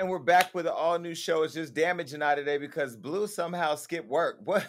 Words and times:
And 0.00 0.08
we're 0.08 0.18
back 0.18 0.54
with 0.54 0.64
an 0.64 0.72
all 0.74 0.98
new 0.98 1.14
show. 1.14 1.42
It's 1.42 1.52
just 1.52 1.74
damaging 1.74 2.22
out 2.22 2.36
today 2.36 2.56
because 2.56 2.96
Blue 2.96 3.26
somehow 3.26 3.74
skipped 3.74 4.08
work. 4.08 4.38
What? 4.46 4.66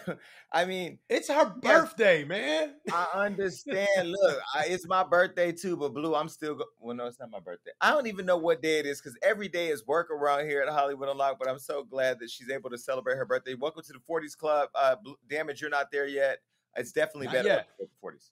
I 0.52 0.66
mean, 0.66 1.00
it's 1.08 1.30
her 1.30 1.46
birthday, 1.46 2.26
man. 2.26 2.74
I 2.92 3.06
understand. 3.16 3.88
Look, 4.12 4.40
I, 4.54 4.66
it's 4.66 4.86
my 4.86 5.06
birthday 5.06 5.54
too, 5.54 5.78
but 5.78 5.94
Blue, 5.94 6.16
I'm 6.16 6.28
still. 6.28 6.56
Go- 6.56 6.66
well, 6.82 6.98
no, 6.98 7.06
it's 7.06 7.18
not 7.18 7.32
my 7.32 7.40
birthday. 7.40 7.72
I 7.80 7.92
don't 7.92 8.08
even 8.08 8.26
know 8.26 8.36
what 8.36 8.62
day 8.62 8.80
it 8.80 8.86
is 8.86 9.00
because 9.00 9.18
every 9.24 9.48
day 9.48 9.70
is 9.70 9.88
work 9.88 10.12
around 10.12 10.50
here 10.50 10.62
at 10.64 10.68
Hollywood 10.68 11.08
Unlocked. 11.08 11.40
But 11.40 11.48
I'm 11.48 11.60
so 11.60 11.86
glad 11.86 12.20
that 12.20 12.30
she's 12.30 12.50
able 12.50 12.70
to 12.70 12.78
celebrate 12.78 13.16
her 13.16 13.26
birthday. 13.26 13.54
Welcome 13.54 13.84
to 13.84 13.94
the 13.94 14.00
40s 14.00 14.36
Club. 14.36 14.68
Uh, 14.76 14.98
Blue, 15.02 15.16
damage, 15.30 15.62
you're 15.62 15.70
not 15.70 15.94
there 15.94 16.08
yet. 16.08 16.40
It's 16.76 16.92
definitely 16.92 17.28
Not 17.28 17.36
better 17.36 17.48
yet. 17.48 17.68
with 17.80 17.88
the 17.90 18.06
40s. 18.06 18.32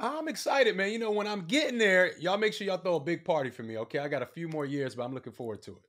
I'm 0.00 0.28
excited, 0.28 0.76
man. 0.76 0.92
You 0.92 0.98
know, 0.98 1.10
when 1.10 1.26
I'm 1.26 1.42
getting 1.42 1.78
there, 1.78 2.16
y'all 2.18 2.36
make 2.36 2.52
sure 2.52 2.66
y'all 2.66 2.78
throw 2.78 2.96
a 2.96 3.00
big 3.00 3.24
party 3.24 3.50
for 3.50 3.62
me, 3.62 3.78
okay? 3.78 4.00
I 4.00 4.08
got 4.08 4.22
a 4.22 4.26
few 4.26 4.48
more 4.48 4.66
years, 4.66 4.94
but 4.94 5.04
I'm 5.04 5.14
looking 5.14 5.32
forward 5.32 5.62
to 5.62 5.72
it. 5.72 5.82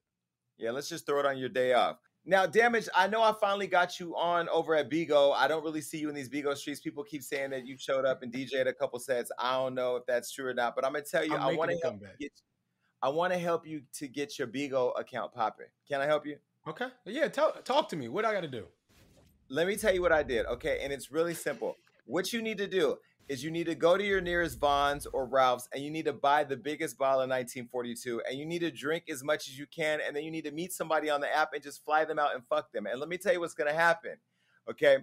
Yeah, 0.57 0.71
let's 0.71 0.87
just 0.87 1.05
throw 1.05 1.19
it 1.19 1.25
on 1.25 1.37
your 1.37 1.49
day 1.49 1.73
off. 1.73 1.97
Now, 2.27 2.47
damage. 2.47 2.89
I 2.95 3.07
know 3.07 3.21
I 3.21 3.33
finally 3.39 3.67
got 3.67 3.99
you 3.99 4.15
on 4.15 4.49
over 4.49 4.73
at 4.75 4.89
Bigo. 4.89 5.33
I 5.35 5.47
don't 5.47 5.63
really 5.63 5.81
see 5.81 5.99
you 5.99 6.09
in 6.09 6.15
these 6.15 6.29
Bigo 6.29 6.55
streets. 6.57 6.79
People 6.79 7.03
keep 7.03 7.21
saying 7.21 7.51
that 7.51 7.67
you 7.67 7.77
showed 7.77 8.03
up 8.03 8.23
and 8.23 8.33
DJed 8.33 8.67
a 8.67 8.73
couple 8.73 8.97
sets. 8.99 9.31
I 9.37 9.53
don't 9.57 9.75
know 9.75 9.97
if 9.97 10.05
that's 10.07 10.31
true 10.31 10.47
or 10.47 10.53
not, 10.53 10.75
but 10.75 10.85
I'm 10.85 10.93
gonna 10.93 11.05
tell 11.05 11.23
you, 11.23 11.35
I'm 11.35 11.41
I 11.41 11.53
want 11.55 11.69
to 11.69 11.77
help 11.83 12.01
you 12.01 12.07
get. 12.19 12.31
I 13.01 13.09
want 13.09 13.33
to 13.33 13.37
help 13.37 13.67
you 13.67 13.81
to 13.93 14.07
get 14.07 14.39
your 14.39 14.47
Bigo 14.47 14.99
account 14.99 15.33
popping. 15.33 15.67
Can 15.87 16.01
I 16.01 16.07
help 16.07 16.25
you? 16.25 16.37
Okay? 16.67 16.87
Yeah, 17.05 17.27
tell, 17.27 17.51
talk 17.63 17.89
to 17.89 17.95
me. 17.95 18.07
What 18.07 18.25
I 18.25 18.33
got 18.33 18.41
to 18.41 18.47
do? 18.47 18.65
Let 19.49 19.67
me 19.67 19.75
tell 19.75 19.93
you 19.93 20.01
what 20.01 20.11
I 20.11 20.23
did. 20.23 20.47
Okay, 20.47 20.79
and 20.81 20.91
it's 20.91 21.11
really 21.11 21.35
simple. 21.35 21.75
What 22.05 22.33
you 22.33 22.41
need 22.41 22.57
to 22.57 22.67
do 22.67 22.97
is 23.27 23.43
you 23.43 23.51
need 23.51 23.65
to 23.65 23.75
go 23.75 23.97
to 23.97 24.03
your 24.03 24.21
nearest 24.21 24.59
Vons 24.59 25.05
or 25.07 25.25
Ralph's 25.25 25.67
and 25.73 25.83
you 25.83 25.89
need 25.89 26.05
to 26.05 26.13
buy 26.13 26.43
the 26.43 26.57
biggest 26.57 26.97
bottle 26.97 27.21
of 27.21 27.29
1942 27.29 28.21
and 28.29 28.37
you 28.37 28.45
need 28.45 28.59
to 28.59 28.71
drink 28.71 29.05
as 29.09 29.23
much 29.23 29.47
as 29.47 29.57
you 29.57 29.65
can 29.65 29.99
and 30.05 30.15
then 30.15 30.23
you 30.23 30.31
need 30.31 30.45
to 30.45 30.51
meet 30.51 30.73
somebody 30.73 31.09
on 31.09 31.21
the 31.21 31.35
app 31.35 31.53
and 31.53 31.63
just 31.63 31.83
fly 31.83 32.05
them 32.05 32.19
out 32.19 32.35
and 32.35 32.43
fuck 32.47 32.71
them. 32.71 32.85
And 32.85 32.99
let 32.99 33.09
me 33.09 33.17
tell 33.17 33.33
you 33.33 33.39
what's 33.39 33.53
going 33.53 33.69
to 33.69 33.75
happen. 33.75 34.17
Okay? 34.69 34.97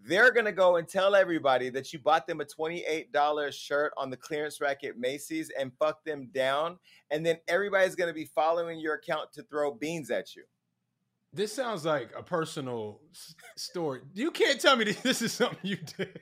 They're 0.00 0.32
going 0.32 0.46
to 0.46 0.52
go 0.52 0.76
and 0.76 0.88
tell 0.88 1.14
everybody 1.14 1.70
that 1.70 1.92
you 1.92 1.98
bought 1.98 2.26
them 2.26 2.40
a 2.40 2.44
$28 2.44 3.52
shirt 3.52 3.92
on 3.96 4.10
the 4.10 4.16
clearance 4.16 4.60
rack 4.60 4.84
at 4.84 4.96
Macy's 4.96 5.50
and 5.58 5.72
fuck 5.78 6.04
them 6.04 6.28
down 6.32 6.78
and 7.10 7.24
then 7.24 7.38
everybody's 7.48 7.94
going 7.94 8.08
to 8.08 8.14
be 8.14 8.26
following 8.26 8.78
your 8.78 8.94
account 8.94 9.32
to 9.32 9.42
throw 9.42 9.72
beans 9.72 10.10
at 10.10 10.36
you. 10.36 10.44
This 11.32 11.52
sounds 11.52 11.84
like 11.84 12.10
a 12.16 12.22
personal 12.22 13.00
story. 13.56 14.00
You 14.14 14.30
can't 14.30 14.60
tell 14.60 14.76
me 14.76 14.84
this 15.02 15.22
is 15.22 15.32
something 15.32 15.58
you 15.62 15.76
did. 15.76 16.18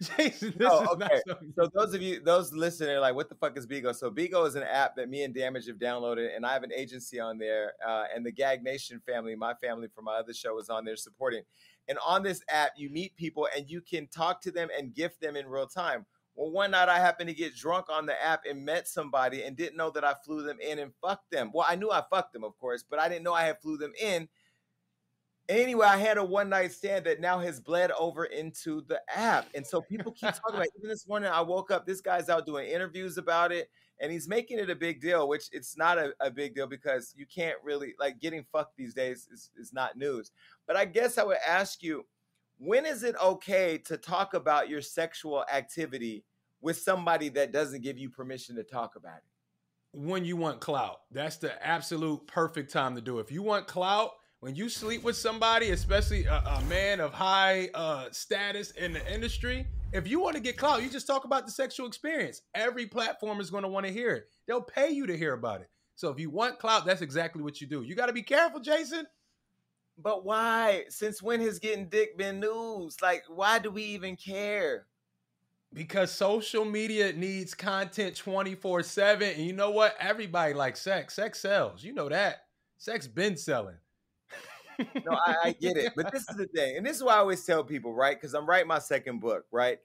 Jason, 0.16 0.54
this 0.58 0.70
Oh, 0.70 0.82
is 0.82 0.96
not 0.96 1.12
okay. 1.12 1.22
something 1.26 1.52
So 1.56 1.68
those 1.74 1.94
of 1.94 2.02
you, 2.02 2.20
those 2.20 2.52
listening, 2.52 2.90
are 2.96 3.00
like, 3.00 3.14
what 3.14 3.28
the 3.28 3.34
fuck 3.34 3.56
is 3.58 3.66
Bigo? 3.66 3.94
So 3.94 4.10
Bigo 4.10 4.46
is 4.46 4.54
an 4.54 4.62
app 4.62 4.96
that 4.96 5.08
me 5.08 5.24
and 5.24 5.34
Damage 5.34 5.66
have 5.66 5.76
downloaded, 5.78 6.34
and 6.36 6.46
I 6.46 6.52
have 6.52 6.62
an 6.62 6.72
agency 6.72 7.18
on 7.18 7.38
there, 7.38 7.72
uh, 7.86 8.04
and 8.14 8.24
the 8.24 8.30
Gag 8.32 8.62
Nation 8.62 9.00
family, 9.06 9.34
my 9.34 9.54
family 9.54 9.88
from 9.94 10.04
my 10.04 10.14
other 10.14 10.32
show, 10.34 10.58
is 10.60 10.68
on 10.68 10.84
there 10.84 10.96
supporting. 10.96 11.42
And 11.88 11.98
on 12.06 12.22
this 12.22 12.42
app, 12.50 12.72
you 12.76 12.90
meet 12.90 13.16
people 13.16 13.48
and 13.56 13.68
you 13.68 13.80
can 13.80 14.06
talk 14.08 14.42
to 14.42 14.50
them 14.50 14.68
and 14.76 14.94
gift 14.94 15.20
them 15.20 15.36
in 15.36 15.46
real 15.48 15.66
time. 15.66 16.06
Well, 16.36 16.50
one 16.50 16.70
night 16.70 16.88
I 16.88 16.98
happened 17.00 17.28
to 17.30 17.34
get 17.34 17.56
drunk 17.56 17.86
on 17.90 18.06
the 18.06 18.22
app 18.22 18.42
and 18.48 18.64
met 18.64 18.86
somebody 18.86 19.42
and 19.42 19.56
didn't 19.56 19.76
know 19.76 19.90
that 19.90 20.04
I 20.04 20.14
flew 20.24 20.42
them 20.42 20.58
in 20.60 20.78
and 20.78 20.92
fucked 21.02 21.30
them. 21.32 21.50
Well, 21.52 21.66
I 21.68 21.74
knew 21.76 21.90
I 21.90 22.04
fucked 22.10 22.32
them, 22.34 22.44
of 22.44 22.56
course, 22.58 22.84
but 22.88 23.00
I 23.00 23.08
didn't 23.08 23.24
know 23.24 23.32
I 23.34 23.44
had 23.44 23.60
flew 23.60 23.76
them 23.76 23.92
in. 24.00 24.28
Anyway, 25.48 25.86
I 25.86 25.96
had 25.96 26.18
a 26.18 26.24
one 26.24 26.50
night 26.50 26.72
stand 26.72 27.06
that 27.06 27.20
now 27.20 27.38
has 27.38 27.58
bled 27.58 27.90
over 27.92 28.26
into 28.26 28.82
the 28.82 29.00
app. 29.14 29.46
And 29.54 29.66
so 29.66 29.80
people 29.80 30.12
keep 30.12 30.34
talking 30.34 30.56
about 30.56 30.66
it. 30.66 30.72
Even 30.76 30.90
this 30.90 31.08
morning, 31.08 31.30
I 31.32 31.40
woke 31.40 31.70
up, 31.70 31.86
this 31.86 32.02
guy's 32.02 32.28
out 32.28 32.44
doing 32.44 32.68
interviews 32.68 33.16
about 33.16 33.50
it, 33.50 33.70
and 33.98 34.12
he's 34.12 34.28
making 34.28 34.58
it 34.58 34.68
a 34.68 34.74
big 34.74 35.00
deal, 35.00 35.26
which 35.26 35.48
it's 35.52 35.76
not 35.76 35.96
a, 35.96 36.12
a 36.20 36.30
big 36.30 36.54
deal 36.54 36.66
because 36.66 37.14
you 37.16 37.24
can't 37.26 37.56
really, 37.64 37.94
like, 37.98 38.20
getting 38.20 38.44
fucked 38.52 38.76
these 38.76 38.92
days 38.92 39.26
is, 39.32 39.50
is 39.56 39.72
not 39.72 39.96
news. 39.96 40.32
But 40.66 40.76
I 40.76 40.84
guess 40.84 41.16
I 41.16 41.24
would 41.24 41.38
ask 41.46 41.82
you, 41.82 42.04
when 42.58 42.84
is 42.84 43.02
it 43.02 43.14
okay 43.22 43.78
to 43.86 43.96
talk 43.96 44.34
about 44.34 44.68
your 44.68 44.82
sexual 44.82 45.46
activity 45.50 46.24
with 46.60 46.76
somebody 46.76 47.30
that 47.30 47.52
doesn't 47.52 47.82
give 47.82 47.96
you 47.96 48.10
permission 48.10 48.54
to 48.56 48.64
talk 48.64 48.96
about 48.96 49.18
it? 49.18 49.22
when 49.92 50.24
you 50.24 50.36
want 50.36 50.60
clout. 50.60 51.00
That's 51.10 51.36
the 51.36 51.66
absolute 51.66 52.26
perfect 52.26 52.72
time 52.72 52.94
to 52.94 53.00
do 53.00 53.18
it. 53.18 53.22
If 53.22 53.32
you 53.32 53.42
want 53.42 53.66
clout, 53.66 54.10
when 54.40 54.54
you 54.54 54.68
sleep 54.68 55.02
with 55.02 55.16
somebody, 55.16 55.70
especially 55.70 56.26
a, 56.26 56.36
a 56.36 56.62
man 56.68 57.00
of 57.00 57.12
high 57.12 57.68
uh, 57.74 58.06
status 58.12 58.70
in 58.72 58.92
the 58.92 59.12
industry, 59.12 59.66
if 59.92 60.06
you 60.06 60.20
want 60.20 60.36
to 60.36 60.42
get 60.42 60.56
clout, 60.56 60.82
you 60.82 60.88
just 60.88 61.06
talk 61.06 61.24
about 61.24 61.44
the 61.44 61.52
sexual 61.52 61.86
experience. 61.86 62.42
Every 62.54 62.86
platform 62.86 63.40
is 63.40 63.50
going 63.50 63.64
to 63.64 63.68
want 63.68 63.86
to 63.86 63.92
hear 63.92 64.14
it. 64.14 64.28
They'll 64.46 64.62
pay 64.62 64.90
you 64.90 65.06
to 65.06 65.16
hear 65.16 65.32
about 65.32 65.60
it. 65.62 65.68
So 65.96 66.10
if 66.10 66.20
you 66.20 66.30
want 66.30 66.60
clout, 66.60 66.86
that's 66.86 67.02
exactly 67.02 67.42
what 67.42 67.60
you 67.60 67.66
do. 67.66 67.82
You 67.82 67.96
got 67.96 68.06
to 68.06 68.12
be 68.12 68.22
careful, 68.22 68.60
Jason. 68.60 69.06
But 70.00 70.24
why? 70.24 70.84
Since 70.88 71.20
when 71.20 71.40
has 71.40 71.58
getting 71.58 71.88
dick 71.88 72.16
been 72.16 72.38
news? 72.38 72.98
Like, 73.02 73.24
why 73.28 73.58
do 73.58 73.72
we 73.72 73.82
even 73.82 74.14
care? 74.14 74.86
Because 75.74 76.12
social 76.12 76.64
media 76.64 77.12
needs 77.12 77.52
content 77.52 78.14
24 78.14 78.84
7. 78.84 79.28
And 79.30 79.44
you 79.44 79.52
know 79.52 79.70
what? 79.70 79.96
Everybody 79.98 80.54
likes 80.54 80.80
sex. 80.80 81.14
Sex 81.14 81.40
sells. 81.40 81.82
You 81.82 81.92
know 81.92 82.08
that. 82.08 82.44
Sex 82.76 83.08
been 83.08 83.36
selling. 83.36 83.74
No, 85.04 85.12
I, 85.26 85.36
I 85.44 85.52
get 85.52 85.76
it. 85.76 85.92
But 85.96 86.10
this 86.12 86.28
is 86.28 86.36
the 86.36 86.46
thing. 86.46 86.76
And 86.76 86.86
this 86.86 86.96
is 86.96 87.02
why 87.02 87.14
I 87.14 87.18
always 87.18 87.44
tell 87.44 87.64
people, 87.64 87.92
right? 87.94 88.16
Because 88.18 88.34
I'm 88.34 88.46
writing 88.46 88.68
my 88.68 88.78
second 88.78 89.20
book, 89.20 89.46
right? 89.50 89.78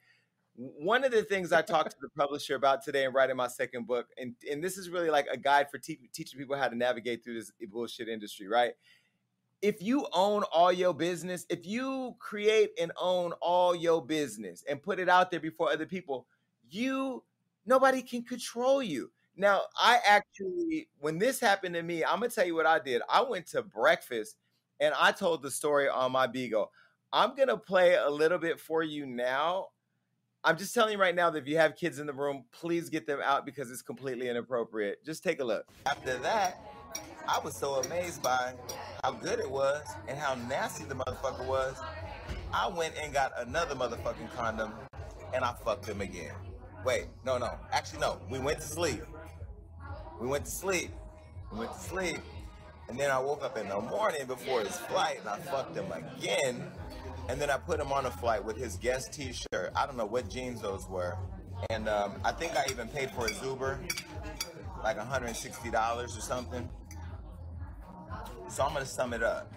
One 0.55 1.03
of 1.03 1.11
the 1.11 1.23
things 1.23 1.51
I 1.51 1.61
talked 1.63 1.91
to 1.91 1.97
the 2.01 2.09
publisher 2.09 2.55
about 2.55 2.83
today 2.83 3.05
and 3.05 3.13
writing 3.13 3.35
my 3.35 3.47
second 3.47 3.87
book, 3.87 4.07
and, 4.17 4.35
and 4.49 4.63
this 4.63 4.77
is 4.77 4.89
really 4.89 5.09
like 5.09 5.27
a 5.31 5.37
guide 5.37 5.71
for 5.71 5.79
te- 5.79 6.09
teaching 6.13 6.39
people 6.39 6.55
how 6.55 6.67
to 6.67 6.75
navigate 6.75 7.23
through 7.23 7.35
this 7.35 7.51
bullshit 7.71 8.07
industry, 8.07 8.47
right? 8.47 8.73
If 9.61 9.81
you 9.81 10.07
own 10.13 10.43
all 10.51 10.71
your 10.71 10.93
business, 10.93 11.45
if 11.49 11.65
you 11.65 12.15
create 12.19 12.71
and 12.79 12.91
own 12.99 13.31
all 13.41 13.73
your 13.75 14.05
business 14.05 14.63
and 14.69 14.81
put 14.81 14.99
it 14.99 15.09
out 15.09 15.31
there 15.31 15.39
before 15.39 15.71
other 15.71 15.85
people, 15.85 16.27
you 16.69 17.23
nobody 17.65 18.01
can 18.01 18.23
control 18.23 18.83
you. 18.83 19.09
Now, 19.37 19.61
I 19.77 19.99
actually, 20.05 20.89
when 20.99 21.17
this 21.17 21.39
happened 21.39 21.75
to 21.75 21.81
me, 21.81 22.03
I'm 22.03 22.19
gonna 22.19 22.29
tell 22.29 22.45
you 22.45 22.55
what 22.55 22.65
I 22.65 22.79
did. 22.79 23.01
I 23.09 23.21
went 23.21 23.47
to 23.47 23.63
breakfast 23.63 24.35
and 24.83 24.93
I 24.99 25.13
told 25.13 25.41
the 25.41 25.49
story 25.49 25.87
on 25.87 26.11
my 26.11 26.27
Bigo. 26.27 26.67
I'm 27.13 27.35
gonna 27.35 27.57
play 27.57 27.95
a 27.95 28.09
little 28.09 28.37
bit 28.37 28.59
for 28.59 28.83
you 28.83 29.05
now. 29.05 29.67
I'm 30.43 30.57
just 30.57 30.73
telling 30.73 30.91
you 30.91 30.99
right 30.99 31.15
now 31.15 31.29
that 31.29 31.37
if 31.41 31.47
you 31.47 31.55
have 31.55 31.77
kids 31.77 31.99
in 31.99 32.05
the 32.05 32.13
room, 32.13 32.43
please 32.51 32.89
get 32.89 33.07
them 33.07 33.21
out 33.23 33.45
because 33.45 33.71
it's 33.71 33.81
completely 33.81 34.27
inappropriate. 34.27 35.05
Just 35.05 35.23
take 35.23 35.39
a 35.39 35.43
look. 35.45 35.65
After 35.85 36.17
that, 36.17 36.59
I 37.29 37.39
was 37.39 37.55
so 37.55 37.75
amazed 37.75 38.21
by 38.21 38.55
how 39.01 39.11
good 39.11 39.39
it 39.39 39.49
was 39.49 39.83
and 40.09 40.17
how 40.17 40.35
nasty 40.49 40.83
the 40.83 40.95
motherfucker 40.95 41.47
was. 41.47 41.77
I 42.53 42.67
went 42.67 42.95
and 43.01 43.13
got 43.13 43.31
another 43.37 43.75
motherfucking 43.75 44.35
condom 44.35 44.73
and 45.33 45.45
I 45.45 45.53
fucked 45.63 45.87
him 45.87 46.01
again. 46.01 46.33
Wait, 46.83 47.05
no, 47.23 47.37
no. 47.37 47.57
Actually, 47.71 48.01
no. 48.01 48.19
We 48.29 48.39
went 48.39 48.59
to 48.59 48.67
sleep. 48.67 49.01
We 50.19 50.27
went 50.27 50.43
to 50.43 50.51
sleep. 50.51 50.91
We 51.53 51.59
went 51.59 51.71
to 51.71 51.79
sleep. 51.79 52.19
And 52.93 52.99
then 52.99 53.09
I 53.09 53.17
woke 53.17 53.43
up 53.43 53.57
in 53.57 53.67
the 53.69 53.81
morning 53.81 54.27
before 54.27 54.59
his 54.59 54.77
flight 54.77 55.17
and 55.19 55.27
I 55.27 55.39
fucked 55.39 55.75
him 55.75 55.91
again. 55.91 56.63
And 57.27 57.41
then 57.41 57.49
I 57.49 57.57
put 57.57 57.79
him 57.79 57.91
on 57.91 58.05
a 58.05 58.11
flight 58.11 58.45
with 58.45 58.55
his 58.55 58.75
Guess 58.75 59.09
t 59.09 59.33
shirt. 59.33 59.71
I 59.75 59.87
don't 59.87 59.97
know 59.97 60.05
what 60.05 60.29
jeans 60.29 60.61
those 60.61 60.87
were. 60.87 61.17
And 61.71 61.89
um, 61.89 62.13
I 62.23 62.31
think 62.31 62.55
I 62.55 62.65
even 62.69 62.87
paid 62.87 63.09
for 63.09 63.27
his 63.27 63.41
Uber, 63.41 63.79
like 64.83 64.99
$160 64.99 66.03
or 66.03 66.07
something. 66.07 66.69
So 68.47 68.61
I'm 68.61 68.73
gonna 68.73 68.85
sum 68.85 69.13
it 69.13 69.23
up. 69.23 69.51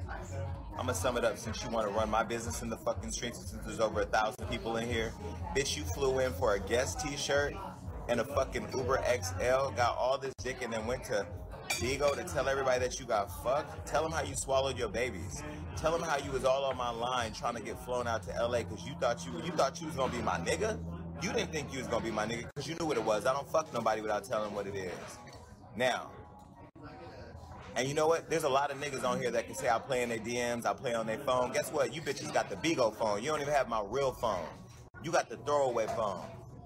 I'm 0.70 0.86
gonna 0.86 0.94
sum 0.94 1.18
it 1.18 1.24
up 1.26 1.36
since 1.36 1.62
you 1.62 1.68
want 1.68 1.86
to 1.86 1.92
run 1.92 2.08
my 2.08 2.22
business 2.22 2.62
in 2.62 2.70
the 2.70 2.78
fucking 2.78 3.12
streets. 3.12 3.50
Since 3.50 3.66
there's 3.66 3.80
over 3.80 4.00
a 4.00 4.06
thousand 4.06 4.46
people 4.46 4.78
in 4.78 4.88
here, 4.88 5.12
bitch, 5.54 5.76
you 5.76 5.84
flew 5.84 6.20
in 6.20 6.32
for 6.32 6.54
a 6.54 6.58
Guess 6.58 7.02
T-shirt 7.02 7.52
and 8.08 8.18
a 8.18 8.24
fucking 8.24 8.68
Uber 8.74 9.04
XL, 9.04 9.72
got 9.76 9.94
all 9.98 10.16
this 10.16 10.32
dick, 10.42 10.62
and 10.62 10.72
then 10.72 10.86
went 10.86 11.04
to 11.04 11.26
Bigo 11.76 12.14
to 12.16 12.24
tell 12.24 12.48
everybody 12.48 12.80
that 12.80 12.98
you 12.98 13.04
got 13.04 13.30
fucked. 13.42 13.86
Tell 13.86 14.02
them 14.02 14.10
how 14.10 14.22
you 14.22 14.34
swallowed 14.34 14.78
your 14.78 14.88
babies. 14.88 15.42
Tell 15.76 15.92
them 15.92 16.00
how 16.00 16.16
you 16.16 16.30
was 16.30 16.44
all 16.44 16.64
on 16.64 16.76
my 16.76 16.88
line 16.88 17.34
trying 17.34 17.54
to 17.54 17.62
get 17.62 17.78
flown 17.84 18.06
out 18.06 18.22
to 18.22 18.30
LA 18.30 18.62
because 18.62 18.82
you 18.86 18.94
thought 18.98 19.26
you 19.26 19.32
you 19.44 19.52
thought 19.52 19.78
you 19.78 19.86
was 19.86 19.96
gonna 19.96 20.12
be 20.12 20.22
my 20.22 20.38
nigga. 20.38 20.78
You 21.22 21.32
didn't 21.32 21.52
think 21.52 21.72
you 21.72 21.78
was 21.78 21.86
gonna 21.86 22.04
be 22.04 22.10
my 22.10 22.26
nigga 22.26 22.46
because 22.46 22.66
you 22.66 22.76
knew 22.76 22.86
what 22.86 22.96
it 22.96 23.04
was. 23.04 23.26
I 23.26 23.34
don't 23.34 23.48
fuck 23.50 23.72
nobody 23.74 24.00
without 24.00 24.24
telling 24.24 24.54
what 24.54 24.66
it 24.66 24.74
is. 24.74 25.18
Now, 25.76 26.10
and 27.74 27.86
you 27.86 27.92
know 27.92 28.06
what? 28.08 28.30
There's 28.30 28.44
a 28.44 28.48
lot 28.48 28.70
of 28.70 28.80
niggas 28.80 29.04
on 29.04 29.20
here 29.20 29.30
that 29.30 29.44
can 29.44 29.54
say 29.54 29.68
I 29.68 29.78
play 29.78 30.02
in 30.02 30.08
their 30.08 30.18
DMs, 30.18 30.64
I 30.64 30.72
play 30.72 30.94
on 30.94 31.06
their 31.06 31.18
phone. 31.18 31.52
Guess 31.52 31.72
what? 31.72 31.94
You 31.94 32.00
bitches 32.00 32.32
got 32.32 32.48
the 32.48 32.56
Bigo 32.56 32.96
phone. 32.96 33.22
You 33.22 33.28
don't 33.28 33.42
even 33.42 33.52
have 33.52 33.68
my 33.68 33.82
real 33.86 34.12
phone. 34.12 34.46
You 35.02 35.12
got 35.12 35.28
the 35.28 35.36
throwaway 35.36 35.86
phone. 35.88 36.24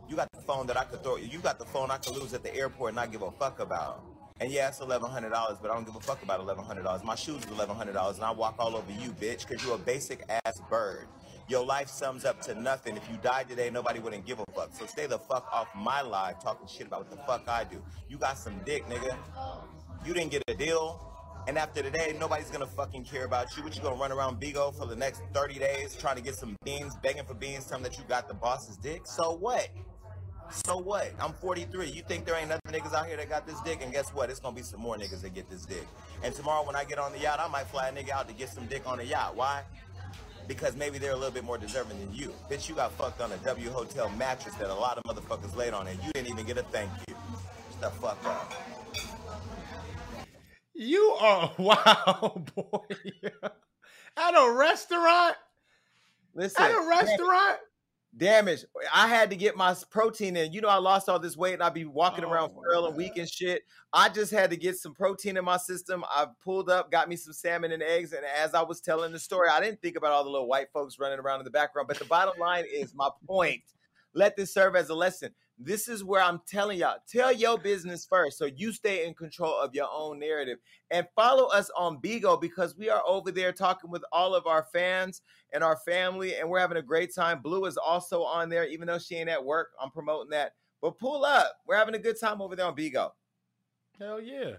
You 0.09 0.15
got 0.15 0.31
the 0.33 0.41
phone 0.41 0.69
that 0.69 0.77
I 0.77 0.85
could 0.85 1.03
throw. 1.03 1.17
You 1.17 1.39
got 1.41 1.59
the 1.59 1.65
phone 1.65 1.91
I 1.91 1.99
could 1.99 2.17
lose 2.17 2.33
at 2.33 2.45
the 2.45 2.55
airport 2.55 2.91
and 2.91 2.97
not 2.97 3.11
give 3.11 3.23
a 3.23 3.31
fuck 3.33 3.59
about. 3.59 4.05
And 4.41 4.51
yeah, 4.51 4.69
it's 4.69 4.81
eleven 4.81 5.11
hundred 5.11 5.31
dollars, 5.31 5.59
but 5.61 5.71
I 5.71 5.75
don't 5.75 5.85
give 5.85 5.97
a 5.97 6.01
fuck 6.01 6.23
about 6.23 6.41
eleven 6.41 6.65
hundred 6.65 6.85
dollars. 6.85 7.05
My 7.05 7.15
shoes 7.15 7.45
is 7.45 7.51
eleven 7.51 7.77
hundred 7.77 7.93
dollars, 7.93 8.17
and 8.17 8.25
I 8.25 8.31
walk 8.31 8.55
all 8.59 8.75
over 8.75 8.91
you, 8.91 9.11
bitch, 9.11 9.47
because 9.47 9.63
you're 9.63 9.75
a 9.75 9.79
basic 9.79 10.25
ass 10.47 10.63
bird. 10.71 11.07
Your 11.47 11.65
life 11.65 11.89
sums 11.89 12.25
up 12.25 12.41
to 12.43 12.55
nothing. 12.55 12.97
If 12.97 13.07
you 13.11 13.19
died 13.23 13.49
today, 13.49 13.69
nobody 13.71 13.99
wouldn't 13.99 14.25
give 14.25 14.39
a 14.41 14.45
fuck. 14.55 14.71
So 14.73 14.87
stay 14.87 15.07
the 15.07 15.19
fuck 15.19 15.47
off 15.53 15.69
my 15.75 16.01
live 16.01 16.43
talking 16.43 16.67
shit 16.69 16.87
about 16.87 17.01
what 17.01 17.11
the 17.11 17.23
fuck 17.25 17.47
I 17.49 17.65
do. 17.65 17.83
You 18.09 18.17
got 18.17 18.39
some 18.39 18.55
dick, 18.65 18.87
nigga. 18.87 19.15
you 20.07 20.15
didn't 20.15 20.31
get 20.31 20.43
a 20.49 20.55
deal. 20.55 21.07
And 21.49 21.59
after 21.59 21.83
today, 21.83 22.17
nobody's 22.19 22.51
gonna 22.51 22.67
fucking 22.67 23.05
care 23.05 23.25
about 23.25 23.57
you. 23.57 23.63
What 23.63 23.75
you 23.77 23.83
gonna 23.83 23.97
run 23.97 24.13
around 24.13 24.41
Bigo 24.41 24.75
for 24.75 24.87
the 24.87 24.97
next 24.97 25.23
30 25.35 25.59
days 25.59 25.97
trying 25.97 26.17
to 26.17 26.23
get 26.23 26.37
some 26.37 26.57
beans, 26.65 26.95
begging 27.03 27.25
for 27.25 27.35
beans, 27.35 27.67
telling 27.67 27.83
that 27.83 27.99
you 27.99 28.05
got 28.09 28.29
the 28.29 28.35
boss's 28.35 28.77
dick? 28.77 29.07
So 29.07 29.37
what? 29.37 29.69
So 30.51 30.79
what? 30.79 31.13
I'm 31.21 31.33
43. 31.33 31.91
You 31.91 32.03
think 32.03 32.25
there 32.25 32.37
ain't 32.37 32.49
nothing 32.49 32.73
niggas 32.73 32.95
out 32.95 33.07
here 33.07 33.17
that 33.17 33.29
got 33.29 33.47
this 33.47 33.61
dick? 33.61 33.81
And 33.83 33.93
guess 33.93 34.11
what? 34.11 34.31
It's 34.31 34.41
gonna 34.41 34.57
be 34.57 34.63
some 34.63 34.81
more 34.81 34.97
niggas 34.97 35.23
that 35.23 35.35
get 35.35 35.49
this 35.49 35.65
dick. 35.65 35.87
And 36.23 36.35
tomorrow 36.35 36.67
when 36.67 36.77
I 36.77 36.85
get 36.85 36.99
on 36.99 37.13
the 37.13 37.19
yacht, 37.19 37.41
I 37.41 37.49
might 37.49 37.67
fly 37.69 37.89
a 37.89 37.93
nigga 37.93 38.11
out 38.11 38.29
to 38.29 38.35
get 38.35 38.49
some 38.49 38.67
dick 38.67 38.83
on 38.87 38.99
the 38.99 39.05
yacht. 39.05 39.37
Why? 39.37 39.63
Because 40.49 40.75
maybe 40.77 40.99
they're 40.99 41.13
a 41.13 41.17
little 41.17 41.31
bit 41.31 41.45
more 41.45 41.59
deserving 41.59 41.99
than 42.01 42.13
you. 42.13 42.33
Bitch, 42.51 42.69
you 42.69 42.75
got 42.75 42.93
fucked 42.93 43.21
on 43.21 43.31
a 43.31 43.37
W 43.39 43.71
Hotel 43.71 44.09
mattress 44.11 44.55
that 44.57 44.71
a 44.71 44.75
lot 44.75 44.99
of 44.99 45.05
motherfuckers 45.05 45.55
laid 45.57 45.73
on 45.73 45.87
and 45.87 46.03
you 46.03 46.13
didn't 46.13 46.29
even 46.29 46.45
get 46.45 46.59
a 46.59 46.63
thank 46.65 46.91
you. 47.09 47.15
Shut 47.81 47.93
the 47.95 48.01
fuck 48.01 48.25
up. 48.25 48.53
You 50.75 51.17
are 51.21 51.53
wow, 51.59 52.43
boy. 52.55 52.97
At 54.17 54.35
a 54.35 54.53
restaurant? 54.53 55.37
Listen, 56.35 56.63
At 56.65 56.71
a 56.73 56.89
restaurant? 56.89 57.59
Damage. 58.17 58.65
I 58.93 59.07
had 59.09 59.31
to 59.31 59.37
get 59.37 59.57
my 59.57 59.75
protein 59.91 60.37
in. 60.37 60.53
You 60.53 60.61
know, 60.61 60.69
I 60.69 60.77
lost 60.77 61.09
all 61.09 61.19
this 61.19 61.37
weight 61.37 61.55
and 61.55 61.63
I'd 61.63 61.75
be 61.75 61.85
walking 61.85 62.25
Oh 62.25 62.31
around 62.31 62.53
frail 62.55 62.87
and 62.87 62.97
weak 62.97 63.17
and 63.17 63.29
shit. 63.29 63.63
I 63.93 64.09
just 64.09 64.33
had 64.33 64.51
to 64.51 64.57
get 64.57 64.77
some 64.77 64.95
protein 64.95 65.37
in 65.37 65.45
my 65.45 65.57
system. 65.57 66.05
I 66.09 66.27
pulled 66.45 66.71
up, 66.71 66.91
got 66.91 67.09
me 67.09 67.17
some 67.17 67.33
salmon 67.33 67.73
and 67.73 67.83
eggs. 67.83 68.13
And 68.13 68.25
as 68.25 68.55
I 68.55 68.63
was 68.63 68.81
telling 68.81 69.13
the 69.13 69.19
story, 69.19 69.49
I 69.49 69.61
didn't 69.61 69.81
think 69.81 69.97
about 69.97 70.13
all 70.13 70.25
the 70.25 70.31
little 70.31 70.49
white 70.49 70.69
folks 70.73 70.99
running 70.99 71.19
around 71.19 71.41
in 71.41 71.45
the 71.45 71.51
background. 71.51 71.89
But 71.89 71.99
the 71.99 72.05
bottom 72.05 72.39
line 72.39 72.65
is 72.71 72.95
my 72.95 73.09
point. 73.27 73.63
Let 74.15 74.37
this 74.37 74.53
serve 74.53 74.77
as 74.77 74.89
a 74.89 74.95
lesson. 74.95 75.33
This 75.63 75.89
is 75.89 76.03
where 76.03 76.23
I'm 76.23 76.41
telling 76.49 76.79
y'all 76.79 76.97
tell 77.07 77.31
your 77.31 77.59
business 77.59 78.07
first 78.07 78.39
so 78.39 78.47
you 78.47 78.73
stay 78.73 79.07
in 79.07 79.13
control 79.13 79.55
of 79.61 79.75
your 79.75 79.89
own 79.93 80.19
narrative 80.19 80.59
and 80.91 81.07
follow 81.15 81.49
us 81.49 81.71
on 81.77 82.01
Bigo 82.01 82.41
because 82.41 82.77
we 82.79 82.89
are 82.89 83.03
over 83.07 83.31
there 83.31 83.53
talking 83.53 83.91
with 83.91 84.03
all 84.11 84.35
of 84.35 84.47
our 84.47 84.67
fans 84.73 85.21
and 85.53 85.63
our 85.63 85.77
family, 85.77 86.37
and 86.37 86.49
we're 86.49 86.61
having 86.61 86.79
a 86.79 86.83
great 86.83 87.15
time. 87.15 87.43
Blue 87.43 87.67
is 87.67 87.77
also 87.77 88.23
on 88.23 88.49
there, 88.49 88.67
even 88.67 88.87
though 88.87 88.99
she 88.99 89.17
ain't 89.17 89.29
at 89.29 89.45
work. 89.45 89.73
I'm 89.81 89.91
promoting 89.91 90.31
that. 90.31 90.55
But 90.81 90.99
pull 90.99 91.25
up. 91.25 91.57
We're 91.67 91.77
having 91.77 91.95
a 91.95 91.99
good 91.99 92.19
time 92.19 92.41
over 92.41 92.57
there 92.57 92.67
on 92.67 92.77
Bigo. 92.77 93.11
Hell 93.99 94.21
yeah. 94.21 94.53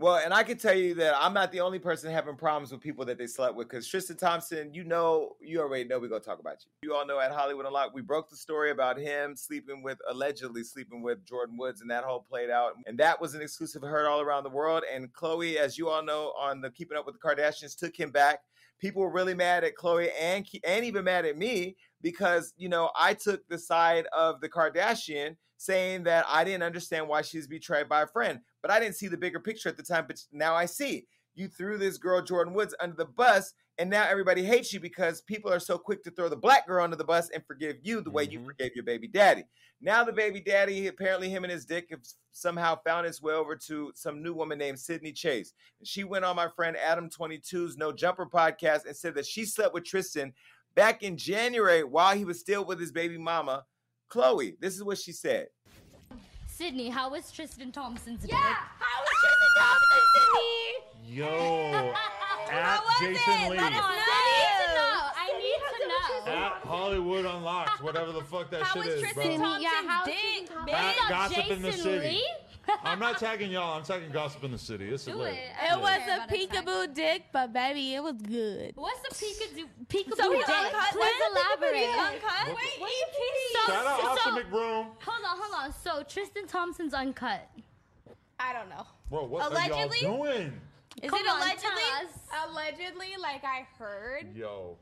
Well, 0.00 0.20
and 0.24 0.32
I 0.32 0.44
can 0.44 0.58
tell 0.58 0.76
you 0.76 0.94
that 0.94 1.16
I'm 1.18 1.34
not 1.34 1.50
the 1.50 1.58
only 1.58 1.80
person 1.80 2.12
having 2.12 2.36
problems 2.36 2.70
with 2.70 2.80
people 2.80 3.04
that 3.06 3.18
they 3.18 3.26
slept 3.26 3.56
with 3.56 3.68
because 3.68 3.88
Tristan 3.88 4.16
Thompson, 4.16 4.72
you 4.72 4.84
know, 4.84 5.34
you 5.40 5.60
already 5.60 5.82
know 5.88 5.98
we're 5.98 6.06
going 6.06 6.20
to 6.20 6.26
talk 6.26 6.38
about 6.38 6.58
you. 6.64 6.88
You 6.88 6.94
all 6.94 7.04
know 7.04 7.18
at 7.18 7.32
Hollywood 7.32 7.66
Unlocked, 7.66 7.96
we 7.96 8.02
broke 8.02 8.30
the 8.30 8.36
story 8.36 8.70
about 8.70 8.96
him 8.96 9.34
sleeping 9.34 9.82
with, 9.82 9.98
allegedly 10.08 10.62
sleeping 10.62 11.02
with 11.02 11.26
Jordyn 11.26 11.58
Woods, 11.58 11.80
and 11.80 11.90
that 11.90 12.04
whole 12.04 12.20
played 12.20 12.48
out. 12.48 12.74
And 12.86 12.96
that 12.98 13.20
was 13.20 13.34
an 13.34 13.42
exclusive 13.42 13.82
heard 13.82 14.06
all 14.06 14.20
around 14.20 14.44
the 14.44 14.50
world. 14.50 14.84
And 14.92 15.12
Khloe, 15.12 15.56
as 15.56 15.76
you 15.76 15.88
all 15.88 16.04
know, 16.04 16.32
on 16.38 16.60
the 16.60 16.70
Keeping 16.70 16.96
Up 16.96 17.04
with 17.04 17.16
the 17.16 17.28
Kardashians, 17.28 17.76
took 17.76 17.96
him 17.96 18.12
back. 18.12 18.42
People 18.78 19.02
were 19.02 19.10
really 19.10 19.34
mad 19.34 19.64
at 19.64 19.74
Khloe 19.74 20.10
and, 20.16 20.46
and 20.64 20.84
even 20.84 21.02
mad 21.02 21.24
at 21.24 21.36
me 21.36 21.74
because, 22.02 22.54
you 22.56 22.68
know, 22.68 22.92
I 22.94 23.14
took 23.14 23.48
the 23.48 23.58
side 23.58 24.06
of 24.16 24.40
the 24.40 24.48
Kardashian 24.48 25.34
saying 25.56 26.04
that 26.04 26.24
I 26.28 26.44
didn't 26.44 26.62
understand 26.62 27.08
why 27.08 27.22
she's 27.22 27.48
betrayed 27.48 27.88
by 27.88 28.02
a 28.02 28.06
friend, 28.06 28.38
but 28.62 28.70
I 28.70 28.80
didn't 28.80 28.96
see 28.96 29.08
the 29.08 29.16
bigger 29.16 29.40
picture 29.40 29.68
at 29.68 29.76
the 29.76 29.82
time. 29.82 30.04
But 30.06 30.20
now 30.32 30.54
I 30.54 30.66
see. 30.66 31.06
You 31.34 31.48
threw 31.48 31.78
this 31.78 31.98
girl 31.98 32.20
Jordyn 32.20 32.52
Woods 32.52 32.74
under 32.80 32.96
the 32.96 33.04
bus, 33.04 33.54
and 33.78 33.88
now 33.88 34.04
everybody 34.08 34.42
hates 34.44 34.72
you 34.72 34.80
because 34.80 35.20
people 35.22 35.52
are 35.52 35.60
so 35.60 35.78
quick 35.78 36.02
to 36.02 36.10
throw 36.10 36.28
the 36.28 36.36
black 36.36 36.66
girl 36.66 36.82
under 36.82 36.96
the 36.96 37.04
bus 37.04 37.30
and 37.30 37.46
forgive 37.46 37.76
you 37.82 38.00
the 38.00 38.10
way 38.10 38.24
you 38.24 38.40
Mhm. 38.40 38.46
forgave 38.46 38.74
your 38.74 38.82
baby 38.84 39.06
daddy. 39.06 39.44
Now 39.80 40.02
the 40.02 40.12
baby 40.12 40.40
daddy, 40.40 40.88
apparently 40.88 41.28
him 41.28 41.44
and 41.44 41.52
his 41.52 41.64
dick 41.64 41.90
have 41.90 42.02
somehow 42.32 42.80
found 42.82 43.06
his 43.06 43.22
way 43.22 43.34
over 43.34 43.54
to 43.54 43.92
some 43.94 44.20
new 44.20 44.34
woman 44.34 44.58
named 44.58 44.80
Sydney 44.80 45.12
Chase. 45.12 45.54
And 45.78 45.86
she 45.86 46.02
went 46.02 46.24
on 46.24 46.34
my 46.34 46.48
friend 46.48 46.76
Adam 46.76 47.08
22's 47.08 47.76
No 47.76 47.92
Jumper 47.92 48.26
podcast 48.26 48.86
and 48.86 48.96
said 48.96 49.14
that 49.14 49.26
she 49.26 49.44
slept 49.44 49.74
with 49.74 49.84
Tristan 49.84 50.34
back 50.74 51.04
in 51.04 51.16
January 51.16 51.84
while 51.84 52.16
he 52.16 52.24
was 52.24 52.40
still 52.40 52.64
with 52.64 52.80
his 52.80 52.90
baby 52.90 53.18
mama, 53.18 53.64
Khloe. 54.10 54.58
This 54.58 54.74
is 54.74 54.82
what 54.82 54.98
she 54.98 55.12
said. 55.12 55.48
Sydney, 56.58 56.88
how 56.88 57.08
was 57.08 57.30
Tristan 57.30 57.70
Thompson's 57.70 58.22
day? 58.22 58.30
Yeah, 58.32 58.36
how 58.36 59.00
was 59.00 59.10
Tristan 59.20 59.48
ah! 59.58 59.78
Thompson, 59.78 60.02
Sydney? 60.16 61.16
Yo, 61.16 61.26
at 62.50 62.82
was 62.82 62.98
Jason 62.98 63.32
it? 63.32 63.50
Lee. 63.50 63.56
Let 63.58 63.72
us 63.74 63.78
I 63.80 64.26
need 64.34 64.58
to 64.58 64.74
know. 64.74 64.98
I 65.14 65.28
need 65.38 65.60
to 65.70 66.26
know. 66.26 66.32
At 66.32 66.52
Hollywood 66.66 67.26
Unlocked, 67.26 67.80
whatever 67.80 68.10
the 68.10 68.22
fuck 68.22 68.50
that 68.50 68.62
How 68.62 68.74
shit 68.74 68.86
was 68.86 68.94
is, 68.94 69.00
Tristan 69.02 69.38
bro. 69.38 69.46
Thompson's 69.46 69.62
Yeah, 69.62 69.88
how 69.88 70.04
was 70.04 70.14
Tristan 70.16 70.56
bitch? 70.56 70.66
Back 70.66 70.96
What's 70.96 71.00
up, 71.00 71.08
gossip 71.08 71.50
in 71.52 71.62
the 71.62 71.72
city. 71.72 72.08
Lee? 72.08 72.26
I'm 72.84 72.98
not 72.98 73.18
tagging 73.18 73.50
y'all. 73.50 73.76
I'm 73.78 73.84
tagging 73.84 74.10
gossip 74.10 74.44
in 74.44 74.52
the 74.52 74.58
city. 74.58 74.88
It's 74.88 75.04
Do 75.04 75.14
lit. 75.14 75.32
it. 75.32 75.36
It 75.36 75.50
I 75.62 75.68
don't 75.70 75.80
was 75.80 75.90
a 75.90 76.14
about 76.14 76.28
tag. 76.28 76.38
peekaboo 76.50 76.94
dick, 76.94 77.24
but 77.32 77.52
baby, 77.52 77.94
it 77.94 78.02
was 78.02 78.14
good. 78.22 78.72
What's 78.76 79.00
the 79.00 79.14
peekaboo? 79.14 79.66
Peekaboo 79.88 80.16
So 80.16 80.32
he 80.32 80.38
dick? 80.38 80.48
uncut 80.48 80.90
Please 80.92 81.14
then? 81.20 81.30
elaborate. 81.32 81.98
Uncut? 81.98 82.46
Wait, 82.48 82.80
Wait, 82.80 82.90
so, 83.66 83.72
Shout 83.72 83.86
out 83.86 84.00
so, 84.00 84.06
Austin 84.08 84.34
McBroom. 84.34 84.86
hold 85.00 85.24
on, 85.24 85.38
hold 85.40 85.64
on. 85.64 85.72
So 85.82 86.02
Tristan 86.02 86.46
Thompson's 86.46 86.94
uncut. 86.94 87.48
I 88.40 88.52
don't 88.52 88.68
know. 88.68 88.86
Bro, 89.10 89.26
what 89.26 89.50
Allegedly? 89.50 89.98
are 89.98 90.02
y'all 90.10 90.24
doing? 90.24 90.52
Is 91.02 91.10
Come 91.10 91.20
it 91.20 91.28
on, 91.30 91.38
allegedly? 91.40 91.60
tell 91.62 92.06
us. 92.06 92.48
Allegedly, 92.50 93.08
like 93.20 93.44
I 93.44 93.66
heard. 93.78 94.34
Yo, 94.34 94.76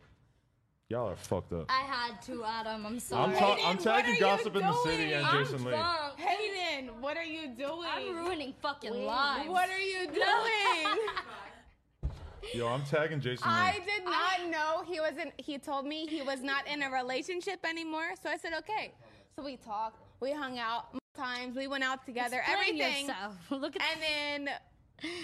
y'all 0.88 1.09
are 1.09 1.17
fucked 1.17 1.53
up. 1.53 1.67
I 1.69 1.81
had 1.83 2.23
to, 2.23 2.44
Adam. 2.44 2.87
I'm 2.87 3.00
sorry. 3.00 3.25
I'm, 3.33 3.38
ta- 3.38 3.55
Hayden, 3.56 3.71
I'm 3.71 3.79
tagging 3.79 4.17
are 4.17 4.21
gossip 4.21 4.56
in 4.56 4.62
the 4.62 4.83
city 4.85 5.12
and 5.12 5.27
I'm 5.27 5.44
Jason 5.44 5.65
Lee. 5.65 5.71
drunk. 5.71 6.19
Hayden, 6.19 6.91
what 7.00 7.17
are 7.17 7.25
you 7.25 7.49
doing? 7.49 7.88
I'm 7.93 8.15
ruining 8.17 8.55
fucking 8.62 8.93
lives. 9.05 9.49
What 9.49 9.69
are 9.71 9.79
you 9.81 10.06
doing? 10.06 10.99
Yo, 12.55 12.69
I'm 12.69 12.83
tagging 12.85 13.21
Jason 13.21 13.44
I 13.49 13.73
Lee. 13.79 13.85
did 13.85 14.05
not 14.05 14.50
know 14.50 14.85
he 14.87 15.00
wasn't. 15.00 15.33
He 15.37 15.59
told 15.59 15.85
me 15.87 16.06
he 16.06 16.23
was 16.23 16.43
not 16.43 16.67
in 16.69 16.83
a 16.83 16.91
relationship 16.91 17.59
anymore. 17.69 18.11
So 18.23 18.28
I 18.31 18.37
said, 18.37 18.52
okay. 18.59 18.93
So 19.35 19.43
we 19.45 19.57
talked. 19.57 20.00
We 20.21 20.33
hung 20.33 20.59
out 20.59 20.87
times. 21.16 21.57
We 21.57 21.66
went 21.66 21.83
out 21.83 22.07
together. 22.07 22.38
Explain 22.38 22.57
everything. 22.81 23.07
Yourself. 23.09 23.35
Look 23.50 23.75
at 23.76 23.83
And 23.93 24.47
then 24.47 24.55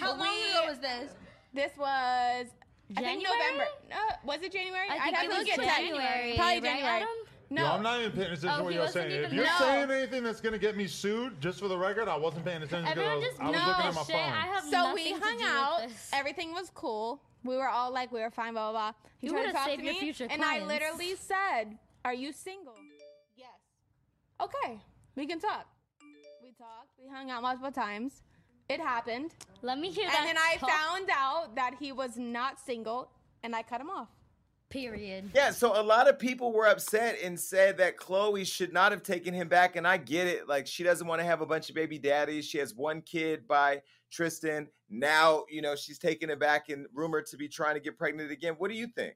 How 0.01 0.09
long 0.17 0.19
we- 0.21 0.51
ago 0.51 0.65
was 0.67 0.79
this? 0.79 1.11
this 1.53 1.71
was. 1.77 2.47
I 2.97 3.01
think 3.01 3.23
November. 3.23 3.65
No, 3.89 3.97
was 4.23 4.41
it 4.41 4.51
January? 4.51 4.87
I 4.89 4.93
I'd 4.95 5.01
think 5.03 5.15
have 5.17 5.25
it 5.25 5.29
was 5.29 5.37
look 5.39 5.49
at 5.49 5.57
that. 5.59 5.77
January. 5.79 6.33
Probably 6.35 6.53
right, 6.55 6.63
January. 6.63 6.95
Adam? 7.01 7.07
No. 7.49 7.61
Yo, 7.65 7.71
I'm 7.71 7.83
not 7.83 7.99
even 7.99 8.11
paying 8.13 8.23
attention 8.27 8.49
Oh, 8.49 8.57
to 8.57 8.63
what 8.63 8.73
you're 8.73 8.87
saying. 8.87 9.23
If 9.25 9.33
you're 9.33 9.45
No. 9.45 9.55
saying 9.59 9.91
anything 9.91 10.23
that's 10.23 10.41
gonna 10.41 10.57
get 10.57 10.75
me 10.75 10.87
sued, 10.87 11.39
just 11.41 11.59
for 11.59 11.67
the 11.67 11.77
record, 11.77 12.07
I 12.07 12.17
wasn't 12.17 12.45
paying 12.45 12.63
attention 12.63 12.93
because 12.93 13.09
I 13.09 13.15
was, 13.15 13.25
just 13.25 13.39
I 13.41 13.45
was 13.45 13.53
knows 13.55 13.67
looking 13.67 13.85
at 13.85 13.93
my 13.93 14.01
shit. 14.03 14.15
phone. 14.15 14.19
I 14.33 14.45
have 14.47 14.63
So 14.63 14.93
we 14.93 15.11
nothing 15.11 15.19
to 15.19 15.25
hung 15.25 15.37
do 15.37 15.45
out. 15.45 15.81
Everything 16.13 16.51
was 16.53 16.71
cool. 16.73 17.21
We 17.43 17.55
were 17.57 17.67
all 17.69 17.91
like, 17.91 18.11
we 18.11 18.21
were 18.21 18.31
fine, 18.31 18.53
blah 18.53 18.71
blah 18.71 18.91
blah. 18.91 18.99
He 19.19 19.27
You 19.27 19.33
tried 19.33 19.43
to 19.47 19.51
talk 19.53 19.65
saved 19.65 19.81
to 19.83 19.85
me, 19.91 19.99
future 19.99 20.27
and 20.29 20.43
I 20.43 20.63
literally 20.65 21.15
said, 21.15 21.77
"Are 22.05 22.13
you 22.13 22.31
single?" 22.31 22.75
Yes. 23.35 23.49
Okay, 24.41 24.79
we 25.15 25.27
can 25.27 25.39
talk. 25.39 25.67
We 26.41 26.51
talked. 26.57 26.89
We 27.01 27.09
hung 27.09 27.29
out 27.29 27.41
multiple 27.41 27.71
times. 27.71 28.23
It 28.69 28.79
happened, 28.79 29.35
Let 29.61 29.77
me 29.79 29.91
hear 29.91 30.07
that. 30.07 30.19
and 30.19 30.27
then 30.29 30.37
I 30.37 30.55
talk, 30.57 30.69
found 30.69 31.09
out 31.11 31.55
that 31.55 31.75
he 31.79 31.91
was 31.91 32.17
not 32.17 32.59
single, 32.59 33.11
and 33.43 33.55
I 33.55 33.61
cut 33.61 33.81
him 33.81 33.89
off. 33.89 34.07
Period. 34.69 35.29
Yeah, 35.35 35.51
so 35.51 35.79
a 35.79 35.83
lot 35.83 36.09
of 36.09 36.17
people 36.17 36.51
were 36.51 36.65
upset 36.65 37.17
and 37.23 37.39
said 37.39 37.77
that 37.77 37.97
Khloe 37.97 38.43
should 38.47 38.73
not 38.73 38.91
have 38.91 39.03
taken 39.03 39.31
him 39.31 39.47
back. 39.47 39.75
And 39.75 39.87
I 39.87 39.97
get 39.97 40.25
it. 40.25 40.47
Like, 40.47 40.65
she 40.65 40.81
doesn't 40.83 41.05
want 41.05 41.19
to 41.19 41.25
have 41.25 41.41
a 41.41 41.45
bunch 41.45 41.69
of 41.69 41.75
baby 41.75 41.99
daddies. 41.99 42.47
She 42.47 42.57
has 42.57 42.73
one 42.73 43.01
kid 43.01 43.47
by 43.47 43.83
Tristan. 44.11 44.67
Now, 44.89 45.43
you 45.47 45.61
know, 45.61 45.75
she's 45.75 45.99
taking 45.99 46.31
it 46.31 46.39
back 46.39 46.69
and 46.69 46.87
rumored 46.91 47.27
to 47.27 47.37
be 47.37 47.47
trying 47.47 47.75
to 47.75 47.81
get 47.81 47.99
pregnant 47.99 48.31
again. 48.31 48.55
What 48.57 48.71
do 48.71 48.75
you 48.75 48.87
think? 48.87 49.13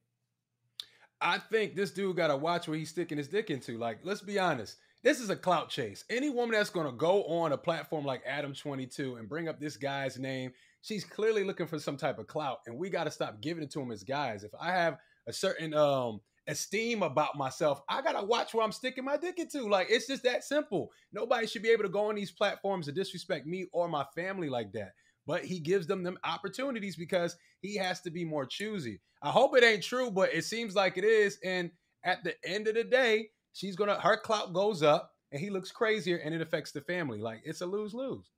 I 1.20 1.40
think 1.40 1.76
this 1.76 1.90
dude 1.90 2.16
got 2.18 2.28
to 2.28 2.38
watch 2.38 2.68
where 2.68 2.78
he's 2.78 2.90
sticking 2.90 3.18
his 3.18 3.28
dick 3.28 3.50
into. 3.50 3.80
Like, 3.80 4.00
let's 4.04 4.22
be 4.22 4.38
honest. 4.38 4.78
This 5.04 5.20
is 5.20 5.30
a 5.30 5.36
clout 5.36 5.70
chase. 5.70 6.04
Any 6.10 6.30
woman 6.30 6.56
that's 6.56 6.72
going 6.72 6.88
to 6.88 6.92
go 6.92 7.24
on 7.26 7.52
a 7.52 7.58
platform 7.58 8.04
like 8.04 8.24
Adam 8.26 8.54
22 8.54 9.16
and 9.16 9.30
bring 9.30 9.48
up 9.48 9.60
this 9.60 9.78
guy's 9.78 10.18
name, 10.18 10.52
she's 10.82 11.04
clearly 11.04 11.44
looking 11.44 11.68
for 11.68 11.80
some 11.80 11.98
type 11.98 12.18
of 12.18 12.28
clout. 12.28 12.60
And 12.66 12.78
we 12.78 12.90
got 12.90 13.04
to 13.04 13.12
stop 13.12 13.40
giving 13.40 13.64
it 13.64 13.72
to 13.72 13.82
him 13.82 13.92
as 13.92 14.04
guys. 14.04 14.44
If 14.44 14.52
I 14.60 14.72
have 14.72 14.98
a 15.28 15.34
certain 15.34 15.74
um 15.74 16.22
esteem 16.48 17.04
about 17.04 17.38
myself, 17.38 17.82
I 17.88 18.02
got 18.02 18.20
to 18.20 18.26
watch 18.26 18.54
where 18.54 18.64
I'm 18.64 18.72
sticking 18.72 19.06
my 19.06 19.18
dick 19.18 19.38
into. 19.38 19.68
Like, 19.68 19.88
it's 19.90 20.08
just 20.08 20.24
that 20.24 20.44
simple. 20.44 20.92
Nobody 21.12 21.46
should 21.46 21.62
be 21.62 21.70
able 21.70 21.84
to 21.84 21.90
go 21.90 22.10
on 22.10 22.16
these 22.16 22.32
platforms 22.32 22.88
and 22.88 22.96
disrespect 22.96 23.46
me 23.46 23.68
or 23.72 23.88
my 23.88 24.06
family 24.16 24.50
like 24.50 24.72
that. 24.74 24.94
But 25.28 25.44
he 25.44 25.60
gives 25.60 25.88
them 25.88 26.04
them 26.04 26.18
opportunities 26.24 26.96
because 26.96 27.36
he 27.60 27.76
has 27.76 28.02
to 28.02 28.10
be 28.10 28.24
more 28.24 28.46
choosy. 28.46 29.02
I 29.22 29.30
hope 29.30 29.56
it 29.58 29.64
ain't 29.64 29.84
true, 29.84 30.10
but 30.10 30.34
it 30.34 30.46
seems 30.46 30.74
like 30.74 30.98
it 30.98 31.04
is. 31.04 31.38
And 31.44 31.72
at 32.04 32.24
the 32.24 32.36
end 32.46 32.68
of 32.68 32.76
the 32.76 32.86
day, 32.86 33.30
she's 33.58 33.76
gonna 33.76 34.00
her 34.00 34.18
clout 34.18 34.54
goes 34.54 34.84
up 34.84 35.14
and 35.32 35.42
he 35.42 35.50
looks 35.50 35.72
crazier 35.72 36.18
and 36.18 36.34
it 36.34 36.42
affects 36.42 36.72
the 36.72 36.82
family. 36.82 37.20
Like 37.20 37.42
it's 37.44 37.62
a 37.62 37.66
lose 37.66 37.94
lose. 37.94 38.32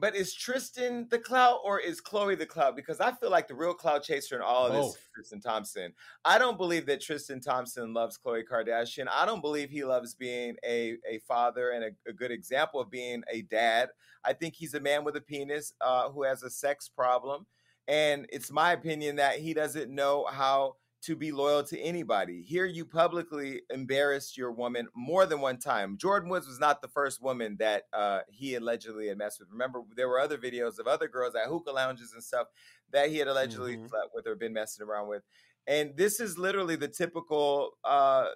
But 0.00 0.14
is 0.14 0.32
Tristan 0.32 1.08
the 1.10 1.18
clout 1.18 1.58
or 1.64 1.80
is 1.80 2.00
Khloe 2.00 2.38
the 2.38 2.46
clout? 2.46 2.76
Because 2.76 3.00
I 3.00 3.10
feel 3.10 3.30
like 3.30 3.48
the 3.48 3.56
real 3.56 3.74
clout 3.74 4.04
chaser 4.04 4.36
in 4.36 4.42
all 4.42 4.68
of 4.68 4.72
this 4.72 4.94
is 4.94 5.08
Tristan 5.12 5.40
Thompson. 5.40 5.92
I 6.24 6.38
don't 6.38 6.56
believe 6.56 6.86
that 6.86 7.00
Tristan 7.00 7.40
Thompson 7.40 7.92
loves 7.92 8.16
Khloe 8.16 8.44
Kardashian. 8.48 9.08
I 9.10 9.26
don't 9.26 9.40
believe 9.40 9.70
he 9.70 9.82
loves 9.82 10.14
being 10.14 10.54
a, 10.64 10.98
a 11.10 11.18
father 11.26 11.70
and 11.70 11.82
a, 11.82 11.90
a 12.08 12.12
good 12.12 12.30
example 12.30 12.78
of 12.78 12.92
being 12.92 13.24
a 13.28 13.42
dad. 13.42 13.88
I 14.24 14.34
think 14.34 14.54
he's 14.54 14.74
a 14.74 14.80
man 14.80 15.02
with 15.02 15.16
a 15.16 15.20
penis 15.20 15.72
uh, 15.80 16.10
who 16.10 16.22
has 16.22 16.44
a 16.44 16.50
sex 16.50 16.88
problem. 16.88 17.46
And 17.88 18.28
it's 18.30 18.52
my 18.52 18.74
opinion 18.74 19.16
that 19.16 19.40
he 19.40 19.52
doesn't 19.52 19.92
know 19.92 20.26
how 20.30 20.76
to 21.00 21.14
be 21.14 21.30
loyal 21.32 21.62
to 21.62 21.78
anybody. 21.78 22.42
Here, 22.42 22.66
you 22.66 22.84
publicly 22.84 23.62
embarrassed 23.70 24.36
your 24.36 24.50
woman 24.52 24.88
more 24.94 25.26
than 25.26 25.40
one 25.40 25.58
time. 25.58 25.96
Jordyn 25.96 26.28
Woods 26.28 26.48
was 26.48 26.58
not 26.58 26.82
the 26.82 26.88
first 26.88 27.22
woman 27.22 27.56
that 27.58 27.84
uh, 27.92 28.20
he 28.28 28.56
allegedly 28.56 29.08
had 29.08 29.18
messed 29.18 29.38
with. 29.40 29.48
Remember, 29.50 29.82
there 29.94 30.08
were 30.08 30.18
other 30.18 30.38
videos 30.38 30.78
of 30.78 30.86
other 30.86 31.08
girls 31.08 31.34
at 31.34 31.46
hookah 31.46 31.70
lounges 31.70 32.12
and 32.12 32.22
stuff 32.22 32.48
that 32.90 33.10
he 33.10 33.18
had 33.18 33.28
allegedly 33.28 33.76
Mhm. 33.76 33.88
slept 33.88 34.10
with 34.14 34.26
or 34.26 34.34
been 34.34 34.52
messing 34.52 34.84
around 34.84 35.08
with. 35.08 35.22
And 35.66 35.96
this 35.96 36.18
is 36.18 36.38
literally 36.38 36.76
the 36.76 36.88
typical, 36.88 37.78
uh, 37.84 38.30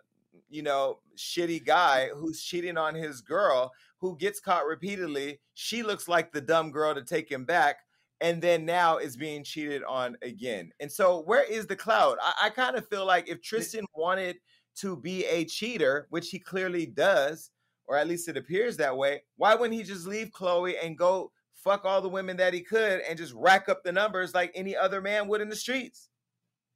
you 0.49 0.62
know, 0.62 1.00
shitty 1.16 1.64
guy 1.64 2.09
who's 2.09 2.42
cheating 2.42 2.76
on 2.78 2.95
his 2.95 3.21
girl 3.23 3.73
who 3.99 4.16
gets 4.16 4.40
caught 4.40 4.66
repeatedly. 4.66 5.40
She 5.54 5.83
looks 5.83 6.09
like 6.09 6.33
the 6.33 6.40
dumb 6.40 6.71
girl 6.71 6.95
to 6.95 7.02
take 7.02 7.31
him 7.31 7.45
back 7.45 7.81
and 8.23 8.41
then 8.41 8.64
now 8.64 8.99
is 8.99 9.17
being 9.17 9.43
cheated 9.43 9.83
on 9.83 10.17
again. 10.23 10.71
And 10.81 10.91
so, 10.91 11.23
where 11.23 11.45
is 11.45 11.67
the 11.67 11.76
cloud? 11.76 12.17
I, 12.23 12.47
I 12.47 12.50
kind 12.50 12.76
of 12.76 12.88
feel 12.88 13.05
like 13.05 13.29
if 13.29 13.43
Tristan 13.43 13.85
wanted 13.95 14.37
to 14.76 14.97
be 14.97 15.26
a 15.26 15.45
cheater, 15.45 16.07
which 16.09 16.31
he 16.31 16.38
clearly 16.38 16.87
does, 16.87 17.50
or 17.87 17.97
at 17.97 18.07
least 18.07 18.29
it 18.29 18.37
appears 18.37 18.76
that 18.76 18.97
way, 18.97 19.23
why 19.37 19.55
wouldn't 19.55 19.79
he 19.79 19.83
just 19.83 20.07
leave 20.07 20.31
Khloe 20.31 20.75
and 20.83 20.97
go 20.97 21.33
fuck 21.52 21.85
all 21.85 22.00
the 22.00 22.09
women 22.09 22.37
that 22.37 22.55
he 22.55 22.61
could 22.61 23.00
and 23.00 23.19
just 23.19 23.35
rack 23.35 23.69
up 23.69 23.83
the 23.83 23.93
numbers 23.93 24.35
like 24.35 24.52
any 24.55 24.76
other 24.76 25.00
man 25.00 25.26
would 25.29 25.41
in 25.41 25.49
the 25.49 25.57
streets? 25.57 26.09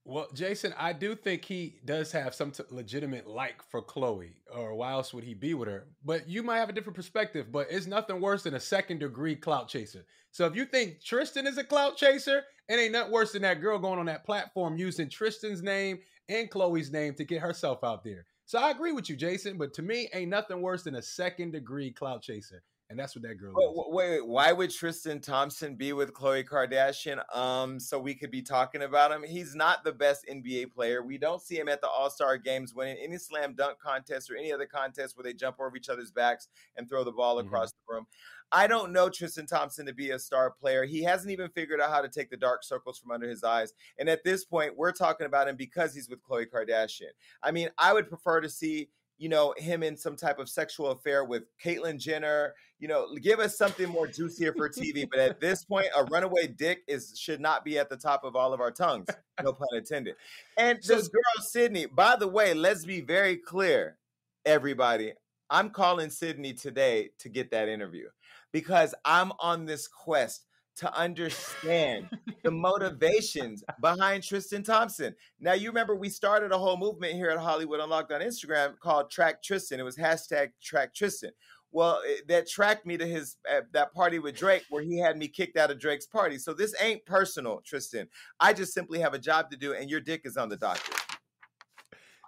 Well, 0.09 0.29
Jason, 0.33 0.73
I 0.79 0.93
do 0.93 1.17
think 1.17 1.45
he 1.45 1.81
does 1.85 2.13
have 2.13 2.33
some 2.33 2.53
t- 2.53 2.63
legitimate 2.71 3.27
like 3.27 3.61
for 3.71 3.83
Khloe, 3.83 4.35
or 4.55 4.77
why 4.77 4.93
else 4.93 5.13
would 5.13 5.25
he 5.25 5.35
be 5.35 5.53
with 5.53 5.69
her? 5.69 5.89
But 6.05 6.29
you 6.29 6.45
might 6.45 6.59
have 6.59 6.69
a 6.69 6.73
different 6.73 6.95
perspective. 6.95 7.51
But 7.51 7.67
it's 7.71 7.89
nothing 7.89 8.21
worse 8.21 8.45
than 8.45 8.55
a 8.55 8.61
second 8.61 9.01
degree 9.01 9.35
clout 9.35 9.67
chaser. 9.69 10.07
So 10.31 10.47
if 10.47 10.55
you 10.55 10.65
think 10.65 11.03
Tristan 11.03 11.49
is 11.49 11.59
a 11.59 11.65
clout 11.65 11.97
chaser, 11.97 12.43
it 12.69 12.75
ain't 12.75 12.93
nothing 12.93 13.13
worse 13.13 13.33
than 13.33 13.43
that 13.43 13.61
girl 13.61 13.81
going 13.81 13.99
on 13.99 14.07
that 14.07 14.25
platform 14.25 14.77
using 14.77 15.09
Tristan's 15.09 15.61
name 15.61 15.99
and 16.29 16.49
Khloe's 16.49 16.93
name 16.93 17.15
to 17.15 17.25
get 17.25 17.41
herself 17.41 17.83
out 17.83 18.05
there. 18.05 18.27
So 18.45 18.61
I 18.61 18.71
agree 18.71 18.93
with 18.93 19.11
you, 19.11 19.17
Jason. 19.17 19.59
But 19.59 19.75
to 19.75 19.83
me, 19.83 20.09
ain't 20.15 20.31
nothing 20.31 20.63
worse 20.63 20.85
than 20.85 20.95
a 20.95 21.03
second 21.03 21.51
degree 21.51 21.91
clout 21.91 22.23
chaser, 22.23 22.63
and 22.89 22.99
that's 22.99 23.17
what 23.17 23.23
that 23.23 23.35
girl 23.35 23.53
Wait, 23.55 23.65
is. 23.65 23.73
wait, 23.75 24.11
wait, 24.21 24.27
why 24.27 24.53
would 24.53 24.71
Tristan 24.71 25.21
Thompson 25.21 25.75
be 25.75 25.93
with 25.93 26.13
Khloe 26.13 26.45
Kardashian? 26.45 27.21
Um, 27.37 27.81
so 27.81 27.99
we 27.99 28.15
could 28.15 28.31
be 28.31 28.43
talking 28.43 28.83
about 28.83 29.11
him. 29.11 29.23
He's 29.25 29.55
not 29.55 29.83
the 29.83 29.93
best 29.93 30.25
NBA 30.31 30.73
player. 30.73 31.03
We 31.03 31.19
don't 31.19 31.43
see 31.43 31.59
him 31.59 31.69
at 31.69 31.81
the 31.81 31.89
All 31.89 32.11
Star 32.11 32.39
games 32.39 32.75
winning 32.75 32.97
any 33.03 33.19
slam 33.19 33.55
dunk 33.55 33.79
contest 33.81 34.31
or 34.31 34.37
any 34.37 34.53
other 34.53 34.67
contest 34.67 35.17
where 35.17 35.25
they 35.25 35.33
jump 35.35 35.57
over 35.59 35.77
each 35.77 35.89
other's 35.89 36.13
backs 36.13 36.49
and 36.77 36.89
throw 36.89 37.03
the 37.03 37.13
ball 37.13 37.37
Mhm. 37.37 37.47
across 37.47 37.73
the 37.73 37.79
room. 37.95 38.07
I 38.53 38.69
don't 38.69 38.93
know 38.93 39.11
Tristan 39.11 39.47
Thompson 39.47 39.87
to 39.87 39.93
be 39.93 40.13
a 40.13 40.19
star 40.21 40.53
player. 40.53 40.85
He 40.85 41.03
hasn't 41.03 41.33
even 41.33 41.51
figured 41.51 41.81
out 41.81 41.91
how 41.91 42.01
to 42.01 42.09
take 42.09 42.31
the 42.31 42.37
dark 42.37 42.63
circles 42.63 42.97
from 42.97 43.11
under 43.11 43.29
his 43.29 43.43
eyes. 43.43 43.75
And 43.99 44.09
at 44.09 44.23
this 44.23 44.45
point, 44.45 44.77
we're 44.77 44.93
talking 44.93 45.27
about 45.27 45.49
him 45.49 45.57
because 45.57 45.93
he's 45.93 46.09
with 46.09 46.23
Khloe 46.23 46.47
Kardashian. 46.49 47.11
I 47.43 47.51
mean, 47.51 47.71
I 47.77 47.93
would 47.93 48.09
prefer 48.09 48.41
to 48.41 48.49
see 48.49 48.91
you 49.19 49.29
know, 49.29 49.55
him 49.57 49.83
in 49.83 49.97
some 49.97 50.17
type 50.17 50.39
of 50.39 50.49
sexual 50.49 50.91
affair 50.91 51.25
with 51.25 51.45
Caitlyn 51.63 51.99
Jenner. 51.99 52.55
You 52.79 52.89
know, 52.89 53.15
give 53.23 53.41
us 53.41 53.57
something 53.57 53.89
more 53.89 54.07
juicier 54.07 54.53
for 54.53 54.69
TV. 54.69 55.09
But 55.11 55.21
at 55.21 55.41
this 55.41 55.65
point, 55.65 55.87
a 55.97 56.05
runaway 56.05 56.49
dick 56.49 56.83
is 56.87 57.19
should 57.19 57.41
not 57.41 57.65
be 57.65 57.79
at 57.79 57.89
the 57.89 57.97
top 57.97 58.25
of 58.25 58.37
all 58.37 58.53
of 58.53 58.61
our 58.61 58.71
tongues. 58.71 59.07
No 59.43 59.53
pun 59.53 59.69
intended. 59.75 60.17
And 60.59 60.83
So- 60.83 60.97
this 60.97 61.09
girl, 61.09 61.23
Sydney, 61.43 61.87
by 61.87 62.17
the 62.17 62.29
way, 62.29 62.55
let's 62.55 62.85
be 62.85 63.01
very 63.01 63.37
clear, 63.37 63.99
everybody. 64.45 65.13
I'm 65.49 65.71
calling 65.71 66.11
Sydney 66.11 66.53
today 66.55 67.11
to 67.21 67.29
get 67.29 67.51
that 67.53 67.69
interview 67.69 68.09
because 68.53 68.95
I'm 69.05 69.33
on 69.39 69.65
this 69.65 69.87
quest 69.89 70.45
to 70.77 70.95
understand 70.99 72.09
the 72.43 72.51
motivations 72.51 73.65
behind 73.81 74.23
Tristan 74.23 74.63
Thompson. 74.63 75.15
Now, 75.41 75.55
you 75.55 75.69
remember 75.69 75.95
we 75.95 76.09
started 76.09 76.53
a 76.53 76.59
whole 76.59 76.77
movement 76.77 77.15
here 77.15 77.31
at 77.31 77.39
Hollywood 77.39 77.81
Unlocked 77.81 78.13
on 78.13 78.21
Instagram 78.21 78.79
called 78.79 79.11
Track 79.11 79.43
Tristan. 79.43 79.81
It 79.81 79.85
was 79.85 79.97
hashtag 79.97 80.51
Track 80.63 80.95
Tristan. 80.95 81.31
Well, 81.73 82.01
it, 82.05 82.29
that 82.29 82.49
tracked 82.49 82.87
me 82.87 82.97
to 82.97 83.07
his 83.07 83.37
uh, 83.51 83.63
that 83.73 83.93
party 83.93 84.19
with 84.19 84.37
Drake, 84.37 84.65
where 84.71 84.83
he 84.83 84.99
had 84.99 85.19
me 85.19 85.29
kicked 85.29 85.57
out 85.57 85.71
of 85.71 85.79
Drake's 85.79 86.07
party. 86.07 86.39
So 86.39 86.55
this 86.55 86.75
ain't 86.81 87.05
personal, 87.05 87.61
Tristan. 87.67 88.09
I 88.41 88.53
just 88.53 88.73
simply 88.73 89.01
have 89.01 89.15
a 89.15 89.19
job 89.19 89.51
to 89.51 89.57
do, 89.57 89.75
and 89.75 89.91
your 89.91 90.01
dick 90.01 90.23
is 90.25 90.37
on 90.37 90.49
the 90.49 90.57
docket. 90.57 90.95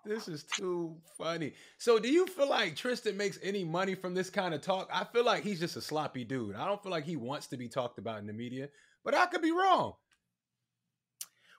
This 0.05 0.29
is 0.29 0.45
too 0.45 0.97
funny. 1.17 1.53
So, 1.77 1.99
do 1.99 2.09
you 2.09 2.27
feel 2.27 2.49
like 2.49 2.77
Tristan 2.77 3.17
makes 3.17 3.39
any 3.43 3.65
money 3.65 3.95
from 3.95 4.15
this 4.15 4.31
kind 4.31 4.55
of 4.55 4.63
talk? 4.63 4.89
I 4.93 5.05
feel 5.05 5.25
like 5.25 5.43
he's 5.43 5.61
just 5.61 5.77
a 5.77 5.83
sloppy 5.83 6.25
dude. 6.25 6.57
I 6.57 6.67
don't 6.67 6.83
feel 6.83 6.93
like 6.93 7.05
he 7.05 7.17
wants 7.17 7.47
to 7.49 7.57
be 7.57 7.69
talked 7.69 7.99
about 7.99 8.19
in 8.19 8.27
the 8.27 8.33
media, 8.33 8.69
but 9.05 9.15
I 9.15 9.27
could 9.27 9.43
be 9.43 9.53
wrong. 9.53 9.95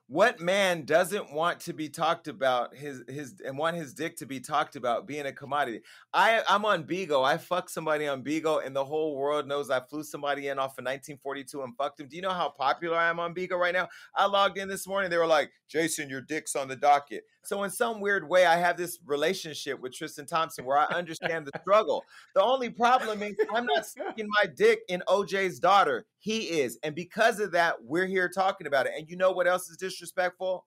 What 0.07 0.39
man 0.39 0.85
doesn't 0.85 1.31
want 1.31 1.59
to 1.61 1.73
be 1.73 1.87
talked 1.87 2.27
about 2.27 2.75
his 2.75 3.03
his 3.07 3.41
and 3.45 3.55
want 3.55 3.75
his 3.75 3.93
dick 3.93 4.17
to 4.17 4.25
be 4.25 4.39
talked 4.39 4.75
about 4.75 5.05
being 5.05 5.27
a 5.27 5.31
commodity? 5.31 5.81
I 6.11 6.41
I'm 6.49 6.65
on 6.65 6.85
Bigo. 6.85 7.23
I 7.23 7.37
fucked 7.37 7.69
somebody 7.69 8.07
on 8.07 8.23
Bigo, 8.23 8.65
and 8.65 8.75
the 8.75 8.83
whole 8.83 9.15
world 9.15 9.47
knows 9.47 9.69
I 9.69 9.81
flew 9.81 10.01
somebody 10.01 10.47
in 10.47 10.57
off 10.57 10.79
of 10.79 10.85
1942 10.85 11.61
and 11.61 11.77
fucked 11.77 11.99
him. 11.99 12.07
Do 12.07 12.15
you 12.15 12.23
know 12.23 12.31
how 12.31 12.49
popular 12.49 12.97
I 12.97 13.07
am 13.07 13.19
on 13.19 13.35
Bigo 13.35 13.59
right 13.59 13.73
now? 13.73 13.87
I 14.15 14.25
logged 14.25 14.57
in 14.57 14.67
this 14.67 14.87
morning. 14.87 15.11
They 15.11 15.17
were 15.17 15.27
like, 15.27 15.51
"Jason, 15.67 16.09
your 16.09 16.21
dick's 16.21 16.55
on 16.55 16.67
the 16.67 16.75
docket." 16.75 17.25
So 17.43 17.63
in 17.63 17.69
some 17.69 18.01
weird 18.01 18.27
way, 18.27 18.45
I 18.45 18.57
have 18.57 18.77
this 18.77 18.99
relationship 19.05 19.79
with 19.79 19.93
Tristan 19.93 20.25
Thompson 20.25 20.65
where 20.65 20.77
I 20.77 20.85
understand 20.85 21.45
the 21.45 21.59
struggle. 21.61 22.03
The 22.35 22.43
only 22.43 22.69
problem 22.69 23.23
is 23.23 23.35
I'm 23.53 23.65
not 23.65 23.85
sticking 23.85 24.27
my 24.41 24.49
dick 24.55 24.81
in 24.87 25.01
OJ's 25.07 25.59
daughter. 25.59 26.05
He 26.19 26.59
is, 26.61 26.77
and 26.83 26.93
because 26.93 27.39
of 27.39 27.51
that, 27.53 27.83
we're 27.83 28.07
here 28.07 28.29
talking 28.29 28.67
about 28.67 28.85
it. 28.85 28.93
And 28.97 29.09
you 29.09 29.15
know 29.15 29.31
what 29.31 29.47
else 29.47 29.69
is 29.69 29.77
disrespectful? 29.77 30.65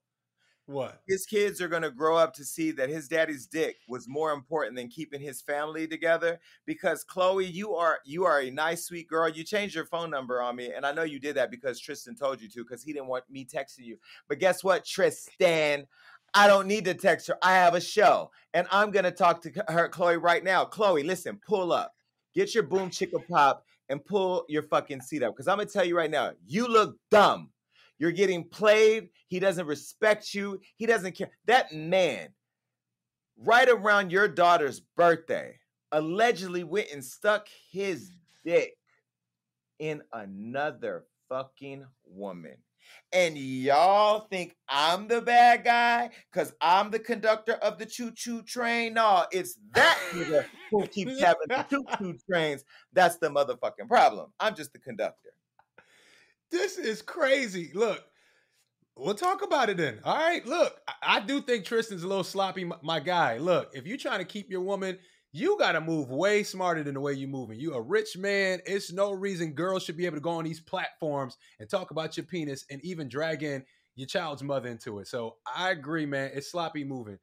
What? 0.67 1.01
his 1.09 1.27
kids 1.27 1.61
are 1.61 1.69
going 1.69 1.83
to 1.83 1.91
grow 1.91 2.17
up 2.17 2.35
to 2.35 2.45
see 2.45 2.71
that 2.73 2.89
his 2.89 3.09
daddy's 3.09 3.47
dick 3.47 3.77
was 3.89 4.09
more 4.09 4.31
important 4.31 4.77
than 4.77 4.89
keeping 4.89 5.21
his 5.21 5.43
family 5.43 5.89
together 5.89 6.39
because 6.67 7.03
chloe 7.03 7.45
you 7.45 7.75
are 7.75 7.99
you 8.05 8.25
are 8.25 8.41
a 8.41 8.51
nice 8.51 8.85
sweet 8.85 9.09
girl 9.09 9.29
you 9.29 9.43
changed 9.43 9.75
your 9.75 9.87
phone 9.87 10.09
number 10.09 10.41
on 10.41 10.55
me 10.55 10.71
and 10.73 10.87
i 10.87 10.93
know 10.93 11.03
you 11.03 11.19
did 11.19 11.35
that 11.35 11.51
because 11.51 11.81
tristan 11.81 12.15
told 12.15 12.41
you 12.41 12.49
to 12.49 12.63
because 12.63 12.83
he 12.85 12.93
didn't 12.93 13.09
want 13.09 13.25
me 13.29 13.45
texting 13.45 13.85
you 13.85 13.99
but 14.29 14.39
guess 14.39 14.63
what 14.63 14.85
tristan 14.85 15.85
I 16.35 16.47
don't 16.47 16.67
need 16.67 16.85
to 16.87 16.95
text 16.95 17.29
her. 17.29 17.37
I 17.43 17.53
have 17.53 17.75
a 17.75 17.81
show. 17.81 18.31
And 18.55 18.67
I'm 18.71 18.91
going 18.91 19.05
to 19.05 19.11
talk 19.11 19.43
to 19.43 19.65
her, 19.69 19.89
Khloe, 19.89 20.21
right 20.21 20.43
now. 20.43 20.65
Khloe, 20.65 21.05
listen, 21.05 21.41
pull 21.47 21.73
up. 21.73 21.95
Get 22.35 22.55
your 22.55 22.65
boom 22.65 22.91
chicka 22.91 23.27
pop 23.29 23.65
and 23.89 24.05
pull 24.05 24.45
your 24.49 24.63
fucking 24.63 25.03
seat 25.03 25.23
up. 25.23 25.35
Because 25.35 25.49
I'm 25.49 25.57
going 25.57 25.69
to 25.69 25.73
tell 25.73 25.85
you 25.85 25.97
right 25.97 26.11
now, 26.11 26.33
you 26.47 26.67
look 26.67 26.97
dumb. 27.11 27.51
You're 27.99 28.13
getting 28.13 28.45
played. 28.49 29.09
He 29.29 29.39
doesn't 29.39 29.67
respect 29.67 30.35
you. 30.35 30.61
He 30.77 30.87
doesn't 30.87 31.15
care. 31.17 31.31
That 31.47 31.73
man, 31.73 32.29
right 33.37 33.69
around 33.69 34.11
your 34.11 34.29
daughter's 34.29 34.81
birthday, 34.81 35.57
allegedly 35.93 36.65
went 36.65 36.89
and 36.93 37.05
stuck 37.05 37.49
his 37.71 38.11
dick 38.45 38.75
in 39.79 40.03
another 40.13 41.05
fucking 41.29 41.85
woman. 42.05 42.57
And 43.13 43.37
y'all 43.37 44.27
think 44.31 44.57
I'm 44.69 45.07
the 45.07 45.21
bad 45.21 45.65
guy 45.65 46.11
because 46.33 46.55
I'm 46.61 46.91
the 46.91 46.99
conductor 46.99 47.55
of 47.55 47.79
the 47.79 47.87
choo 47.87 48.11
choo 48.15 48.43
train? 48.43 48.95
No, 48.95 49.27
it's 49.33 49.59
that 49.75 49.99
nigga 50.13 50.47
who 50.71 50.87
keeps 50.87 51.21
having 51.21 51.49
the 51.49 51.67
choo 51.69 51.85
choo 51.99 52.19
trains. 52.31 52.65
That's 52.93 53.17
the 53.17 53.29
motherfucking 53.29 53.89
problem. 53.89 54.33
I'm 54.41 54.55
just 54.55 54.73
the 54.73 54.79
conductor. 54.79 55.31
This 56.51 56.79
is 56.79 57.03
crazy. 57.03 57.71
Look, 57.75 58.03
we'll 58.97 59.15
talk 59.15 59.43
about 59.43 59.71
it 59.71 59.77
then. 59.77 60.01
All 60.05 60.17
right. 60.17 60.45
Look, 60.47 60.81
I, 60.89 61.17
I 61.17 61.21
do 61.21 61.41
think 61.41 61.65
Tristan's 61.65 62.03
a 62.03 62.09
little 62.09 62.25
sloppy, 62.25 62.65
my, 62.65 62.77
my 62.83 63.01
guy. 63.01 63.39
Look, 63.39 63.71
if 63.75 63.87
you're 63.87 63.99
trying 63.99 64.19
to 64.19 64.25
keep 64.25 64.51
your 64.51 64.61
woman, 64.61 64.99
you 65.33 65.57
got 65.59 65.73
to 65.73 65.81
move 65.81 66.11
way 66.11 66.43
smarter 66.43 66.83
than 66.83 66.95
the 66.95 67.01
way 67.01 67.15
you're 67.15 67.29
moving. 67.29 67.59
You 67.59 67.75
a 67.75 67.81
rich 67.81 68.17
man. 68.19 68.61
It's 68.67 68.93
no 68.93 69.13
reason 69.13 69.53
girls 69.53 69.83
should 69.83 69.97
be 69.97 70.05
able 70.07 70.17
to 70.17 70.21
go 70.23 70.31
on 70.31 70.45
these 70.45 70.61
platforms 70.61 71.37
and 71.59 71.69
talk 71.69 71.91
about 71.91 72.17
your 72.17 72.27
penis 72.27 72.65
and 72.71 72.85
even 72.85 73.09
drag 73.09 73.43
in 73.43 73.65
your 73.95 74.07
child's 74.07 74.43
mother 74.43 74.69
into 74.69 74.99
it. 74.99 75.09
So 75.09 75.37
I 75.47 75.71
agree, 75.71 76.07
man. 76.07 76.31
It's 76.35 76.51
sloppy 76.51 76.85
moving. 76.85 77.19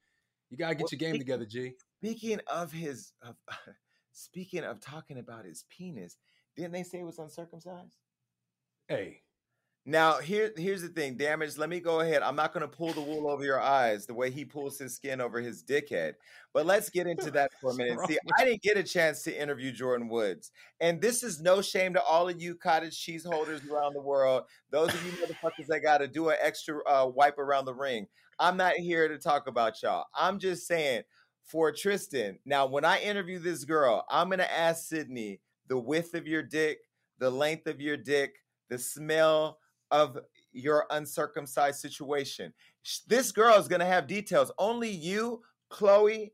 You 0.49 0.57
gotta 0.57 0.75
get 0.75 0.83
Well, 0.83 0.89
your 0.91 0.97
game 0.99 1.09
speaking- 1.11 1.19
together, 1.21 1.45
G. 1.45 1.73
Speaking 2.01 2.39
of 2.47 2.71
his, 2.71 3.11
of, 3.21 3.35
speaking 4.11 4.63
of 4.63 4.79
talking 4.79 5.17
about 5.19 5.45
his 5.45 5.65
penis, 5.69 6.17
didn't 6.55 6.71
they 6.71 6.83
say 6.83 6.99
it 6.99 7.03
was 7.05 7.19
uncircumcised? 7.19 7.97
Hey, 8.87 9.21
Now, 9.89 10.19
here, 10.19 10.51
here's 10.55 10.83
the 10.83 10.89
thing, 10.89 11.17
damage. 11.17 11.57
Let 11.57 11.67
me 11.67 11.79
go 11.79 12.01
ahead. 12.01 12.21
I'm 12.21 12.35
not 12.35 12.53
going 12.53 12.61
to 12.61 12.67
pull 12.67 12.93
the 12.93 13.01
wool 13.01 13.27
over 13.27 13.43
your 13.43 13.59
eyes 13.59 14.05
the 14.05 14.13
way 14.13 14.29
he 14.29 14.45
pulls 14.45 14.77
his 14.77 14.95
skin 14.95 15.19
over 15.19 15.41
his 15.41 15.63
dickhead. 15.63 16.13
But 16.53 16.67
let's 16.67 16.91
get 16.91 17.07
into 17.07 17.31
that 17.31 17.49
for 17.59 17.71
a 17.71 17.73
minute. 17.73 17.97
See, 18.07 18.19
I 18.37 18.45
didn't 18.45 18.61
get 18.61 18.77
a 18.77 18.83
chance 18.83 19.23
to 19.23 19.35
interview 19.35 19.73
Jordyn 19.73 20.07
Woods, 20.07 20.51
and 20.79 21.01
this 21.01 21.23
is 21.23 21.41
no 21.41 21.63
shame 21.63 21.95
to 21.95 22.03
all 22.03 22.29
of 22.29 22.39
you 22.39 22.53
cottage 22.53 23.01
cheese 23.01 23.25
holders 23.25 23.61
around 23.65 23.95
the 23.95 24.01
world. 24.01 24.43
Those 24.69 24.93
of 24.93 25.03
you 25.03 25.11
motherfuckers 25.13 25.65
that 25.69 25.81
got 25.81 25.97
to 25.97 26.07
do 26.07 26.29
an 26.29 26.37
extra 26.39 26.83
uh, 26.87 27.07
wipe 27.07 27.39
around 27.39 27.65
the 27.65 27.73
ring. 27.73 28.05
I'm 28.37 28.57
not 28.57 28.75
here 28.75 29.07
to 29.07 29.17
talk 29.17 29.47
about 29.47 29.81
y'all. 29.81 30.05
I'm 30.13 30.37
just 30.37 30.67
saying 30.67 31.01
for 31.45 31.71
Tristan. 31.71 32.37
Now, 32.45 32.67
when 32.67 32.85
I 32.85 32.99
interview 32.99 33.39
this 33.39 33.65
girl, 33.65 34.05
I'm 34.07 34.27
going 34.27 34.37
to 34.37 34.53
ask 34.53 34.87
Sydney 34.87 35.39
the 35.67 35.79
width 35.79 36.13
of 36.13 36.27
your 36.27 36.43
dick, 36.43 36.77
the 37.17 37.31
length 37.31 37.65
of 37.65 37.81
your 37.81 37.97
dick, 37.97 38.35
the 38.69 38.77
smell 38.77 39.57
of 39.91 40.17
your 40.51 40.85
uncircumcised 40.89 41.79
situation. 41.79 42.53
This 43.07 43.31
girl 43.31 43.55
is 43.55 43.67
going 43.67 43.81
to 43.81 43.85
have 43.85 44.07
details. 44.07 44.51
Only 44.57 44.89
you, 44.89 45.41
Khloe, 45.71 46.31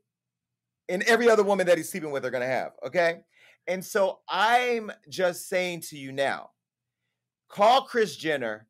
and 0.88 1.02
every 1.04 1.28
other 1.28 1.42
woman 1.42 1.66
that 1.66 1.76
he's 1.76 1.90
sleeping 1.90 2.10
with 2.10 2.24
are 2.24 2.30
going 2.30 2.42
to 2.42 2.46
have. 2.46 2.72
Okay. 2.84 3.20
And 3.66 3.84
so 3.84 4.20
I'm 4.28 4.92
just 5.08 5.48
saying 5.48 5.82
to 5.82 5.98
you 5.98 6.12
now 6.12 6.50
call 7.48 7.82
Kris 7.82 8.16
Jenner, 8.16 8.66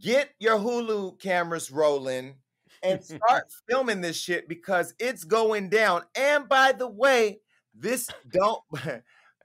get 0.00 0.30
your 0.38 0.58
Hulu 0.58 1.20
cameras 1.20 1.70
rolling, 1.70 2.36
and 2.82 3.02
start 3.02 3.44
filming 3.68 4.00
this 4.00 4.16
shit 4.16 4.48
because 4.48 4.94
it's 4.98 5.24
going 5.24 5.68
down. 5.68 6.02
And 6.14 6.48
by 6.48 6.72
the 6.72 6.88
way, 6.88 7.40
this 7.74 8.08
don't 8.30 8.62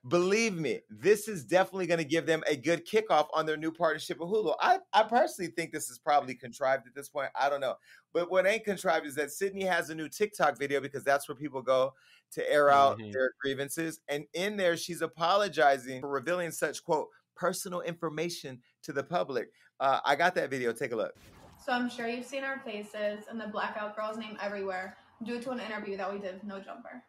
believe 0.08 0.54
me, 0.54 0.80
this 0.90 1.28
is 1.28 1.46
definitely 1.46 1.88
going 1.88 2.00
to 2.00 2.04
give 2.06 2.26
them 2.26 2.44
a 2.48 2.56
good 2.56 2.88
kickoff 2.88 3.28
on 3.34 3.46
their 3.46 3.58
new 3.58 3.72
partnership 3.72 4.20
with 4.20 4.30
Hulu. 4.30 4.56
I, 4.60 4.80
I 4.94 5.04
personally 5.04 5.52
think 5.52 5.72
this 5.72 5.90
is 5.90 6.00
probably 6.00 6.36
contrived 6.36 6.88
at 6.88 6.96
this 6.96 7.10
point. 7.10 7.30
I 7.40 7.50
don't 7.50 7.62
know. 7.62 7.76
But 8.14 8.32
what 8.32 8.48
ain't 8.48 8.64
contrived 8.64 9.06
is 9.06 9.16
that 9.16 9.32
Sydney 9.32 9.64
has 9.64 9.90
a 9.90 9.96
new 9.96 10.10
TikTok 10.10 10.58
video 10.58 10.82
because 10.82 11.04
that's 11.04 11.28
where 11.30 11.36
people 11.36 11.62
go 11.62 11.94
to 12.32 12.52
air 12.52 12.70
out 12.70 12.98
Mhm. 12.98 13.14
their 13.14 13.32
grievances. 13.42 14.00
And 14.08 14.26
in 14.34 14.58
there, 14.58 14.76
she's 14.76 15.02
apologizing 15.02 16.02
for 16.02 16.10
revealing 16.10 16.52
such, 16.52 16.84
quote, 16.84 17.10
personal 17.36 17.82
information 17.82 18.62
to 18.84 18.94
the 18.94 19.04
public. 19.04 19.52
Uh, 19.80 20.00
I 20.06 20.16
got 20.16 20.36
that 20.36 20.50
video. 20.50 20.74
Take 20.74 20.92
a 20.92 20.96
look. 20.96 21.14
So 21.64 21.72
I'm 21.72 21.90
sure 21.90 22.08
you've 22.08 22.26
seen 22.26 22.44
our 22.44 22.60
faces 22.60 23.26
and 23.30 23.40
the 23.40 23.48
blackout 23.48 23.96
girl's 23.96 24.18
name 24.18 24.38
everywhere 24.42 24.98
due 25.24 25.40
to 25.42 25.52
an 25.52 25.60
interview 25.60 25.96
that 25.98 26.12
we 26.12 26.20
did 26.20 26.36
with 26.36 26.44
No 26.44 26.60
Jumper. 26.60 27.04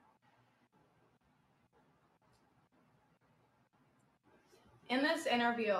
In 4.92 5.02
this 5.02 5.24
interview, 5.24 5.74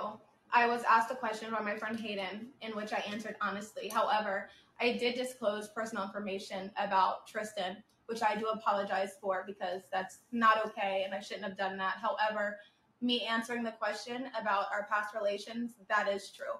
I 0.51 0.65
was 0.65 0.81
asked 0.89 1.11
a 1.11 1.15
question 1.15 1.51
by 1.51 1.61
my 1.61 1.75
friend 1.75 1.99
Hayden, 1.99 2.47
in 2.61 2.75
which 2.75 2.93
I 2.93 3.03
answered 3.07 3.35
honestly. 3.41 3.87
However, 3.87 4.49
I 4.81 4.93
did 4.93 5.13
disclose 5.13 5.67
personal 5.67 6.03
information 6.03 6.71
about 6.77 7.27
Tristan, 7.27 7.77
which 8.07 8.23
I 8.23 8.35
do 8.35 8.47
apologize 8.47 9.11
for 9.21 9.43
because 9.45 9.83
that's 9.91 10.21
not 10.31 10.65
okay 10.65 11.03
and 11.05 11.13
I 11.13 11.19
shouldn't 11.19 11.45
have 11.45 11.55
done 11.55 11.77
that. 11.77 11.97
However, 12.01 12.57
me 13.01 13.21
answering 13.21 13.61
the 13.61 13.73
question 13.73 14.29
about 14.41 14.65
our 14.71 14.87
past 14.89 15.13
relations, 15.13 15.73
that 15.89 16.07
is 16.07 16.31
true. 16.31 16.55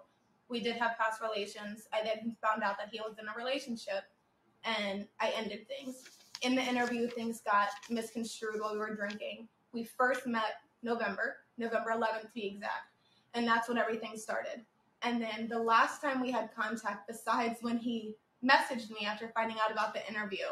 We 0.47 0.59
did 0.59 0.75
have 0.75 0.95
past 0.95 1.21
relations. 1.23 1.87
I 1.91 2.03
then 2.03 2.37
found 2.39 2.61
out 2.61 2.77
that 2.77 2.89
he 2.91 2.99
was 2.99 3.15
in 3.19 3.25
a 3.29 3.35
relationship 3.35 4.03
and 4.63 5.07
I 5.19 5.33
ended 5.35 5.65
things. 5.67 6.03
In 6.43 6.53
the 6.53 6.61
interview, 6.61 7.09
things 7.09 7.41
got 7.41 7.69
misconstrued 7.89 8.61
while 8.61 8.73
we 8.73 8.77
were 8.77 8.93
drinking. 8.93 9.47
We 9.71 9.85
first 9.85 10.27
met 10.27 10.61
November, 10.83 11.37
November 11.57 11.91
11th 11.91 12.21
to 12.21 12.27
be 12.33 12.47
exact, 12.47 12.95
and 13.33 13.47
that's 13.47 13.67
when 13.67 13.77
everything 13.77 14.17
started. 14.17 14.65
And 15.01 15.21
then 15.21 15.47
the 15.49 15.59
last 15.59 16.01
time 16.01 16.21
we 16.21 16.31
had 16.31 16.49
contact, 16.55 17.07
besides 17.07 17.59
when 17.61 17.77
he 17.77 18.15
messaged 18.43 18.89
me 18.89 19.05
after 19.05 19.31
finding 19.33 19.57
out 19.63 19.71
about 19.71 19.93
the 19.93 20.07
interview, 20.07 20.45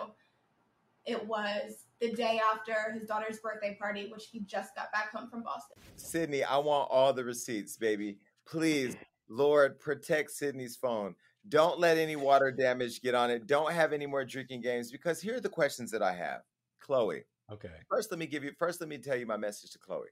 it 1.05 1.25
was 1.25 1.85
the 1.99 2.11
day 2.11 2.39
after 2.53 2.91
his 2.93 3.07
daughter's 3.07 3.39
birthday 3.39 3.75
party, 3.79 4.09
which 4.11 4.27
he 4.31 4.41
just 4.41 4.75
got 4.75 4.91
back 4.91 5.11
home 5.11 5.29
from 5.29 5.41
Boston. 5.43 5.77
Sydney, 5.95 6.43
I 6.43 6.57
want 6.57 6.89
all 6.91 7.13
the 7.13 7.23
receipts, 7.23 7.77
baby. 7.77 8.17
Please, 8.45 8.95
Lord, 9.29 9.79
protect 9.79 10.31
Sydney's 10.31 10.75
phone. 10.75 11.15
Don't 11.49 11.79
let 11.79 11.97
any 11.97 12.15
water 12.15 12.51
damage 12.51 13.01
get 13.01 13.15
on 13.15 13.31
it. 13.31 13.47
Don't 13.47 13.71
have 13.71 13.93
any 13.93 14.05
more 14.05 14.23
drinking 14.25 14.61
games 14.61 14.91
because 14.91 15.21
here 15.21 15.37
are 15.37 15.41
the 15.41 15.49
questions 15.49 15.89
that 15.91 16.01
I 16.03 16.13
have. 16.13 16.41
Khloe, 16.85 17.21
Okay. 17.51 17.69
first 17.89 18.11
let 18.11 18.19
me 18.19 18.25
give 18.25 18.43
you 18.43 18.51
first 18.57 18.79
let 18.79 18.89
me 18.89 18.97
tell 18.97 19.15
you 19.15 19.25
my 19.25 19.37
message 19.37 19.71
to 19.71 19.79
Khloe. 19.79 20.05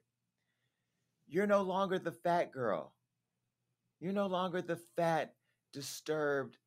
You're 1.29 1.47
no 1.47 1.61
longer 1.61 1.99
the 1.99 2.11
fat 2.11 2.51
girl. 2.51 2.93
You're 3.99 4.13
no 4.13 4.27
longer 4.27 4.61
the 4.61 4.79
fat, 4.95 5.35
disturbed, 5.73 6.57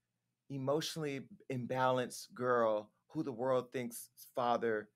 emotionally 0.51 1.23
imbalanced 1.51 2.33
girl 2.35 2.91
who 3.09 3.23
the 3.23 3.33
world 3.33 3.73
thinks 3.73 4.09
father 4.35 4.89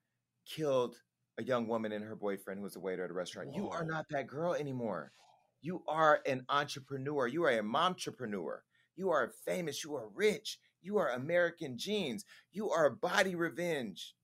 killed 0.47 0.97
a 1.39 1.43
young 1.43 1.67
woman 1.67 1.93
and 1.93 2.05
her 2.05 2.15
boyfriend 2.15 2.59
who 2.59 2.65
was 2.65 2.77
a 2.77 2.81
waiter 2.81 3.05
at 3.05 3.11
a 3.11 3.15
restaurant. 3.15 3.55
You 3.55 3.69
are 3.71 3.85
not 3.85 4.07
that 4.11 4.29
girl 4.29 4.55
anymore. 4.55 5.13
You 5.61 5.83
are 5.89 6.21
an 6.27 6.45
entrepreneur. 6.49 7.27
You 7.27 7.45
are 7.45 7.51
a 7.51 7.63
momtrepreneur. 7.63 8.59
You 8.95 9.11
are 9.11 9.33
famous. 9.45 9.83
You 9.83 9.97
are 9.97 10.09
rich. 10.15 10.59
You 10.81 10.99
are 10.99 11.11
American 11.11 11.77
genes. 11.77 12.25
You 12.53 12.71
are 12.71 12.89
body 12.91 13.35
revenge. 13.35 14.15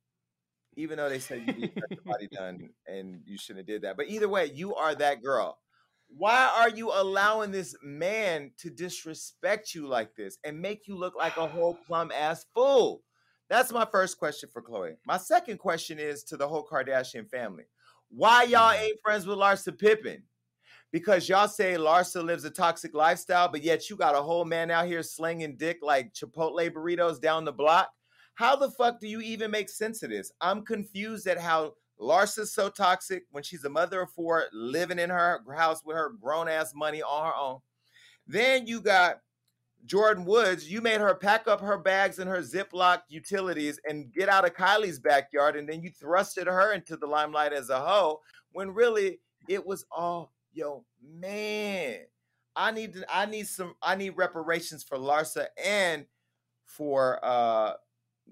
Even 0.76 0.96
though 0.96 1.08
they 1.08 1.18
said 1.18 1.42
you 1.46 1.52
need 1.52 1.72
your 1.90 2.02
body 2.04 2.28
done 2.32 2.70
and 2.86 3.20
you 3.26 3.36
shouldn't 3.36 3.60
have 3.60 3.66
did 3.66 3.82
that. 3.82 3.96
But 3.96 4.08
either 4.08 4.28
way, 4.28 4.50
you 4.52 4.74
are 4.74 4.94
that 4.94 5.22
girl. 5.22 5.58
Why 6.08 6.50
are 6.58 6.68
you 6.68 6.90
allowing 6.92 7.52
this 7.52 7.74
man 7.82 8.52
to 8.58 8.70
disrespect 8.70 9.74
you 9.74 9.86
like 9.86 10.14
this 10.14 10.38
and 10.44 10.60
make 10.60 10.86
you 10.86 10.96
look 10.96 11.14
like 11.16 11.36
a 11.36 11.46
whole 11.46 11.74
plum 11.86 12.10
ass 12.14 12.44
fool? 12.54 13.02
That's 13.48 13.72
my 13.72 13.86
first 13.90 14.18
question 14.18 14.48
for 14.52 14.62
Khloe. 14.62 14.96
My 15.06 15.18
second 15.18 15.58
question 15.58 15.98
is 15.98 16.22
to 16.24 16.36
the 16.36 16.48
whole 16.48 16.66
Kardashian 16.66 17.28
family. 17.28 17.64
Why 18.08 18.44
y'all 18.44 18.72
mm-hmm. 18.72 18.84
ain't 18.84 19.00
friends 19.02 19.26
with 19.26 19.38
Larsa 19.38 19.78
Pippen? 19.78 20.22
Because 20.90 21.28
y'all 21.28 21.48
say 21.48 21.74
Larsa 21.74 22.22
lives 22.22 22.44
a 22.44 22.50
toxic 22.50 22.94
lifestyle, 22.94 23.48
but 23.48 23.62
yet 23.62 23.88
you 23.88 23.96
got 23.96 24.14
a 24.14 24.22
whole 24.22 24.44
man 24.44 24.70
out 24.70 24.86
here 24.86 25.02
slinging 25.02 25.56
dick 25.56 25.78
like 25.80 26.12
Chipotle 26.12 26.70
burritos 26.70 27.20
down 27.20 27.46
the 27.46 27.52
block. 27.52 27.90
How 28.34 28.56
the 28.56 28.70
fuck 28.70 29.00
do 29.00 29.08
you 29.08 29.20
even 29.20 29.50
make 29.50 29.68
sense 29.68 30.02
of 30.02 30.10
this? 30.10 30.32
I'm 30.40 30.64
confused 30.64 31.26
at 31.26 31.38
how 31.38 31.74
Larsa's 32.00 32.54
so 32.54 32.68
toxic 32.68 33.24
when 33.30 33.42
she's 33.42 33.64
a 33.64 33.70
mother 33.70 34.02
of 34.02 34.10
four, 34.10 34.44
living 34.52 34.98
in 34.98 35.10
her 35.10 35.40
house 35.54 35.84
with 35.84 35.96
her 35.96 36.10
grown 36.20 36.48
ass 36.48 36.72
money 36.74 37.02
on 37.02 37.26
her 37.26 37.36
own. 37.36 37.60
Then 38.26 38.66
you 38.66 38.80
got 38.80 39.20
Jordyn 39.86 40.24
Woods. 40.24 40.70
You 40.70 40.80
made 40.80 41.00
her 41.00 41.14
pack 41.14 41.46
up 41.48 41.60
her 41.60 41.78
bags 41.78 42.18
and 42.18 42.28
her 42.28 42.40
Ziploc 42.40 43.00
utilities 43.08 43.78
and 43.88 44.12
get 44.12 44.28
out 44.28 44.44
of 44.44 44.54
Kylie's 44.54 44.98
backyard, 44.98 45.56
and 45.56 45.68
then 45.68 45.82
you 45.82 45.90
thrusted 45.90 46.46
her 46.46 46.72
into 46.72 46.96
the 46.96 47.06
limelight 47.06 47.52
as 47.52 47.68
a 47.68 47.80
hoe 47.80 48.20
when 48.52 48.72
really 48.72 49.20
it 49.48 49.64
was 49.64 49.84
all 49.90 50.32
yo 50.52 50.84
man. 51.02 51.98
I 52.54 52.70
need 52.70 52.94
to, 52.94 53.04
I 53.14 53.26
need 53.26 53.46
some 53.48 53.74
I 53.82 53.96
need 53.96 54.10
reparations 54.16 54.84
for 54.84 54.98
Larsa 54.98 55.46
and 55.62 56.04
for 56.66 57.18
uh 57.24 57.74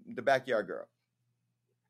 the 0.07 0.23
backyard 0.23 0.67
girl. 0.67 0.87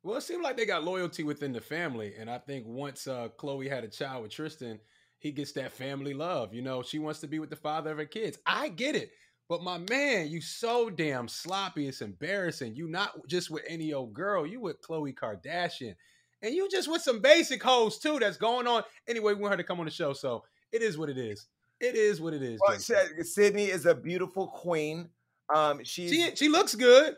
Well, 0.03 0.17
it 0.17 0.23
seemed 0.23 0.43
like 0.43 0.57
they 0.57 0.65
got 0.65 0.85
loyalty 0.85 1.25
within 1.25 1.53
the 1.53 1.61
family, 1.61 2.15
and 2.19 2.31
I 2.31 2.39
think 2.39 2.65
once 2.67 3.07
uh, 3.07 3.29
Khloe 3.39 3.69
had 3.69 3.85
a 3.85 3.89
child 3.89 4.23
with 4.23 4.33
Tristan, 4.33 4.79
he 5.19 5.31
gets 5.31 5.53
that 5.53 5.73
family 5.73 6.15
love. 6.15 6.55
You 6.55 6.63
know, 6.63 6.83
she 6.83 6.99
wants 6.99 7.21
to 7.21 7.27
be 7.27 7.39
with 7.39 7.51
the 7.51 7.57
father 7.57 7.91
of 7.91 7.99
her 7.99 8.07
kids. 8.07 8.39
I 8.47 8.69
get 8.71 8.97
it, 8.97 9.11
but 9.49 9.63
my 9.63 9.77
man, 9.77 10.29
you 10.29 10.41
so 10.41 10.89
damn 10.89 11.29
sloppy. 11.29 11.87
It's 11.87 12.01
embarrassing. 12.01 12.77
You 12.77 12.89
not 12.89 13.27
just 13.29 13.51
with 13.51 13.63
any 13.69 13.93
old 13.93 14.15
girl. 14.15 14.47
You 14.47 14.61
with 14.61 14.81
Khloe 14.81 15.15
Kardashian, 15.15 15.95
and 16.41 16.55
you 16.55 16.67
just 16.71 16.91
with 16.91 17.03
some 17.03 17.21
basic 17.21 17.63
hoes 17.63 17.99
too. 17.99 18.19
That's 18.19 18.39
going 18.39 18.67
on. 18.67 18.85
Anyway, 19.07 19.35
we 19.35 19.43
want 19.43 19.53
her 19.53 19.59
to 19.59 19.65
come 19.65 19.81
on 19.81 19.85
the 19.85 19.91
show, 19.91 20.15
so 20.15 20.45
it 20.73 20.81
is 20.81 20.97
what 20.97 21.11
it 21.11 21.19
is. 21.19 21.47
It 21.79 21.95
is 21.95 22.21
what 22.21 22.33
it 22.33 22.43
is. 22.43 22.61
Well, 22.67 22.79
Sydney 22.79 23.67
is 23.67 23.85
a 23.87 23.95
beautiful 23.95 24.49
queen. 24.49 25.11
Um, 25.55 25.85
She 25.85 26.35
she 26.37 26.49
looks 26.49 26.75
good. 26.75 27.17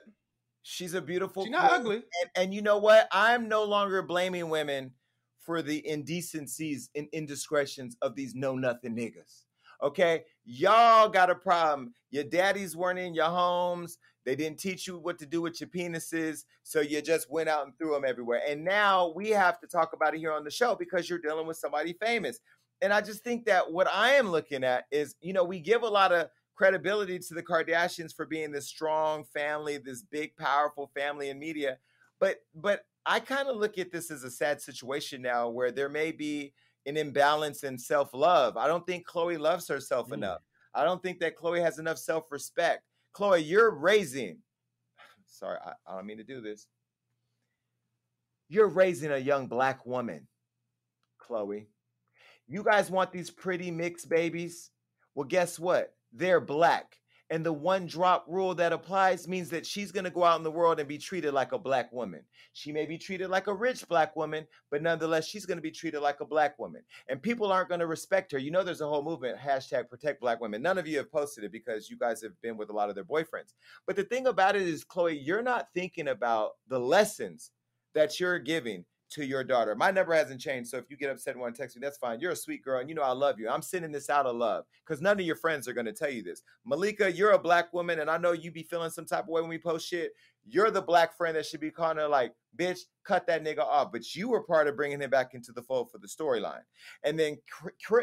She's 0.62 0.94
a 0.94 1.02
beautiful. 1.02 1.44
She's 1.44 1.52
not 1.52 1.68
queen. 1.68 1.80
ugly. 1.80 1.96
And, 1.96 2.30
and 2.36 2.54
you 2.54 2.62
know 2.62 2.78
what? 2.78 3.08
I'm 3.12 3.48
no 3.48 3.64
longer 3.64 4.02
blaming 4.02 4.48
women 4.48 4.92
for 5.40 5.62
the 5.62 5.86
indecencies 5.86 6.90
and 6.94 7.08
indiscretions 7.12 7.96
of 8.00 8.14
these 8.14 8.34
know 8.34 8.54
nothing 8.54 8.96
niggas. 8.96 9.44
Okay, 9.82 10.22
y'all 10.44 11.08
got 11.08 11.30
a 11.30 11.34
problem. 11.34 11.92
Your 12.10 12.24
daddies 12.24 12.76
weren't 12.76 13.00
in 13.00 13.14
your 13.14 13.26
homes. 13.26 13.98
They 14.24 14.36
didn't 14.36 14.60
teach 14.60 14.86
you 14.86 14.98
what 14.98 15.18
to 15.18 15.26
do 15.26 15.42
with 15.42 15.60
your 15.60 15.68
penises, 15.68 16.44
so 16.62 16.80
you 16.80 17.02
just 17.02 17.28
went 17.28 17.48
out 17.48 17.66
and 17.66 17.76
threw 17.76 17.92
them 17.92 18.04
everywhere. 18.06 18.40
And 18.46 18.64
now 18.64 19.12
we 19.16 19.30
have 19.30 19.58
to 19.58 19.66
talk 19.66 19.92
about 19.92 20.14
it 20.14 20.18
here 20.18 20.32
on 20.32 20.44
the 20.44 20.50
show 20.50 20.76
because 20.76 21.10
you're 21.10 21.18
dealing 21.18 21.48
with 21.48 21.56
somebody 21.56 21.94
famous. 21.94 22.38
And 22.80 22.92
I 22.92 23.00
just 23.00 23.24
think 23.24 23.44
that 23.46 23.72
what 23.72 23.88
I 23.92 24.12
am 24.12 24.30
looking 24.30 24.62
at 24.62 24.84
is, 24.92 25.16
you 25.20 25.32
know, 25.32 25.44
we 25.44 25.58
give 25.58 25.82
a 25.82 25.88
lot 25.88 26.12
of 26.12 26.28
credibility 26.54 27.18
to 27.18 27.34
the 27.34 27.42
Kardashians 27.42 28.14
for 28.14 28.26
being 28.26 28.52
this 28.52 28.68
strong 28.68 29.24
family, 29.24 29.78
this 29.78 30.02
big, 30.02 30.36
powerful 30.36 30.90
family 30.94 31.30
in 31.30 31.38
media. 31.38 31.78
But 32.20 32.38
but 32.54 32.84
I 33.06 33.20
kind 33.20 33.48
of 33.48 33.56
look 33.56 33.78
at 33.78 33.90
this 33.90 34.10
as 34.10 34.22
a 34.22 34.30
sad 34.30 34.60
situation 34.60 35.22
now 35.22 35.48
where 35.48 35.72
there 35.72 35.88
may 35.88 36.12
be 36.12 36.52
an 36.86 36.96
imbalance 36.96 37.64
in 37.64 37.78
self-love. 37.78 38.56
I 38.56 38.66
don't 38.66 38.86
think 38.86 39.06
Khloe 39.06 39.38
loves 39.38 39.66
herself 39.68 40.08
Mm. 40.08 40.14
enough. 40.14 40.42
I 40.74 40.84
don't 40.84 41.02
think 41.02 41.18
that 41.20 41.36
Khloe 41.36 41.60
has 41.60 41.78
enough 41.78 41.98
self 41.98 42.30
respect. 42.30 42.84
Khloe, 43.14 43.44
you're 43.46 43.70
raising, 43.72 44.38
sorry, 45.26 45.58
I, 45.64 45.72
I 45.86 45.96
don't 45.96 46.06
mean 46.06 46.18
to 46.18 46.24
do 46.24 46.40
this. 46.40 46.66
You're 48.48 48.68
raising 48.68 49.10
a 49.12 49.18
young 49.18 49.46
black 49.46 49.86
woman, 49.86 50.26
Khloe. 51.20 51.66
You 52.48 52.62
guys 52.62 52.90
want 52.90 53.12
these 53.12 53.30
pretty 53.30 53.70
mixed 53.70 54.08
babies? 54.08 54.70
Well, 55.14 55.26
guess 55.26 55.58
what? 55.58 55.94
They're 56.12 56.40
black. 56.40 56.98
And 57.32 57.46
the 57.46 57.52
one 57.52 57.86
drop 57.86 58.26
rule 58.28 58.54
that 58.56 58.74
applies 58.74 59.26
means 59.26 59.48
that 59.48 59.64
she's 59.64 59.90
going 59.90 60.04
to 60.04 60.10
go 60.10 60.22
out 60.22 60.36
in 60.36 60.42
the 60.44 60.50
world 60.50 60.78
and 60.78 60.86
be 60.86 60.98
treated 60.98 61.32
like 61.32 61.52
a 61.52 61.58
black 61.58 61.90
woman. 61.90 62.20
She 62.52 62.72
may 62.72 62.84
be 62.84 62.98
treated 62.98 63.30
like 63.30 63.46
a 63.46 63.54
rich 63.54 63.88
black 63.88 64.14
woman, 64.14 64.46
but 64.70 64.82
nonetheless, 64.82 65.26
she's 65.26 65.46
going 65.46 65.56
to 65.56 65.62
be 65.62 65.70
treated 65.70 66.00
like 66.00 66.20
a 66.20 66.26
black 66.26 66.58
woman. 66.58 66.82
And 67.08 67.22
people 67.22 67.50
aren't 67.50 67.70
going 67.70 67.80
to 67.80 67.86
respect 67.86 68.32
her. 68.32 68.38
You 68.38 68.50
know, 68.50 68.62
there's 68.62 68.82
a 68.82 68.86
whole 68.86 69.02
movement, 69.02 69.38
hashtag 69.38 69.88
protect 69.88 70.20
black 70.20 70.42
women. 70.42 70.60
None 70.60 70.76
of 70.76 70.86
you 70.86 70.98
have 70.98 71.10
posted 71.10 71.42
it 71.42 71.52
because 71.52 71.88
you 71.88 71.96
guys 71.96 72.20
have 72.20 72.38
been 72.42 72.58
with 72.58 72.68
a 72.68 72.74
lot 72.74 72.90
of 72.90 72.94
their 72.94 73.04
boyfriends. 73.04 73.54
But 73.86 73.96
the 73.96 74.04
thing 74.04 74.26
about 74.26 74.54
it 74.54 74.62
is, 74.62 74.84
Khloe, 74.84 75.18
you're 75.18 75.42
not 75.42 75.68
thinking 75.72 76.08
about 76.08 76.50
the 76.68 76.80
lessons 76.80 77.50
that 77.94 78.20
you're 78.20 78.40
giving 78.40 78.84
to 79.12 79.24
your 79.24 79.44
daughter. 79.44 79.74
My 79.74 79.90
number 79.90 80.14
hasn't 80.14 80.40
changed. 80.40 80.70
So 80.70 80.78
if 80.78 80.84
you 80.88 80.96
get 80.96 81.10
upset 81.10 81.34
and 81.34 81.40
want 81.40 81.54
to 81.54 81.60
text 81.60 81.76
me, 81.76 81.80
that's 81.80 81.98
fine. 81.98 82.20
You're 82.20 82.32
a 82.32 82.36
sweet 82.36 82.64
girl 82.64 82.80
and 82.80 82.88
you 82.88 82.94
know 82.94 83.02
I 83.02 83.12
love 83.12 83.38
you. 83.38 83.48
I'm 83.48 83.62
sending 83.62 83.92
this 83.92 84.08
out 84.08 84.26
of 84.26 84.36
love 84.36 84.64
because 84.84 85.02
none 85.02 85.20
of 85.20 85.26
your 85.26 85.36
friends 85.36 85.68
are 85.68 85.72
going 85.72 85.86
to 85.86 85.92
tell 85.92 86.10
you 86.10 86.22
this. 86.22 86.42
Malika, 86.64 87.12
you're 87.12 87.32
a 87.32 87.38
black 87.38 87.72
woman 87.72 88.00
and 88.00 88.10
I 88.10 88.16
know 88.18 88.32
you 88.32 88.50
be 88.50 88.62
feeling 88.62 88.90
some 88.90 89.04
type 89.04 89.24
of 89.24 89.28
way 89.28 89.40
when 89.40 89.50
we 89.50 89.58
post 89.58 89.88
shit. 89.88 90.12
You're 90.44 90.70
the 90.70 90.82
black 90.82 91.16
friend 91.16 91.36
that 91.36 91.46
should 91.46 91.60
be 91.60 91.70
calling 91.70 91.98
her 91.98 92.08
like, 92.08 92.32
bitch, 92.56 92.80
cut 93.04 93.26
that 93.26 93.44
nigga 93.44 93.60
off. 93.60 93.92
But 93.92 94.14
you 94.14 94.28
were 94.28 94.42
part 94.42 94.66
of 94.66 94.76
bringing 94.76 95.00
him 95.00 95.10
back 95.10 95.34
into 95.34 95.52
the 95.52 95.62
fold 95.62 95.90
for 95.90 95.98
the 95.98 96.08
storyline. 96.08 96.62
And 97.04 97.18
then 97.18 97.38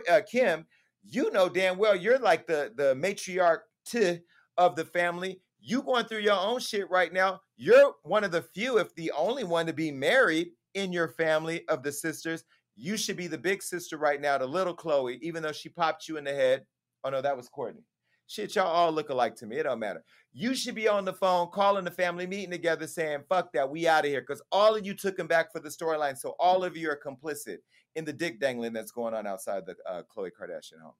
uh, 0.09 0.21
Kim, 0.29 0.65
you 1.03 1.31
know 1.31 1.49
damn 1.49 1.77
well 1.77 1.95
you're 1.95 2.19
like 2.19 2.45
the, 2.45 2.71
the 2.75 2.93
matriarch 2.95 3.59
to, 3.87 4.19
of 4.57 4.75
the 4.75 4.85
family. 4.85 5.41
You 5.61 5.81
going 5.81 6.05
through 6.05 6.19
your 6.19 6.39
own 6.39 6.59
shit 6.59 6.89
right 6.89 7.11
now. 7.11 7.41
You're 7.57 7.93
one 8.03 8.23
of 8.23 8.31
the 8.31 8.41
few, 8.41 8.77
if 8.77 8.95
the 8.95 9.11
only 9.11 9.43
one 9.43 9.65
to 9.65 9.73
be 9.73 9.91
married 9.91 10.51
in 10.73 10.91
your 10.91 11.09
family 11.09 11.67
of 11.67 11.83
the 11.83 11.91
sisters. 11.91 12.43
You 12.75 12.97
should 12.97 13.17
be 13.17 13.27
the 13.27 13.37
big 13.37 13.61
sister 13.61 13.97
right 13.97 14.21
now 14.21 14.37
to 14.37 14.45
little 14.45 14.75
Khloe, 14.75 15.19
even 15.21 15.43
though 15.43 15.51
she 15.51 15.69
popped 15.69 16.07
you 16.07 16.17
in 16.17 16.23
the 16.23 16.33
head. 16.33 16.65
Oh 17.03 17.09
no, 17.09 17.21
that 17.21 17.35
was 17.35 17.49
Kourtney. 17.49 17.83
Shit, 18.27 18.55
y'all 18.55 18.67
all 18.67 18.91
look 18.91 19.09
alike 19.09 19.35
to 19.37 19.47
me. 19.47 19.57
It 19.57 19.63
don't 19.63 19.79
matter. 19.79 20.03
You 20.31 20.53
should 20.53 20.75
be 20.75 20.87
on 20.87 21.03
the 21.03 21.13
phone 21.13 21.49
calling 21.51 21.83
the 21.83 21.89
family 21.89 22.27
meeting 22.27 22.51
together 22.51 22.85
saying, 22.85 23.23
fuck 23.27 23.51
that, 23.53 23.69
we 23.69 23.87
out 23.87 24.05
of 24.05 24.11
here. 24.11 24.21
Because 24.21 24.41
all 24.51 24.75
of 24.75 24.85
you 24.85 24.93
took 24.93 25.17
him 25.17 25.25
back 25.25 25.51
for 25.51 25.59
the 25.59 25.69
storyline. 25.69 26.15
So 26.15 26.35
all 26.39 26.63
of 26.63 26.77
you 26.77 26.91
are 26.91 26.99
complicit 27.03 27.57
in 27.95 28.05
the 28.05 28.13
dick 28.13 28.39
dangling 28.39 28.73
that's 28.73 28.91
going 28.91 29.15
on 29.15 29.25
outside 29.25 29.65
the 29.65 29.75
uh, 29.89 30.03
Kardashian 30.15 30.79
home. 30.83 30.93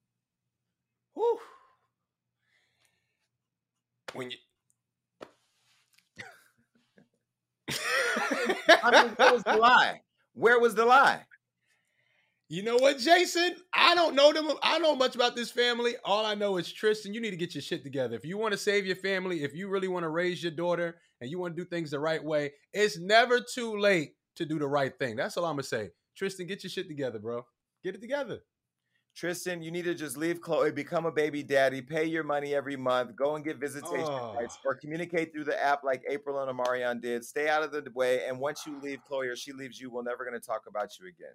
Whew. 1.14 1.38
When 4.14 4.32
you 4.32 4.36
I 8.82 9.04
mean, 9.04 9.12
where 9.16 9.32
was 9.32 9.42
the 9.44 9.56
lie? 9.56 10.00
Where 10.34 10.60
was 10.60 10.74
the 10.74 10.84
lie? 10.84 11.24
You 12.48 12.64
know 12.64 12.76
what, 12.76 12.98
Jason? 12.98 13.54
I 13.72 13.94
don't 13.94 14.16
know 14.16 14.32
them. 14.32 14.50
I 14.60 14.72
don't 14.72 14.82
know 14.82 14.96
much 14.96 15.14
about 15.14 15.36
this 15.36 15.52
family. 15.52 15.94
All 16.04 16.26
I 16.26 16.34
know 16.34 16.56
is 16.56 16.72
Tristan, 16.72 17.14
you 17.14 17.20
need 17.20 17.30
to 17.30 17.36
get 17.36 17.54
your 17.54 17.62
shit 17.62 17.84
together. 17.84 18.16
If 18.16 18.24
you 18.24 18.38
want 18.38 18.52
to 18.52 18.58
save 18.58 18.86
your 18.86 18.96
family, 18.96 19.44
if 19.44 19.54
you 19.54 19.68
really 19.68 19.86
want 19.86 20.02
to 20.02 20.08
raise 20.08 20.42
your 20.42 20.50
daughter 20.50 20.96
and 21.20 21.30
you 21.30 21.38
want 21.38 21.56
to 21.56 21.62
do 21.62 21.68
things 21.68 21.92
the 21.92 22.00
right 22.00 22.22
way, 22.22 22.52
it's 22.72 22.98
never 22.98 23.40
too 23.40 23.78
late 23.78 24.14
to 24.34 24.44
do 24.44 24.58
the 24.58 24.66
right 24.66 24.92
thing. 24.98 25.14
That's 25.14 25.36
all 25.36 25.44
I'm 25.44 25.52
gonna 25.52 25.62
say. 25.62 25.90
Tristan, 26.16 26.48
get 26.48 26.64
your 26.64 26.70
shit 26.70 26.88
together, 26.88 27.20
bro. 27.20 27.46
Get 27.84 27.94
it 27.94 28.00
together. 28.00 28.40
Tristan, 29.20 29.62
you 29.62 29.70
need 29.70 29.84
to 29.84 29.94
just 29.94 30.16
leave 30.16 30.40
Khloe, 30.40 30.74
become 30.74 31.04
a 31.04 31.12
baby 31.12 31.42
daddy, 31.42 31.82
pay 31.82 32.06
your 32.06 32.24
money 32.24 32.54
every 32.54 32.74
month, 32.74 33.14
go 33.14 33.36
and 33.36 33.44
get 33.44 33.58
visitation 33.58 34.08
Oh. 34.08 34.32
rights, 34.32 34.58
or 34.64 34.74
communicate 34.74 35.30
through 35.30 35.44
the 35.44 35.62
app 35.62 35.84
like 35.84 36.02
April 36.08 36.40
and 36.40 36.50
Omarion 36.50 37.02
did. 37.02 37.22
Stay 37.22 37.46
out 37.46 37.62
of 37.62 37.70
the 37.70 37.84
way, 37.94 38.24
and 38.26 38.40
once 38.40 38.66
you 38.66 38.80
leave 38.80 39.00
Khloe 39.06 39.30
or 39.30 39.36
she 39.36 39.52
leaves 39.52 39.78
you, 39.78 39.90
we're 39.90 40.04
never 40.04 40.24
going 40.24 40.40
to 40.40 40.46
talk 40.46 40.62
about 40.66 40.98
you 40.98 41.06
again. 41.06 41.34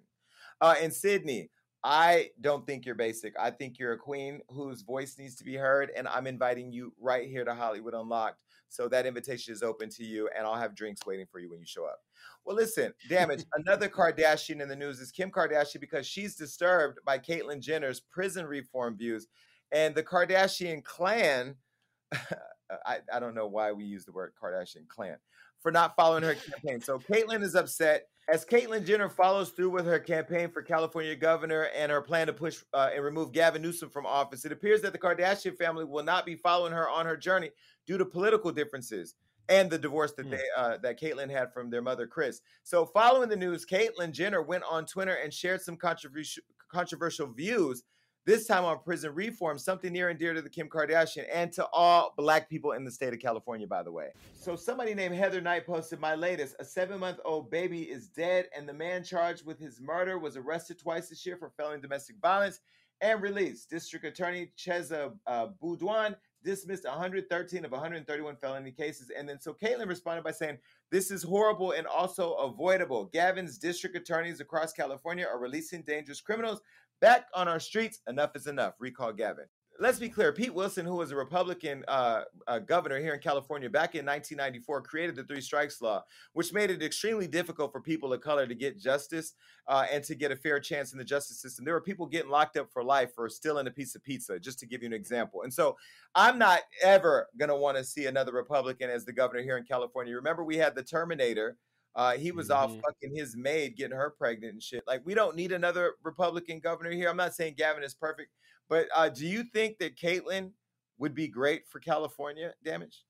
Uh, 0.60 0.74
and 0.82 0.92
Sydney, 0.92 1.48
I 1.84 2.30
don't 2.40 2.66
think 2.66 2.86
you're 2.86 2.96
basic. 2.96 3.34
I 3.38 3.52
think 3.52 3.78
you're 3.78 3.92
a 3.92 3.98
queen 3.98 4.40
whose 4.48 4.82
voice 4.82 5.16
needs 5.16 5.36
to 5.36 5.44
be 5.44 5.54
heard, 5.54 5.92
and 5.96 6.08
I'm 6.08 6.26
inviting 6.26 6.72
you 6.72 6.92
right 7.00 7.28
here 7.28 7.44
to 7.44 7.54
Hollywood 7.54 7.94
Unlocked. 7.94 8.40
So 8.68 8.88
that 8.88 9.06
invitation 9.06 9.52
is 9.52 9.62
open 9.62 9.88
to 9.90 10.04
you, 10.04 10.28
and 10.36 10.46
I'll 10.46 10.56
have 10.56 10.74
drinks 10.74 11.06
waiting 11.06 11.26
for 11.30 11.38
you 11.38 11.50
when 11.50 11.60
you 11.60 11.66
show 11.66 11.84
up. 11.84 12.00
Well, 12.44 12.56
listen, 12.56 12.92
damage. 13.08 13.44
Another 13.54 13.88
Kardashian 13.88 14.60
in 14.60 14.68
the 14.68 14.76
news 14.76 15.00
is 15.00 15.10
Kim 15.10 15.30
Kardashian 15.30 15.80
because 15.80 16.06
she's 16.06 16.36
disturbed 16.36 16.98
by 17.04 17.18
Caitlyn 17.18 17.60
Jenner's 17.60 18.00
prison 18.00 18.46
reform 18.46 18.96
views. 18.96 19.28
And 19.72 19.94
the 19.94 20.02
Kardashian 20.02 20.84
clan, 20.84 21.56
I, 22.12 22.98
I 23.12 23.20
don't 23.20 23.34
know 23.34 23.46
why 23.46 23.72
we 23.72 23.84
use 23.84 24.04
the 24.04 24.12
word 24.12 24.32
Kardashian 24.40 24.86
clan, 24.88 25.16
for 25.60 25.72
not 25.72 25.96
following 25.96 26.22
her 26.22 26.34
campaign. 26.34 26.80
So 26.80 26.98
Caitlyn 26.98 27.42
is 27.42 27.54
upset 27.54 28.08
as 28.28 28.44
Caitlyn 28.44 28.84
Jenner 28.84 29.08
follows 29.08 29.50
through 29.50 29.70
with 29.70 29.86
her 29.86 29.98
campaign 30.00 30.50
for 30.50 30.62
California 30.62 31.14
governor 31.14 31.68
and 31.76 31.92
her 31.92 32.00
plan 32.02 32.26
to 32.26 32.32
push 32.32 32.62
uh, 32.74 32.90
and 32.92 33.04
remove 33.04 33.32
Gavin 33.32 33.62
Newsom 33.62 33.88
from 33.88 34.04
office. 34.04 34.44
It 34.44 34.52
appears 34.52 34.82
that 34.82 34.92
the 34.92 34.98
Kardashian 34.98 35.56
family 35.56 35.84
will 35.84 36.02
not 36.02 36.26
be 36.26 36.34
following 36.34 36.72
her 36.72 36.88
on 36.88 37.06
her 37.06 37.16
journey 37.16 37.50
due 37.86 37.98
to 37.98 38.04
political 38.04 38.50
differences 38.50 39.14
and 39.48 39.70
the 39.70 39.78
divorce 39.78 40.12
that 40.14 40.24
Hmm. 40.24 40.32
they 40.32 40.42
uh, 40.56 40.78
that 40.78 40.98
Caitlyn 41.00 41.30
had 41.30 41.52
from 41.52 41.70
their 41.70 41.82
mother 41.82 42.06
Kris. 42.08 42.40
So, 42.64 42.84
following 42.84 43.28
the 43.28 43.36
news, 43.36 43.64
Caitlyn 43.64 44.10
Jenner 44.12 44.42
went 44.42 44.64
on 44.68 44.86
Twitter 44.86 45.18
and 45.22 45.32
shared 45.32 45.62
some 45.62 45.76
controversial 45.76 46.42
controversial 46.68 47.28
views. 47.28 47.84
This 48.26 48.44
time 48.44 48.64
on 48.64 48.80
prison 48.80 49.14
reform, 49.14 49.56
something 49.56 49.92
near 49.92 50.08
and 50.08 50.18
dear 50.18 50.34
to 50.34 50.42
the 50.42 50.50
Kim 50.50 50.68
Kardashian 50.68 51.26
and 51.32 51.52
to 51.52 51.64
all 51.72 52.12
black 52.16 52.50
people 52.50 52.72
in 52.72 52.84
the 52.84 52.90
state 52.90 53.12
of 53.12 53.20
California, 53.20 53.68
by 53.68 53.84
the 53.84 53.92
way. 53.92 54.08
So, 54.34 54.56
somebody 54.56 54.94
named 54.94 55.14
Heather 55.14 55.40
Knight 55.40 55.64
posted 55.64 56.00
my 56.00 56.16
latest. 56.16 56.56
A 56.58 56.64
seven 56.64 56.98
month 56.98 57.20
old 57.24 57.52
baby 57.52 57.82
is 57.82 58.08
dead, 58.08 58.46
and 58.56 58.68
the 58.68 58.72
man 58.72 59.04
charged 59.04 59.46
with 59.46 59.60
his 59.60 59.80
murder 59.80 60.18
was 60.18 60.36
arrested 60.36 60.76
twice 60.76 61.08
this 61.08 61.24
year 61.24 61.36
for 61.36 61.50
felony 61.50 61.80
domestic 61.80 62.16
violence 62.20 62.58
and 63.00 63.22
released. 63.22 63.70
District 63.70 64.04
Attorney 64.04 64.50
Chesa 64.58 65.12
uh, 65.28 65.46
Boudin 65.62 66.16
dismissed 66.44 66.84
113 66.84 67.64
of 67.64 67.70
131 67.70 68.36
felony 68.36 68.70
cases. 68.70 69.10
And 69.16 69.28
then 69.28 69.40
so 69.40 69.54
Caitlyn 69.54 69.88
responded 69.88 70.24
by 70.24 70.32
saying, 70.32 70.58
This 70.90 71.10
is 71.10 71.22
horrible 71.22 71.72
and 71.72 71.86
also 71.86 72.34
avoidable. 72.34 73.06
Gavin's 73.12 73.58
district 73.58 73.96
attorneys 73.96 74.40
across 74.40 74.72
California 74.72 75.26
are 75.26 75.38
releasing 75.38 75.82
dangerous 75.82 76.20
criminals 76.20 76.60
back 77.00 77.26
on 77.34 77.48
our 77.48 77.60
streets. 77.60 78.00
Enough 78.08 78.36
is 78.36 78.46
enough. 78.46 78.74
Recall 78.78 79.12
Gavin. 79.12 79.46
Let's 79.78 79.98
be 79.98 80.08
clear. 80.08 80.32
Pete 80.32 80.54
Wilson, 80.54 80.86
who 80.86 80.96
was 80.96 81.10
a 81.10 81.16
Republican 81.16 81.84
uh, 81.86 82.22
uh, 82.46 82.58
governor 82.60 82.98
here 82.98 83.12
in 83.12 83.20
California 83.20 83.68
back 83.68 83.94
in 83.94 84.06
1994, 84.06 84.82
created 84.82 85.16
the 85.16 85.24
Three 85.24 85.40
Strikes 85.40 85.82
Law, 85.82 86.02
which 86.32 86.52
made 86.52 86.70
it 86.70 86.82
extremely 86.82 87.26
difficult 87.26 87.72
for 87.72 87.80
people 87.80 88.12
of 88.12 88.20
color 88.22 88.46
to 88.46 88.54
get 88.54 88.80
justice 88.80 89.34
uh, 89.68 89.84
and 89.92 90.02
to 90.04 90.14
get 90.14 90.32
a 90.32 90.36
fair 90.36 90.60
chance 90.60 90.92
in 90.92 90.98
the 90.98 91.04
justice 91.04 91.40
system. 91.40 91.64
There 91.64 91.74
were 91.74 91.82
people 91.82 92.06
getting 92.06 92.30
locked 92.30 92.56
up 92.56 92.70
for 92.72 92.82
life 92.82 93.14
for 93.14 93.28
stealing 93.28 93.66
a 93.66 93.70
piece 93.70 93.94
of 93.94 94.02
pizza, 94.02 94.38
just 94.38 94.58
to 94.60 94.66
give 94.66 94.82
you 94.82 94.86
an 94.86 94.94
example. 94.94 95.42
And 95.42 95.52
so 95.52 95.76
I'm 96.14 96.38
not 96.38 96.60
ever 96.82 97.28
going 97.38 97.50
to 97.50 97.56
want 97.56 97.76
to 97.76 97.84
see 97.84 98.06
another 98.06 98.32
Republican 98.32 98.88
as 98.88 99.04
the 99.04 99.12
governor 99.12 99.42
here 99.42 99.58
in 99.58 99.64
California. 99.64 100.14
Remember, 100.14 100.42
we 100.42 100.56
had 100.56 100.74
the 100.74 100.82
Terminator. 100.82 101.56
Uh, 101.96 102.12
he 102.16 102.30
was 102.30 102.50
off 102.50 102.70
Mhm. 102.70 102.82
fucking 102.82 103.16
his 103.16 103.34
maid 103.36 103.74
getting 103.74 103.96
her 103.96 104.10
pregnant 104.10 104.52
and 104.52 104.62
shit. 104.62 104.86
Like, 104.86 105.04
we 105.06 105.14
don't 105.14 105.34
need 105.34 105.50
another 105.50 105.94
Republican 106.02 106.60
governor 106.60 106.90
here. 106.90 107.08
I'm 107.08 107.16
not 107.16 107.34
saying 107.34 107.54
Gavin 107.54 107.82
is 107.82 107.94
perfect, 107.94 108.30
but 108.68 108.86
uh, 108.94 109.08
do 109.08 109.26
you 109.26 109.42
think 109.44 109.78
that 109.78 109.96
Caitlyn 109.96 110.52
would 110.98 111.14
be 111.14 111.26
great 111.26 111.66
for 111.66 111.80
California? 111.80 112.54
Damage. 112.62 113.04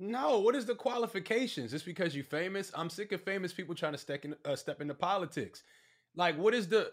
No, 0.00 0.40
what 0.40 0.56
is 0.56 0.66
the 0.66 0.74
qualifications? 0.74 1.70
Just 1.70 1.84
because 1.84 2.14
you're 2.14 2.24
famous? 2.24 2.72
I'm 2.74 2.90
sick 2.90 3.12
of 3.12 3.22
famous 3.22 3.52
people 3.52 3.74
trying 3.76 3.92
to 3.92 3.98
step, 3.98 4.24
in, 4.24 4.34
uh, 4.44 4.56
step 4.56 4.80
into 4.80 4.94
politics. 4.94 5.62
Like, 6.16 6.36
what 6.36 6.52
is 6.54 6.68
the? 6.68 6.92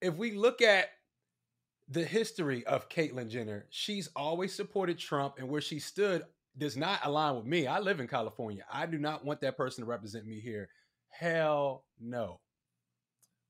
If 0.00 0.14
we 0.14 0.32
look 0.32 0.62
at 0.62 0.90
the 1.88 2.04
history 2.04 2.64
of 2.66 2.88
Caitlyn 2.88 3.28
Jenner, 3.28 3.66
she's 3.70 4.08
always 4.16 4.54
supported 4.54 4.98
Trump, 4.98 5.38
and 5.38 5.48
where 5.48 5.60
she 5.60 5.78
stood 5.78 6.24
does 6.56 6.76
not 6.76 7.00
align 7.04 7.36
with 7.36 7.46
me. 7.46 7.66
I 7.66 7.78
live 7.78 8.00
in 8.00 8.08
California. 8.08 8.64
I 8.70 8.86
do 8.86 8.98
not 8.98 9.24
want 9.24 9.40
that 9.40 9.56
person 9.56 9.82
to 9.84 9.90
represent 9.90 10.26
me 10.26 10.40
here. 10.40 10.68
Hell 11.08 11.84
no. 11.98 12.40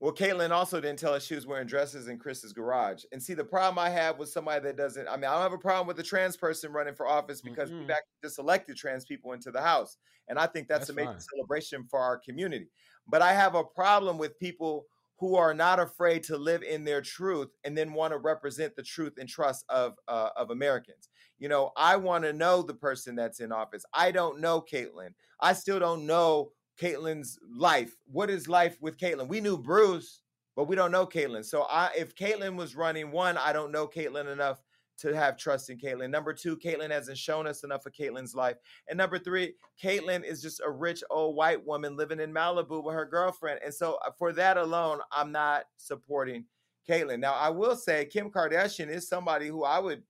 Well, 0.00 0.12
Caitlyn 0.12 0.50
also 0.50 0.80
didn't 0.80 0.98
tell 0.98 1.14
us 1.14 1.24
she 1.24 1.36
was 1.36 1.46
wearing 1.46 1.68
dresses 1.68 2.08
in 2.08 2.18
Kris's 2.18 2.52
garage. 2.52 3.04
And 3.12 3.22
see, 3.22 3.34
the 3.34 3.44
problem 3.44 3.78
I 3.78 3.88
have 3.88 4.18
with 4.18 4.28
somebody 4.30 4.60
that 4.64 4.76
doesn't, 4.76 5.06
I 5.06 5.14
mean, 5.16 5.26
I 5.26 5.34
don't 5.34 5.42
have 5.42 5.52
a 5.52 5.58
problem 5.58 5.86
with 5.86 5.98
a 6.00 6.02
trans 6.02 6.36
person 6.36 6.72
running 6.72 6.94
for 6.96 7.06
office 7.06 7.40
because 7.40 7.72
we've 7.78 7.86
Mhm. 7.86 7.94
actually 7.94 8.16
just 8.24 8.38
elected 8.40 8.76
trans 8.76 9.04
people 9.04 9.32
into 9.32 9.52
the 9.52 9.60
House. 9.62 9.96
And 10.26 10.40
I 10.40 10.46
think 10.48 10.66
that's, 10.66 10.88
That's 10.88 10.90
a 10.90 10.92
major 10.92 11.12
fine. 11.12 11.28
celebration 11.36 11.86
for 11.88 12.00
our 12.00 12.18
community. 12.18 12.68
But 13.06 13.22
I 13.22 13.32
have 13.32 13.54
a 13.54 13.62
problem 13.64 14.18
with 14.18 14.36
people 14.40 14.86
who 15.22 15.37
are 15.37 15.54
not 15.54 15.78
afraid 15.78 16.24
to 16.24 16.37
live 16.37 16.64
in 16.64 16.82
their 16.82 17.00
truth 17.00 17.46
and 17.62 17.78
then 17.78 17.92
want 17.92 18.12
to 18.12 18.18
represent 18.18 18.74
the 18.74 18.82
truth 18.82 19.12
and 19.20 19.28
trust 19.28 19.64
of 19.68 19.94
uh, 20.08 20.30
of 20.35 20.50
Americans. 20.50 21.11
You 21.38 21.48
know, 21.48 21.70
I 21.76 21.94
want 21.94 22.24
to 22.24 22.32
know 22.32 22.61
the 22.61 22.74
person 22.74 23.14
that's 23.14 23.38
in 23.38 23.52
office. 23.52 23.85
I 23.94 24.11
don't 24.11 24.40
know 24.40 24.61
Caitlyn. 24.61 25.11
I 25.40 25.52
still 25.52 25.78
don't 25.78 26.06
know 26.06 26.50
Caitlyn's 26.76 27.38
life. 27.56 27.94
What 28.06 28.30
is 28.30 28.48
life 28.48 28.76
with 28.80 28.98
Caitlyn? 28.98 29.28
We 29.28 29.40
knew 29.40 29.56
Bruce, 29.56 30.22
but 30.56 30.66
we 30.66 30.74
don't 30.74 30.90
know 30.90 31.06
Caitlyn. 31.06 31.44
So 31.44 31.68
I 31.70 31.90
if 31.96 32.16
Caitlyn 32.16 32.56
was 32.56 32.74
running 32.74 33.12
one, 33.12 33.38
I 33.38 33.52
don't 33.52 33.70
know 33.70 33.87
Caitlyn 33.87 34.26
enough 34.26 34.61
to 35.02 35.16
have 35.16 35.36
trust 35.36 35.68
in 35.68 35.78
Caitlyn. 35.78 36.10
Number 36.10 36.32
two, 36.32 36.56
Caitlyn 36.56 36.90
hasn't 36.90 37.18
shown 37.18 37.46
us 37.46 37.64
enough 37.64 37.86
of 37.86 37.92
Caitlyn's 37.92 38.34
life. 38.36 38.56
And 38.88 38.96
number 38.96 39.18
three, 39.18 39.54
Caitlyn 39.82 40.24
is 40.24 40.40
just 40.40 40.60
a 40.64 40.70
rich 40.70 41.02
old 41.10 41.34
white 41.34 41.64
woman 41.64 41.96
living 41.96 42.20
in 42.20 42.32
Malibu 42.32 42.84
with 42.84 42.94
her 42.94 43.04
girlfriend. 43.04 43.60
And 43.64 43.74
so 43.74 43.98
uh, 44.06 44.10
for 44.16 44.32
that 44.32 44.56
alone, 44.56 45.00
I'm 45.10 45.32
not 45.32 45.64
supporting 45.76 46.44
Caitlyn. 46.88 47.18
Now, 47.18 47.34
I 47.34 47.50
will 47.50 47.74
say 47.74 48.04
Kim 48.04 48.30
Kardashian 48.30 48.88
is 48.88 49.08
somebody 49.08 49.48
who 49.48 49.64
I 49.64 49.80
would, 49.80 50.04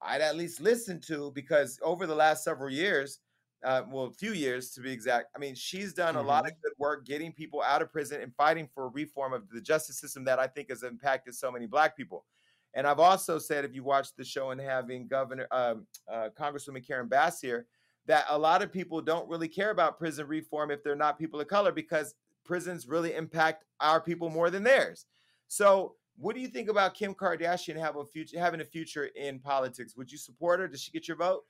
I'd 0.00 0.20
at 0.20 0.36
least 0.36 0.60
listen 0.60 1.00
to 1.02 1.30
because 1.32 1.78
over 1.82 2.06
the 2.06 2.14
last 2.14 2.42
several 2.42 2.70
years, 2.70 3.20
uh, 3.64 3.82
well, 3.88 4.06
a 4.06 4.10
few 4.10 4.32
years 4.32 4.70
to 4.70 4.80
be 4.80 4.90
exact. 4.90 5.26
I 5.36 5.38
mean, 5.38 5.54
she's 5.54 5.92
done 5.92 6.16
a 6.16 6.22
lot 6.22 6.46
of 6.46 6.52
good 6.64 6.72
work 6.78 7.06
getting 7.06 7.30
people 7.30 7.62
out 7.62 7.80
of 7.80 7.92
prison 7.92 8.20
and 8.20 8.34
fighting 8.34 8.68
for 8.74 8.88
reform 8.88 9.32
of 9.32 9.48
the 9.50 9.60
justice 9.60 10.00
system 10.00 10.24
that 10.24 10.40
I 10.40 10.48
think 10.48 10.70
has 10.70 10.82
impacted 10.82 11.36
so 11.36 11.52
many 11.52 11.66
black 11.66 11.96
people. 11.96 12.24
And 12.74 12.86
I've 12.86 12.98
also 12.98 13.38
said, 13.38 13.64
if 13.64 13.74
you 13.74 13.84
watch 13.84 14.14
the 14.16 14.24
show 14.24 14.50
and 14.50 14.60
having 14.60 15.06
Governor 15.06 15.46
um, 15.50 15.86
uh, 16.10 16.28
Congresswoman 16.38 16.86
Karen 16.86 17.08
Bass 17.08 17.40
here, 17.40 17.66
that 18.06 18.24
a 18.30 18.38
lot 18.38 18.62
of 18.62 18.72
people 18.72 19.00
don't 19.00 19.28
really 19.28 19.48
care 19.48 19.70
about 19.70 19.98
prison 19.98 20.26
reform 20.26 20.70
if 20.70 20.82
they're 20.82 20.96
not 20.96 21.18
people 21.18 21.40
of 21.40 21.48
color 21.48 21.70
because 21.70 22.14
prisons 22.44 22.88
really 22.88 23.14
impact 23.14 23.64
our 23.80 24.00
people 24.00 24.30
more 24.30 24.50
than 24.50 24.62
theirs. 24.62 25.06
So, 25.48 25.94
what 26.16 26.34
do 26.34 26.40
you 26.40 26.48
think 26.48 26.68
about 26.68 26.94
Kim 26.94 27.14
Kardashian 27.14 27.78
have 27.78 27.96
a 27.96 28.04
future, 28.04 28.38
having 28.38 28.60
a 28.60 28.64
future 28.64 29.06
in 29.16 29.38
politics? 29.38 29.96
Would 29.96 30.12
you 30.12 30.18
support 30.18 30.60
her? 30.60 30.68
Does 30.68 30.82
she 30.82 30.92
get 30.92 31.08
your 31.08 31.16
vote? 31.16 31.42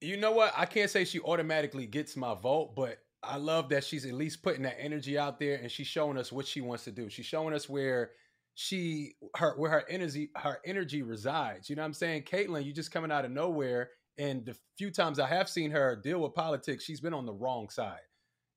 You 0.00 0.16
know 0.16 0.32
what? 0.32 0.52
I 0.56 0.64
can't 0.64 0.90
say 0.90 1.04
she 1.04 1.20
automatically 1.20 1.86
gets 1.86 2.16
my 2.16 2.34
vote, 2.34 2.74
but 2.74 2.98
I 3.22 3.36
love 3.36 3.68
that 3.70 3.84
she's 3.84 4.06
at 4.06 4.14
least 4.14 4.42
putting 4.42 4.62
that 4.62 4.80
energy 4.80 5.18
out 5.18 5.38
there 5.38 5.56
and 5.56 5.70
she's 5.70 5.86
showing 5.86 6.16
us 6.16 6.32
what 6.32 6.46
she 6.46 6.60
wants 6.60 6.84
to 6.84 6.92
do. 6.92 7.08
She's 7.08 7.26
showing 7.26 7.54
us 7.54 7.68
where 7.68 8.12
she 8.54 9.14
her 9.36 9.54
where 9.56 9.70
her 9.70 9.84
energy 9.88 10.30
her 10.36 10.60
energy 10.64 11.02
resides. 11.02 11.68
You 11.68 11.76
know 11.76 11.82
what 11.82 11.86
I'm 11.86 11.94
saying? 11.94 12.22
Caitlyn, 12.22 12.64
you 12.64 12.72
just 12.72 12.92
coming 12.92 13.12
out 13.12 13.24
of 13.24 13.30
nowhere. 13.30 13.90
And 14.16 14.46
the 14.46 14.56
few 14.78 14.92
times 14.92 15.18
I 15.18 15.26
have 15.26 15.48
seen 15.48 15.72
her 15.72 15.96
deal 15.96 16.20
with 16.20 16.34
politics, 16.34 16.84
she's 16.84 17.00
been 17.00 17.14
on 17.14 17.26
the 17.26 17.32
wrong 17.32 17.68
side. 17.68 17.98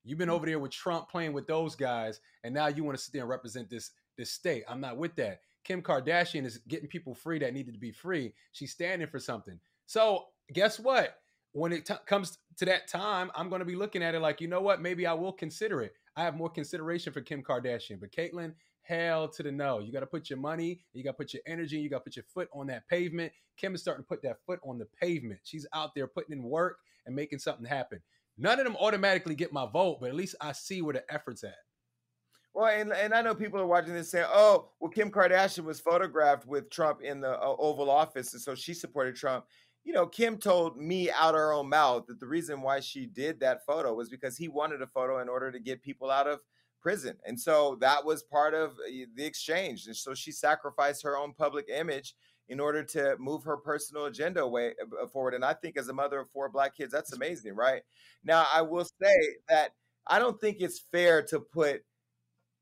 You've 0.03 0.19
been 0.19 0.29
mm. 0.29 0.33
over 0.33 0.45
there 0.45 0.59
with 0.59 0.71
Trump 0.71 1.09
playing 1.09 1.33
with 1.33 1.47
those 1.47 1.75
guys, 1.75 2.21
and 2.43 2.53
now 2.53 2.67
you 2.67 2.83
want 2.83 2.97
to 2.97 3.03
sit 3.03 3.11
there 3.11 3.23
and 3.23 3.29
represent 3.29 3.69
this 3.69 3.91
this 4.17 4.31
state. 4.31 4.63
I'm 4.67 4.81
not 4.81 4.97
with 4.97 5.15
that. 5.15 5.41
Kim 5.63 5.81
Kardashian 5.81 6.45
is 6.45 6.59
getting 6.67 6.87
people 6.87 7.13
free 7.13 7.39
that 7.39 7.53
needed 7.53 7.73
to 7.73 7.79
be 7.79 7.91
free. 7.91 8.33
She's 8.53 8.71
standing 8.71 9.07
for 9.07 9.19
something. 9.19 9.59
So 9.85 10.27
guess 10.53 10.79
what? 10.79 11.17
When 11.51 11.73
it 11.73 11.85
t- 11.85 11.93
comes 12.05 12.37
to 12.57 12.65
that 12.65 12.87
time, 12.87 13.31
I'm 13.35 13.49
going 13.49 13.59
to 13.59 13.65
be 13.65 13.75
looking 13.75 14.01
at 14.01 14.15
it 14.15 14.21
like, 14.21 14.39
you 14.39 14.47
know 14.47 14.61
what? 14.61 14.81
Maybe 14.81 15.05
I 15.05 15.13
will 15.13 15.33
consider 15.33 15.81
it. 15.81 15.93
I 16.15 16.23
have 16.23 16.35
more 16.35 16.49
consideration 16.49 17.11
for 17.11 17.21
Kim 17.21 17.43
Kardashian, 17.43 17.99
but 17.99 18.11
Caitlyn, 18.11 18.53
hell 18.87 19.27
to 19.27 19.43
the 19.43 19.51
no. 19.51 19.79
You 19.79 19.91
got 19.91 19.99
to 19.99 20.07
put 20.07 20.29
your 20.29 20.39
money, 20.39 20.79
you 20.93 21.03
got 21.03 21.11
to 21.11 21.17
put 21.17 21.33
your 21.33 21.43
energy, 21.45 21.77
you 21.77 21.89
got 21.89 21.99
to 21.99 22.03
put 22.03 22.15
your 22.15 22.25
foot 22.33 22.49
on 22.53 22.67
that 22.67 22.87
pavement. 22.87 23.31
Kim 23.57 23.75
is 23.75 23.81
starting 23.81 24.03
to 24.03 24.07
put 24.07 24.21
that 24.23 24.37
foot 24.45 24.59
on 24.63 24.77
the 24.77 24.87
pavement. 25.01 25.39
She's 25.43 25.65
out 25.73 25.93
there 25.95 26.07
putting 26.07 26.37
in 26.37 26.43
work 26.43 26.77
and 27.05 27.15
making 27.15 27.39
something 27.39 27.65
happen. 27.65 27.99
None 28.37 28.59
of 28.59 28.65
them 28.65 28.77
automatically 28.77 29.35
get 29.35 29.51
my 29.51 29.65
vote, 29.65 29.97
but 29.99 30.09
at 30.09 30.15
least 30.15 30.35
I 30.39 30.51
see 30.51 30.81
where 30.81 30.93
the 30.93 31.03
effort's 31.11 31.43
at. 31.43 31.55
Well, 32.53 32.67
and, 32.67 32.91
and 32.91 33.13
I 33.13 33.21
know 33.21 33.35
people 33.35 33.59
are 33.59 33.67
watching 33.67 33.93
this 33.93 34.11
saying, 34.11 34.25
oh, 34.29 34.69
well, 34.79 34.89
Kim 34.89 35.11
Kardashian 35.11 35.63
was 35.63 35.79
photographed 35.79 36.47
with 36.47 36.69
Trump 36.69 37.01
in 37.01 37.21
the 37.21 37.31
uh, 37.31 37.55
Oval 37.59 37.89
Office, 37.89 38.33
and 38.33 38.41
so 38.41 38.55
she 38.55 38.73
supported 38.73 39.15
Trump. 39.15 39.45
You 39.83 39.93
know, 39.93 40.05
Kim 40.05 40.37
told 40.37 40.77
me 40.77 41.09
out 41.11 41.35
her 41.35 41.53
own 41.53 41.69
mouth 41.69 42.05
that 42.07 42.19
the 42.19 42.27
reason 42.27 42.61
why 42.61 42.79
she 42.79 43.05
did 43.05 43.39
that 43.39 43.65
photo 43.65 43.93
was 43.93 44.09
because 44.09 44.37
he 44.37 44.47
wanted 44.47 44.81
a 44.81 44.87
photo 44.87 45.19
in 45.19 45.29
order 45.29 45.51
to 45.51 45.59
get 45.59 45.81
people 45.81 46.11
out 46.11 46.27
of 46.27 46.41
prison. 46.81 47.15
And 47.25 47.39
so 47.39 47.77
that 47.81 48.05
was 48.05 48.23
part 48.23 48.53
of 48.53 48.71
uh, 48.71 49.05
the 49.15 49.25
exchange. 49.25 49.87
And 49.87 49.95
so 49.95 50.13
she 50.13 50.31
sacrificed 50.31 51.03
her 51.03 51.17
own 51.17 51.33
public 51.33 51.67
image 51.69 52.15
in 52.49 52.59
order 52.59 52.83
to 52.83 53.15
move 53.19 53.43
her 53.43 53.57
personal 53.57 54.05
agenda 54.05 54.41
away 54.41 54.73
uh, 54.81 55.07
forward. 55.07 55.33
And 55.33 55.43
I 55.43 55.53
think 55.53 55.77
as 55.77 55.89
a 55.89 55.93
mother 55.93 56.19
of 56.19 56.29
four 56.29 56.49
black 56.49 56.75
kids, 56.75 56.91
that's 56.91 57.13
amazing, 57.13 57.55
right? 57.55 57.81
Now, 58.23 58.45
I 58.53 58.61
will 58.61 58.85
say 58.85 59.15
that 59.49 59.71
I 60.07 60.19
don't 60.19 60.39
think 60.39 60.57
it's 60.59 60.79
fair 60.91 61.21
to 61.23 61.39
put 61.39 61.81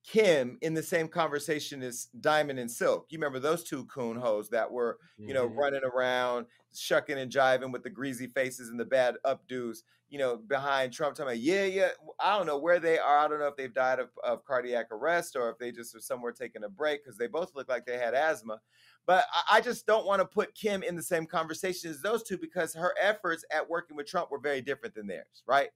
Kim 0.05 0.57
in 0.61 0.75
the 0.75 0.83
same 0.83 1.07
conversation 1.07 1.81
as 1.81 2.05
Diamond 2.19 2.59
and 2.59 2.69
Silk. 2.69 3.07
You 3.11 3.17
remember 3.17 3.39
those 3.39 3.63
two 3.63 3.85
coon 3.85 4.17
hoes 4.17 4.49
that 4.51 4.71
were, 4.71 4.99
you 5.25 5.33
know, 5.33 5.45
Mhm. 5.45 5.55
running 5.57 5.83
around, 5.83 6.45
shucking 6.75 7.17
and 7.17 7.31
jiving 7.31 7.71
with 7.73 7.81
the 7.83 7.89
greasy 7.89 8.27
faces 8.27 8.69
and 8.69 8.79
the 8.79 8.85
bad 8.85 9.17
updos, 9.25 9.79
you 10.07 10.19
know, 10.19 10.37
behind 10.37 10.93
Trump 10.93 11.15
talking 11.15 11.29
about, 11.31 11.39
yeah, 11.39 11.63
yeah. 11.65 11.89
I 12.19 12.37
don't 12.37 12.45
know 12.45 12.59
where 12.59 12.79
they 12.79 12.99
are. 12.99 13.17
I 13.17 13.27
don't 13.27 13.39
know 13.39 13.47
if 13.47 13.55
they've 13.55 13.73
died 13.73 13.99
of, 13.99 14.11
of 14.23 14.45
cardiac 14.45 14.91
arrest 14.91 15.35
or 15.35 15.49
if 15.49 15.57
they 15.57 15.71
just 15.71 15.95
are 15.95 15.99
somewhere 15.99 16.31
taking 16.31 16.63
a 16.63 16.69
break 16.69 17.03
because 17.03 17.17
they 17.17 17.27
both 17.27 17.55
look 17.55 17.67
like 17.67 17.85
they 17.87 17.97
had 17.97 18.13
asthma. 18.13 18.61
But 19.07 19.25
I, 19.33 19.57
I 19.57 19.61
just 19.61 19.87
don't 19.87 20.05
want 20.05 20.21
to 20.21 20.27
put 20.27 20.53
Kim 20.53 20.83
in 20.83 20.95
the 20.95 21.03
same 21.03 21.25
conversation 21.25 21.89
as 21.89 22.01
those 22.01 22.21
two 22.21 22.37
because 22.37 22.75
her 22.75 22.93
efforts 22.99 23.43
at 23.51 23.67
working 23.69 23.97
with 23.97 24.05
Trump 24.07 24.29
were 24.29 24.39
very 24.39 24.61
different 24.61 24.93
than 24.93 25.07
theirs, 25.07 25.43
right? 25.47 25.71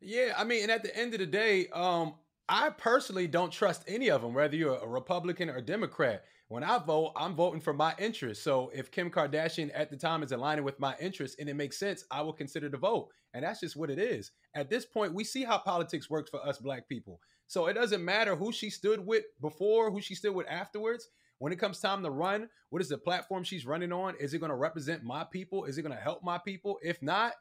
Yeah, 0.00 0.34
I 0.36 0.44
mean, 0.44 0.62
and 0.62 0.70
at 0.70 0.82
the 0.82 0.94
end 0.94 1.14
of 1.14 1.20
the 1.20 1.26
day, 1.26 1.68
um, 1.68 2.16
I 2.48 2.70
personally 2.70 3.26
don't 3.26 3.50
trust 3.50 3.82
any 3.88 4.08
of 4.08 4.22
them, 4.22 4.32
whether 4.32 4.54
you're 4.54 4.76
a 4.76 4.86
Republican 4.86 5.50
or 5.50 5.60
Democrat. 5.60 6.24
When 6.48 6.62
I 6.62 6.78
vote, 6.78 7.12
I'm 7.16 7.34
voting 7.34 7.60
for 7.60 7.72
my 7.72 7.92
interests. 7.98 8.44
So 8.44 8.70
if 8.72 8.92
Kim 8.92 9.10
Kardashian 9.10 9.72
at 9.74 9.90
the 9.90 9.96
time 9.96 10.22
is 10.22 10.30
aligning 10.30 10.64
with 10.64 10.78
my 10.78 10.94
interests 11.00 11.36
and 11.40 11.48
it 11.48 11.54
makes 11.54 11.76
sense, 11.76 12.04
I 12.08 12.22
will 12.22 12.32
consider 12.32 12.68
the 12.68 12.76
vote. 12.76 13.08
And 13.34 13.42
that's 13.42 13.58
just 13.58 13.74
what 13.74 13.90
it 13.90 13.98
is. 13.98 14.30
At 14.54 14.70
this 14.70 14.84
point, 14.86 15.12
we 15.12 15.24
see 15.24 15.42
how 15.42 15.58
politics 15.58 16.08
works 16.08 16.30
for 16.30 16.40
us 16.46 16.58
black 16.58 16.88
people. 16.88 17.20
So 17.48 17.66
it 17.66 17.72
doesn't 17.72 18.04
matter 18.04 18.36
who 18.36 18.52
she 18.52 18.70
stood 18.70 19.04
with 19.04 19.24
before, 19.40 19.90
who 19.90 20.00
she 20.00 20.14
stood 20.14 20.34
with 20.34 20.46
afterwards. 20.48 21.08
When 21.38 21.52
it 21.52 21.58
comes 21.58 21.80
time 21.80 22.04
to 22.04 22.10
run, 22.10 22.48
what 22.70 22.80
is 22.80 22.88
the 22.88 22.96
platform 22.96 23.42
she's 23.42 23.66
running 23.66 23.92
on? 23.92 24.14
Is 24.20 24.34
it 24.34 24.38
going 24.38 24.50
to 24.50 24.56
represent 24.56 25.02
my 25.02 25.24
people? 25.24 25.64
Is 25.64 25.78
it 25.78 25.82
going 25.82 25.96
to 25.96 26.00
help 26.00 26.22
my 26.22 26.38
people? 26.38 26.78
If 26.80 27.02
not, 27.02 27.32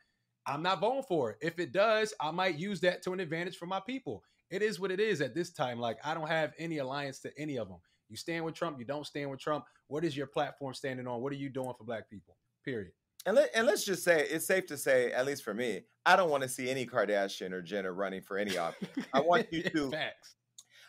I'm 0.48 0.64
not 0.64 0.82
voting 0.82 1.04
for 1.08 1.32
it. 1.32 1.38
If 1.42 1.60
it 1.60 1.72
does, 1.72 2.14
I 2.20 2.32
might 2.32 2.58
use 2.58 2.80
that 2.82 3.04
to 3.04 3.14
an 3.14 3.20
advantage 3.20 3.58
for 3.58 3.68
my 3.68 3.80
people. 3.80 4.24
It 4.50 4.62
is 4.62 4.80
what 4.80 4.92
it 4.92 5.00
is 5.00 5.22
at 5.22 5.34
this 5.34 5.52
time. 5.52 5.80
Like 5.80 5.98
I 6.04 6.14
don't 6.14 6.28
have 6.28 6.54
any 6.58 6.78
alliance 6.78 7.20
to 7.20 7.32
any 7.38 7.58
of 7.58 7.68
them. 7.68 7.78
You 8.10 8.18
stand 8.18 8.46
with 8.46 8.54
Trump, 8.54 8.78
you 8.80 8.86
don't 8.86 9.06
stand 9.06 9.30
with 9.32 9.40
Trump. 9.40 9.66
What 9.88 10.04
is 10.06 10.16
your 10.16 10.28
platform 10.28 10.74
standing 10.74 11.08
on? 11.08 11.22
What 11.22 11.32
are 11.34 11.38
you 11.38 11.50
doing 11.50 11.74
for 11.78 11.84
black 11.84 12.10
people? 12.10 12.38
Period. 12.64 12.92
And, 13.26 13.36
let, 13.36 13.50
and 13.56 13.66
let's 13.66 13.84
just 13.84 14.04
say 14.04 14.28
it's 14.30 14.46
safe 14.46 14.68
to 14.68 14.78
say, 14.78 15.12
at 15.12 15.26
least 15.26 15.44
for 15.44 15.54
me, 15.56 15.82
I 16.06 16.16
don't 16.16 16.30
want 16.30 16.44
to 16.44 16.50
see 16.50 16.70
any 16.70 16.86
Kardashian 16.86 17.52
or 17.54 17.62
Jenner 17.64 17.94
running 17.94 18.22
for 18.22 18.38
any 18.38 18.58
office. 18.58 18.88
I 19.14 19.20
want 19.22 19.52
you 19.52 19.64
to 19.76 19.90
Facts. 19.90 20.36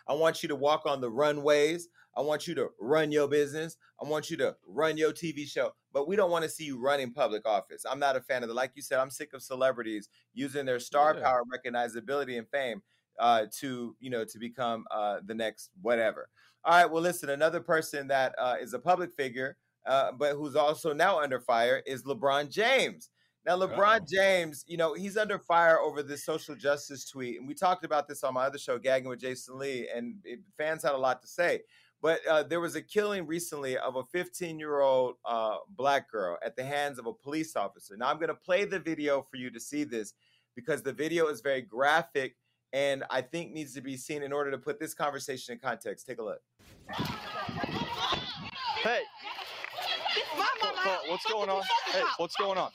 I 0.07 0.13
want 0.13 0.43
you 0.43 0.49
to 0.51 0.55
walk 0.57 0.83
on 0.85 1.01
the 1.01 1.11
runways. 1.11 1.89
I 2.17 2.21
want 2.21 2.47
you 2.47 2.55
to 2.57 2.69
run 2.81 3.11
your 3.11 3.27
business. 3.29 3.77
I 4.03 4.09
want 4.09 4.31
you 4.31 4.37
to 4.39 4.55
run 4.67 4.97
your 4.99 5.13
TV 5.13 5.47
show. 5.47 5.73
But 5.93 6.07
we 6.07 6.17
don't 6.17 6.31
want 6.31 6.45
to 6.45 6.51
see 6.51 6.65
you 6.65 6.79
running 6.79 7.13
public 7.13 7.47
office. 7.47 7.85
I'm 7.91 7.99
not 7.99 8.17
a 8.17 8.21
fan 8.21 8.43
of 8.43 8.49
the 8.49 8.55
like 8.55 8.73
you 8.75 8.83
said, 8.83 8.99
I'm 9.01 9.11
sick 9.11 9.33
of 9.33 9.43
celebrities 9.43 10.09
using 10.35 10.67
their 10.67 10.79
star 10.79 11.15
Yeah. 11.17 11.25
power, 11.25 11.43
recognizability, 11.45 12.39
and 12.39 12.49
fame 12.49 12.83
uh, 13.19 13.47
to, 13.59 13.97
you 14.01 14.11
know, 14.11 14.25
to 14.25 14.39
become 14.39 14.85
uh, 14.91 15.19
the 15.25 15.35
next 15.35 15.71
whatever. 15.83 16.29
All 16.65 16.73
right, 16.73 16.91
well, 16.91 17.03
listen, 17.03 17.31
another 17.31 17.61
person 17.61 18.09
that 18.09 18.35
uh, 18.39 18.57
is 18.61 18.75
a 18.75 18.79
public 18.79 19.15
figure, 19.17 19.57
uh, 19.87 20.13
but 20.13 20.35
who's 20.35 20.57
also 20.57 20.93
now 20.93 21.21
under 21.21 21.41
fire 21.41 21.83
is 21.87 22.03
LeBron 22.03 22.51
James. 22.51 23.11
Now, 23.47 23.57
LeBron 23.57 24.01
Uh-oh. 24.01 24.07
James, 24.13 24.65
you 24.67 24.77
know, 24.77 24.95
he's 24.95 25.17
under 25.17 25.39
fire 25.39 25.79
over 25.79 26.03
this 26.03 26.25
social 26.25 26.57
justice 26.57 27.09
tweet. 27.09 27.39
And 27.39 27.47
we 27.47 27.55
talked 27.55 27.85
about 27.85 28.09
this 28.09 28.25
on 28.25 28.35
my 28.35 28.45
other 28.45 28.59
show, 28.59 28.77
Gagging 28.77 29.09
with 29.09 29.21
Jason 29.21 29.57
Lee, 29.57 29.89
and 29.95 30.17
it, 30.25 30.41
fans 30.59 30.83
had 30.83 30.95
a 30.95 30.99
lot 30.99 31.23
to 31.23 31.29
say. 31.29 31.61
But 32.03 32.27
uh, 32.27 32.43
there 32.43 32.61
was 32.61 32.75
a 32.75 32.83
killing 32.83 33.25
recently 33.25 33.79
of 33.79 33.95
a 33.95 34.05
15 34.13 34.59
year 34.59 34.81
old 34.81 35.15
uh, 35.25 35.59
black 35.77 36.11
girl 36.11 36.37
at 36.45 36.57
the 36.57 36.65
hands 36.65 36.99
of 36.99 37.07
a 37.07 37.13
police 37.13 37.55
officer. 37.55 37.97
Now, 37.97 38.09
I'm 38.09 38.17
going 38.17 38.29
to 38.29 38.35
play 38.35 38.65
the 38.65 38.81
video 38.81 39.25
for 39.31 39.37
you 39.37 39.51
to 39.51 39.61
see 39.61 39.85
this 39.85 40.15
because 40.57 40.83
the 40.83 40.93
video 40.93 41.29
is 41.29 41.41
very 41.41 41.63
graphic 41.63 42.35
and 42.73 43.05
I 43.11 43.23
think 43.23 43.53
needs 43.53 43.75
to 43.75 43.81
be 43.81 43.97
seen 43.97 44.23
in 44.23 44.33
order 44.33 44.51
to 44.51 44.59
put 44.59 44.79
this 44.79 44.95
conversation 44.95 45.53
in 45.53 45.59
context. 45.59 46.07
Take 46.07 46.19
a 46.19 46.23
look. 46.23 46.41
Hey. 48.83 49.01
Hold- 50.61 50.77
hold, 50.77 51.11
What's 51.11 51.25
going 51.27 51.51
on? 51.51 51.63
Hey, 51.93 52.03
what's 52.19 52.37
going 52.37 52.59
on? 52.59 52.71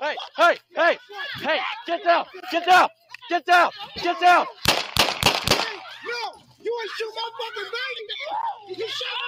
Hey, 0.00 0.16
hey, 0.36 0.58
hey, 0.74 0.98
hey, 1.40 1.58
get 1.86 2.04
down, 2.04 2.26
get 2.50 2.66
down, 2.66 2.88
get 3.30 3.46
down, 3.46 3.70
get 4.02 4.20
down. 4.20 4.46
No! 6.04 6.42
You 6.60 6.78
ain't 6.82 6.90
shoot 6.98 7.12
my 7.14 7.30
fucking 7.38 7.70
baby! 7.72 8.80
You 8.80 8.88
shot 8.88 9.18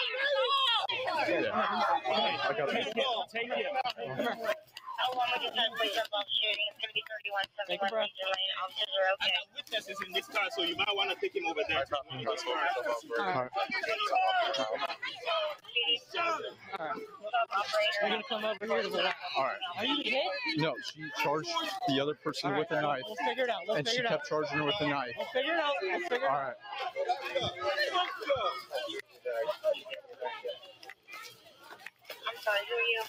my 1.26 1.26
baby! 1.26 1.48
I 1.48 2.55
got 2.59 2.68
it. 2.74 4.57
How 4.96 5.12
long 5.12 5.28
was 5.37 5.52
that 5.52 5.70
place 5.76 5.92
involved 5.92 6.32
shooting? 6.40 6.66
It's 6.72 6.80
gonna 6.80 6.96
be 6.96 7.04
3171 7.04 7.68
Take 7.68 7.82
a 7.85 7.88
breath. 7.92 8.09
Lane. 8.09 8.52
Officers 8.64 8.92
are 8.96 9.06
I 9.06 9.12
okay. 9.20 9.37
witnesses 9.56 9.98
in 10.06 10.11
this 10.16 10.26
car, 10.32 10.46
so 10.56 10.62
you 10.64 10.76
might 10.80 10.94
want 10.96 11.11
to 11.12 11.16
take 11.20 11.37
him 11.37 11.44
over 11.46 11.61
there. 11.68 11.85
Alright. 11.85 13.50
Stop. 16.09 16.40
We're 18.02 18.09
gonna 18.09 18.22
come 18.28 18.44
over 18.44 18.66
here 18.66 18.82
to 18.82 18.88
the. 18.88 19.04
All 19.37 19.44
right. 19.44 19.56
Are 19.78 19.85
you 19.85 20.00
hit? 20.02 20.22
No, 20.59 20.72
she 20.92 21.02
charged 21.22 21.50
the 21.88 22.00
other 22.00 22.14
person 22.14 22.56
with 22.56 22.70
a 22.70 22.80
knife, 22.80 23.02
We'll 23.06 23.16
figure 23.28 23.44
it 23.44 23.50
out. 23.50 23.61
We'll 23.66 23.76
and 23.76 23.87
she 23.87 23.96
figure 23.96 24.06
it 24.06 24.12
out. 24.12 24.18
kept 24.18 24.28
charging 24.28 24.59
her 24.59 24.64
with 24.64 24.80
a 24.80 24.88
knife. 24.88 25.12
We'll 25.16 25.26
figure 25.32 25.54
it 25.54 25.61
out. 25.61 25.72
We'll 25.82 26.00
figure 26.00 26.16
it 26.16 26.30
All 26.30 26.37
out. 26.37 26.54
right. 26.56 26.56
Sorry, 32.44 32.62
who 32.68 32.74
are 32.76 32.88
you? 32.94 33.02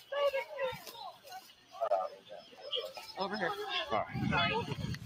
Over 3.20 3.36
here. 3.36 3.52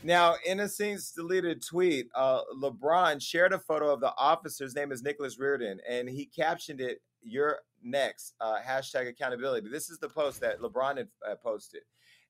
Now, 0.03 0.35
Innocent's 0.45 1.11
deleted 1.11 1.65
tweet, 1.65 2.09
uh, 2.15 2.41
LeBron 2.61 3.21
shared 3.21 3.53
a 3.53 3.59
photo 3.59 3.93
of 3.93 4.01
the 4.01 4.13
officer. 4.17 4.63
His 4.63 4.75
name 4.75 4.91
is 4.91 5.03
Nicholas 5.03 5.39
Reardon, 5.39 5.79
and 5.87 6.09
he 6.09 6.25
captioned 6.25 6.81
it, 6.81 7.01
You're 7.23 7.59
next, 7.83 8.33
uh, 8.41 8.57
hashtag 8.65 9.07
accountability. 9.07 9.69
This 9.69 9.89
is 9.89 9.99
the 9.99 10.09
post 10.09 10.41
that 10.41 10.59
LeBron 10.59 10.97
had 10.97 11.07
uh, 11.27 11.35
posted. 11.35 11.81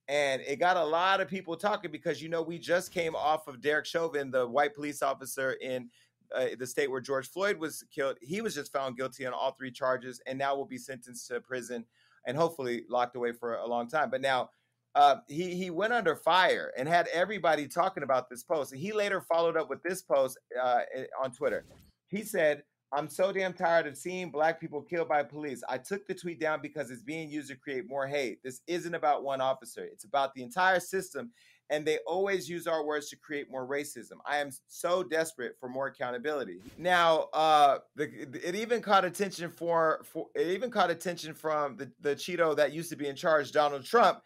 And 0.08 0.42
it 0.42 0.60
got 0.60 0.78
a 0.78 0.84
lot 0.84 1.22
of 1.22 1.30
people 1.30 1.56
talking 1.56 1.92
because, 1.92 2.22
you 2.22 2.30
know, 2.30 2.42
we 2.42 2.60
just 2.60 2.92
came 2.92 3.16
off 3.16 3.48
of 3.48 3.62
Derek 3.62 3.86
Chauvin, 3.86 4.32
the 4.32 4.46
white 4.46 4.76
police 4.76 5.02
officer 5.02 5.54
in 5.54 5.90
uh, 6.36 6.48
the 6.60 6.68
state 6.68 6.92
where 6.92 7.02
George 7.02 7.30
Floyd 7.30 7.58
was 7.58 7.84
killed. 7.94 8.18
He 8.22 8.42
was 8.42 8.56
just 8.56 8.72
found 8.72 8.98
guilty 8.98 9.26
on 9.26 9.34
all 9.34 9.52
three 9.52 9.72
charges 9.72 10.22
and 10.26 10.38
now 10.38 10.56
will 10.56 10.66
be 10.66 10.78
sentenced 10.78 11.28
to 11.28 11.40
prison 11.40 11.86
and 12.26 12.38
hopefully 12.38 12.84
locked 12.90 13.16
away 13.16 13.32
for 13.34 13.56
a 13.56 13.68
long 13.68 13.88
time. 13.88 14.10
But 14.10 14.22
now, 14.22 14.50
uh, 14.96 15.18
he 15.28 15.56
he 15.56 15.70
went 15.70 15.94
under 15.94 16.16
fire 16.16 16.74
and 16.78 16.88
had 16.88 17.08
everybody 17.14 17.68
talking 17.68 18.04
about 18.04 18.30
this 18.30 18.44
post. 18.44 18.74
And 18.74 18.82
he 18.82 18.92
later 18.92 19.22
followed 19.22 19.58
up 19.58 19.70
with 19.70 19.82
this 19.84 20.02
post 20.02 20.38
uh, 20.62 20.82
on 21.22 21.32
Twitter. 21.32 21.66
He 22.10 22.24
said, 22.24 22.64
"I'm 22.92 23.10
so 23.10 23.32
damn 23.32 23.54
tired 23.54 23.88
of 23.88 23.98
seeing 23.98 24.32
black 24.32 24.60
people 24.60 24.82
killed 24.82 25.08
by 25.08 25.24
police. 25.24 25.64
I 25.70 25.78
took 25.78 26.06
the 26.08 26.14
tweet 26.14 26.40
down 26.40 26.62
because 26.62 26.92
it's 26.92 27.04
being 27.04 27.30
used 27.30 27.50
to 27.50 27.56
create 27.56 27.88
more 27.88 28.08
hate. 28.08 28.44
This 28.44 28.62
isn't 28.68 28.94
about 28.94 29.24
one 29.24 29.40
officer. 29.40 29.86
It's 29.86 30.04
about 30.06 30.34
the 30.34 30.44
entire 30.44 30.80
system." 30.80 31.32
And 31.72 31.86
they 31.88 32.00
always 32.06 32.50
use 32.50 32.68
our 32.68 32.86
words 32.86 33.10
to 33.10 33.16
create 33.16 33.50
more 33.50 33.66
racism. 33.66 34.18
I 34.26 34.38
am 34.38 34.50
so 34.68 35.04
desperate 35.04 35.54
for 35.58 35.70
more 35.70 35.88
accountability. 35.88 36.60
Now, 36.78 37.30
uh, 37.34 37.78
the, 37.96 38.10
it 38.48 38.56
even 38.56 38.82
caught 38.82 39.06
attention 39.06 39.50
for, 39.50 40.02
for 40.04 40.28
it 40.36 40.48
even 40.48 40.70
caught 40.70 40.92
attention 40.92 41.34
from 41.34 41.78
the, 41.78 41.90
the 42.02 42.14
Cheeto 42.14 42.56
that 42.58 42.74
used 42.74 42.90
to 42.90 42.98
be 42.98 43.08
in 43.08 43.16
charge, 43.16 43.54
Donald 43.54 43.86
Trump, 43.86 44.20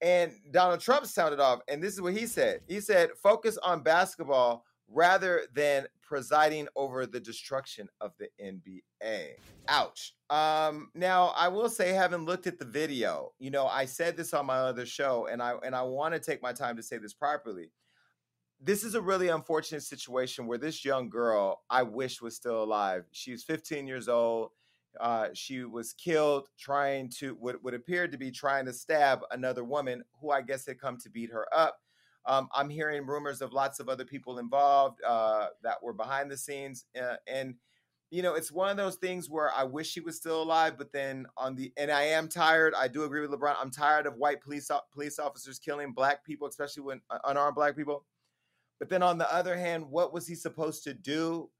and 0.00 0.32
Donald 0.50 0.80
Trump 0.80 1.06
sounded 1.06 1.38
off, 1.38 1.60
and 1.68 1.82
this 1.82 1.92
is 1.92 2.00
what 2.00 2.14
he 2.14 2.26
said. 2.26 2.60
He 2.66 2.80
said, 2.80 3.10
focus 3.22 3.58
on 3.62 3.82
basketball 3.82 4.64
rather 4.88 5.42
than 5.54 5.86
presiding 6.02 6.68
over 6.76 7.06
the 7.06 7.20
destruction 7.20 7.88
of 8.00 8.12
the 8.18 8.28
NBA. 8.42 9.32
Ouch. 9.68 10.14
Um, 10.30 10.90
now 10.94 11.32
I 11.36 11.48
will 11.48 11.68
say, 11.68 11.92
having 11.92 12.24
looked 12.24 12.46
at 12.46 12.58
the 12.58 12.64
video, 12.64 13.32
you 13.38 13.50
know, 13.50 13.66
I 13.66 13.84
said 13.84 14.16
this 14.16 14.32
on 14.32 14.46
my 14.46 14.58
other 14.58 14.86
show, 14.86 15.26
and 15.26 15.42
I 15.42 15.54
and 15.64 15.74
I 15.74 15.82
want 15.82 16.14
to 16.14 16.20
take 16.20 16.42
my 16.42 16.52
time 16.52 16.76
to 16.76 16.82
say 16.82 16.98
this 16.98 17.14
properly. 17.14 17.70
This 18.60 18.84
is 18.84 18.94
a 18.94 19.00
really 19.00 19.28
unfortunate 19.28 19.82
situation 19.82 20.46
where 20.46 20.58
this 20.58 20.84
young 20.84 21.10
girl, 21.10 21.62
I 21.68 21.82
wish 21.82 22.22
was 22.22 22.36
still 22.36 22.62
alive. 22.62 23.04
She's 23.12 23.44
15 23.44 23.86
years 23.86 24.08
old. 24.08 24.50
Uh, 24.98 25.28
she 25.34 25.64
was 25.64 25.92
killed 25.92 26.48
trying 26.58 27.10
to 27.18 27.36
what 27.38 27.62
would 27.62 27.74
appear 27.74 28.08
to 28.08 28.16
be 28.16 28.30
trying 28.30 28.64
to 28.64 28.72
stab 28.72 29.20
another 29.30 29.62
woman 29.62 30.02
who 30.20 30.30
I 30.30 30.40
guess 30.40 30.64
had 30.64 30.80
come 30.80 30.96
to 30.98 31.10
beat 31.10 31.30
her 31.32 31.46
up. 31.54 31.76
Um, 32.26 32.48
I'm 32.54 32.68
hearing 32.68 33.06
rumors 33.06 33.40
of 33.40 33.52
lots 33.52 33.80
of 33.80 33.88
other 33.88 34.04
people 34.04 34.38
involved 34.38 35.00
uh, 35.06 35.48
that 35.62 35.82
were 35.82 35.92
behind 35.92 36.30
the 36.30 36.36
scenes, 36.36 36.84
uh, 37.00 37.16
and 37.26 37.54
you 38.10 38.22
know, 38.22 38.34
it's 38.34 38.52
one 38.52 38.70
of 38.70 38.76
those 38.76 38.96
things 38.96 39.28
where 39.28 39.52
I 39.52 39.64
wish 39.64 39.94
he 39.94 40.00
was 40.00 40.16
still 40.16 40.42
alive, 40.42 40.78
but 40.78 40.92
then 40.92 41.26
on 41.36 41.56
the 41.56 41.72
and 41.76 41.90
I 41.90 42.02
am 42.02 42.28
tired. 42.28 42.72
I 42.76 42.88
do 42.88 43.04
agree 43.04 43.20
with 43.20 43.30
LeBron. 43.30 43.56
I'm 43.60 43.70
tired 43.70 44.06
of 44.06 44.14
white 44.14 44.40
police 44.40 44.70
police 44.92 45.18
officers 45.18 45.58
killing 45.58 45.92
black 45.92 46.24
people, 46.24 46.46
especially 46.46 46.84
when 46.84 47.00
uh, 47.10 47.18
unarmed 47.24 47.56
black 47.56 47.76
people. 47.76 48.04
But 48.78 48.90
then 48.90 49.02
on 49.02 49.18
the 49.18 49.32
other 49.32 49.56
hand, 49.56 49.90
what 49.90 50.12
was 50.12 50.26
he 50.26 50.34
supposed 50.34 50.84
to 50.84 50.94
do 50.94 51.50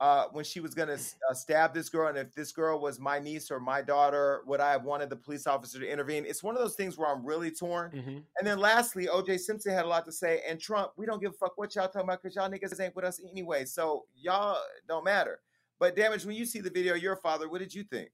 uh, 0.00 0.26
when 0.32 0.44
she 0.44 0.60
was 0.60 0.74
going 0.74 0.88
to 0.88 0.98
uh, 1.30 1.34
stab 1.34 1.72
this 1.72 1.88
girl? 1.88 2.08
And 2.08 2.18
if 2.18 2.34
this 2.34 2.52
girl 2.52 2.80
was 2.80 2.98
my 2.98 3.18
niece 3.18 3.50
or 3.50 3.60
my 3.60 3.82
daughter, 3.82 4.42
would 4.46 4.60
I 4.60 4.72
have 4.72 4.84
wanted 4.84 5.10
the 5.10 5.16
police 5.16 5.46
officer 5.46 5.78
to 5.80 5.90
intervene? 5.90 6.24
It's 6.26 6.42
one 6.42 6.54
of 6.54 6.60
those 6.60 6.74
things 6.74 6.98
where 6.98 7.08
I'm 7.08 7.24
really 7.24 7.50
torn. 7.50 7.90
Mm-hmm. 7.90 8.18
And 8.38 8.46
then 8.46 8.58
lastly, 8.58 9.06
OJ 9.06 9.40
Simpson 9.40 9.72
had 9.72 9.84
a 9.84 9.88
lot 9.88 10.04
to 10.06 10.12
say, 10.12 10.42
and 10.48 10.60
Trump, 10.60 10.92
we 10.96 11.06
don't 11.06 11.20
give 11.20 11.32
a 11.32 11.34
fuck 11.34 11.56
what 11.56 11.74
y'all 11.74 11.86
talking 11.86 12.02
about 12.02 12.22
because 12.22 12.36
y'all 12.36 12.50
niggas 12.50 12.80
ain't 12.80 12.94
with 12.94 13.04
us 13.04 13.20
anyway. 13.30 13.64
So 13.64 14.04
y'all 14.16 14.58
don't 14.88 15.04
matter. 15.04 15.40
But 15.78 15.96
damage, 15.96 16.24
when 16.24 16.36
you 16.36 16.46
see 16.46 16.60
the 16.60 16.70
video, 16.70 16.94
your 16.94 17.16
father, 17.16 17.48
what 17.48 17.60
did 17.60 17.74
you 17.74 17.84
think? 17.84 18.10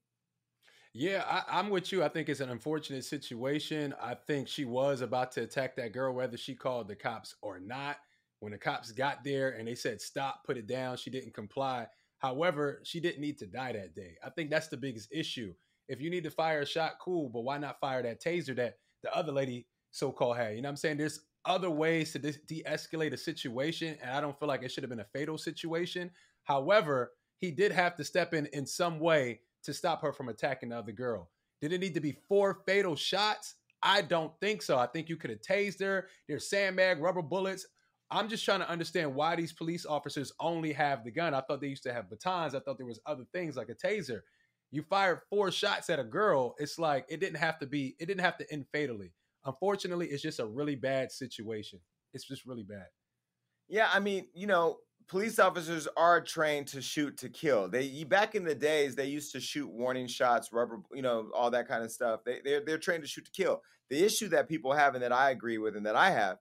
Yeah, 0.95 1.25
I, 1.27 1.59
I'm 1.59 1.71
with 1.71 1.90
you. 1.90 2.03
I 2.03 2.09
think 2.09 2.29
it's 2.29 2.40
an 2.40 2.51
unfortunate 2.51 3.05
situation. 3.05 3.95
I 4.01 4.14
think 4.14 4.47
she 4.47 4.64
was 4.66 5.01
about 5.01 5.33
to 5.33 5.42
attack 5.42 5.77
that 5.77 5.92
girl, 5.92 6.12
whether 6.12 6.37
she 6.37 6.55
called 6.55 6.88
the 6.88 6.95
cops 6.95 7.35
or 7.40 7.59
not. 7.59 7.97
When 8.42 8.50
the 8.50 8.59
cops 8.59 8.90
got 8.90 9.22
there 9.22 9.50
and 9.50 9.68
they 9.68 9.76
said, 9.76 10.00
stop, 10.00 10.42
put 10.44 10.57
it 10.57 10.66
down, 10.66 10.96
she 10.96 11.11
didn't 11.11 11.33
comply. 11.33 11.87
However, 12.18 12.81
she 12.83 12.98
didn't 12.98 13.20
need 13.20 13.38
to 13.38 13.46
die 13.46 13.70
that 13.70 13.94
day. 13.94 14.16
I 14.26 14.31
think 14.31 14.50
that's 14.50 14.66
the 14.66 14.76
biggest 14.76 15.11
issue. 15.12 15.55
If 15.88 16.00
you 16.00 16.11
need 16.11 16.24
to 16.24 16.31
fire 16.31 16.62
a 16.62 16.66
shot, 16.66 16.94
cool, 17.00 17.28
but 17.28 17.42
why 17.42 17.59
not 17.59 17.78
fire 17.78 18.02
that 18.02 18.20
taser 18.20 18.57
that 18.57 18.78
the 19.05 19.16
other 19.16 19.31
lady 19.31 19.68
so 19.92 20.11
called 20.11 20.38
had? 20.38 20.57
You 20.57 20.62
know 20.62 20.66
what 20.66 20.70
I'm 20.70 20.76
saying? 20.76 20.96
There's 20.96 21.20
other 21.44 21.70
ways 21.70 22.11
to 22.14 22.18
de 22.18 22.64
escalate 22.64 23.12
a 23.12 23.16
situation, 23.16 23.96
and 24.02 24.11
I 24.11 24.20
don't 24.20 24.37
feel 24.37 24.48
like 24.48 24.64
it 24.64 24.72
should 24.72 24.83
have 24.83 24.90
been 24.90 24.98
a 24.98 25.07
fatal 25.12 25.38
situation. 25.38 26.11
However, 26.42 27.12
he 27.38 27.52
did 27.52 27.70
have 27.70 27.94
to 27.94 28.02
step 28.02 28.35
in 28.35 28.46
in 28.46 28.66
some 28.66 28.98
way 28.98 29.38
to 29.62 29.72
stop 29.72 30.02
her 30.02 30.12
from 30.12 30.28
attacking 30.28 30.70
the 30.70 30.78
other 30.78 30.90
girl. 30.90 31.31
Did 31.61 31.72
it 31.72 31.78
need 31.78 31.94
to 31.94 32.00
be 32.00 32.18
four 32.28 32.62
fatal 32.66 32.96
shots? 32.96 33.55
I 33.85 34.02
don't 34.02 34.33
think 34.40 34.62
so. 34.62 34.78
I 34.78 34.88
think 34.88 35.09
you 35.09 35.16
could 35.16 35.31
have 35.31 35.42
tased 35.42 35.81
her. 35.81 36.09
There's 36.26 36.50
sandbag, 36.50 37.00
rubber 37.00 37.22
bullets. 37.22 37.68
I'm 38.12 38.29
just 38.29 38.44
trying 38.44 38.61
to 38.61 38.68
understand 38.68 39.14
why 39.14 39.35
these 39.37 39.53
police 39.53 39.87
officers 39.87 40.33
only 40.38 40.72
have 40.75 41.03
the 41.03 41.11
gun. 41.11 41.35
I 41.35 41.40
thought 41.40 41.61
they 41.61 41.68
used 41.68 41.83
to 41.85 41.92
have 41.92 42.11
batons. 42.11 42.55
I 42.55 42.61
thought 42.61 42.77
there 42.77 42.87
was 42.87 43.01
other 43.07 43.25
things 43.33 43.57
like 43.57 43.70
a 43.70 43.75
taser. 43.75 44.20
You 44.70 44.83
fired 44.83 45.20
four 45.31 45.51
shots 45.51 45.90
at 45.90 45.98
a 45.98 46.05
girl. 46.05 46.55
It's 46.59 46.79
like 46.79 47.07
it 47.09 47.20
didn't 47.20 47.38
have 47.38 47.59
to 47.61 47.66
be. 47.66 47.96
It 47.98 48.07
didn't 48.07 48.25
have 48.25 48.37
to 48.38 48.53
end 48.53 48.66
fatally. 48.72 49.12
Unfortunately, 49.44 50.07
it's 50.07 50.22
just 50.22 50.40
a 50.40 50.46
really 50.46 50.77
bad 50.77 51.11
situation. 51.11 51.81
It's 52.12 52.27
just 52.27 52.44
really 52.46 52.62
bad. 52.62 52.87
Yeah, 53.68 53.88
I 53.92 54.01
mean, 54.01 54.29
you 54.35 54.46
know, 54.46 54.79
police 55.09 55.38
officers 55.38 55.88
are 55.96 56.20
trained 56.20 56.68
to 56.68 56.83
shoot 56.83 57.16
to 57.18 57.29
kill. 57.29 57.68
They 57.68 58.05
back 58.05 58.35
in 58.35 58.44
the 58.44 58.55
days 58.55 58.94
they 58.94 59.07
used 59.07 59.33
to 59.33 59.40
shoot 59.40 59.70
warning 59.70 60.07
shots, 60.07 60.53
rubber, 60.53 60.81
you 60.92 61.03
know, 61.03 61.31
all 61.35 61.51
that 61.51 61.68
kind 61.68 61.83
of 61.83 61.90
stuff. 61.90 62.20
They 62.25 62.40
they're 62.44 62.62
they're 62.64 62.79
trained 62.79 63.03
to 63.03 63.09
shoot 63.09 63.25
to 63.25 63.31
kill. 63.31 63.62
The 63.90 64.05
issue 64.05 64.29
that 64.29 64.48
people 64.48 64.72
have 64.72 64.94
and 64.94 65.03
that 65.03 65.12
I 65.12 65.31
agree 65.31 65.59
with 65.59 65.77
and 65.77 65.87
that 65.87 65.96
I 65.96 66.11
have 66.11 66.38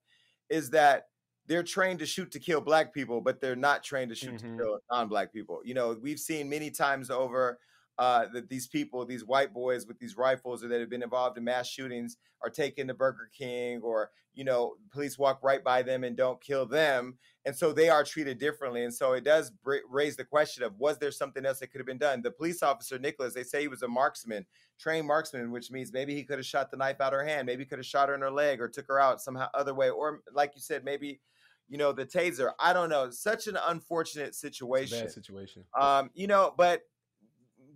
is 0.49 0.69
that 0.71 1.05
they're 1.47 1.63
trained 1.63 1.99
to 1.99 2.05
shoot 2.05 2.31
to 2.31 2.39
kill 2.39 2.61
black 2.61 2.93
people, 2.93 3.21
but 3.21 3.41
they're 3.41 3.55
not 3.55 3.83
trained 3.83 4.09
to 4.09 4.15
shoot 4.15 4.35
Mhm. 4.35 4.39
to 4.39 4.47
kill 4.57 4.79
non-black 4.91 5.33
people. 5.33 5.61
You 5.65 5.73
know, 5.73 5.93
we've 5.93 6.19
seen 6.19 6.49
many 6.49 6.71
times 6.71 7.09
over 7.09 7.59
uh, 8.01 8.25
that 8.33 8.49
these 8.49 8.65
people, 8.65 9.05
these 9.05 9.23
white 9.23 9.53
boys 9.53 9.85
with 9.85 9.99
these 9.99 10.17
rifles, 10.17 10.63
or 10.63 10.67
that 10.67 10.79
have 10.79 10.89
been 10.89 11.03
involved 11.03 11.37
in 11.37 11.43
mass 11.43 11.67
shootings, 11.67 12.17
are 12.41 12.49
taken 12.49 12.87
to 12.87 12.95
Burger 12.95 13.29
King, 13.31 13.79
or 13.83 14.09
you 14.33 14.43
know, 14.43 14.73
police 14.91 15.19
walk 15.19 15.43
right 15.43 15.63
by 15.63 15.83
them 15.83 16.03
and 16.03 16.17
don't 16.17 16.41
kill 16.41 16.65
them, 16.65 17.19
and 17.45 17.55
so 17.55 17.71
they 17.71 17.89
are 17.89 18.03
treated 18.03 18.39
differently. 18.39 18.85
And 18.85 18.91
so 18.91 19.13
it 19.13 19.23
does 19.23 19.51
br- 19.51 19.85
raise 19.87 20.15
the 20.15 20.25
question 20.25 20.63
of 20.63 20.79
was 20.79 20.97
there 20.97 21.11
something 21.11 21.45
else 21.45 21.59
that 21.59 21.67
could 21.67 21.77
have 21.77 21.85
been 21.85 21.99
done? 21.99 22.23
The 22.23 22.31
police 22.31 22.63
officer 22.63 22.97
Nicholas, 22.97 23.35
they 23.35 23.43
say 23.43 23.61
he 23.61 23.67
was 23.67 23.83
a 23.83 23.87
marksman, 23.87 24.47
trained 24.79 25.05
marksman, 25.05 25.51
which 25.51 25.69
means 25.69 25.93
maybe 25.93 26.15
he 26.15 26.23
could 26.23 26.39
have 26.39 26.45
shot 26.47 26.71
the 26.71 26.77
knife 26.77 27.01
out 27.01 27.13
her 27.13 27.23
hand, 27.23 27.45
maybe 27.45 27.65
could 27.65 27.77
have 27.77 27.85
shot 27.85 28.09
her 28.09 28.15
in 28.15 28.21
her 28.21 28.31
leg, 28.31 28.59
or 28.61 28.67
took 28.67 28.87
her 28.87 28.99
out 28.99 29.21
somehow 29.21 29.47
other 29.53 29.75
way, 29.75 29.91
or 29.91 30.21
like 30.33 30.53
you 30.55 30.61
said, 30.61 30.83
maybe 30.83 31.21
you 31.69 31.77
know 31.77 31.91
the 31.91 32.07
taser. 32.07 32.49
I 32.59 32.73
don't 32.73 32.89
know. 32.89 33.11
Such 33.11 33.45
an 33.45 33.59
unfortunate 33.67 34.33
situation. 34.33 35.01
bad 35.01 35.11
situation. 35.11 35.65
Um, 35.79 36.09
you 36.15 36.25
know, 36.25 36.51
but 36.57 36.81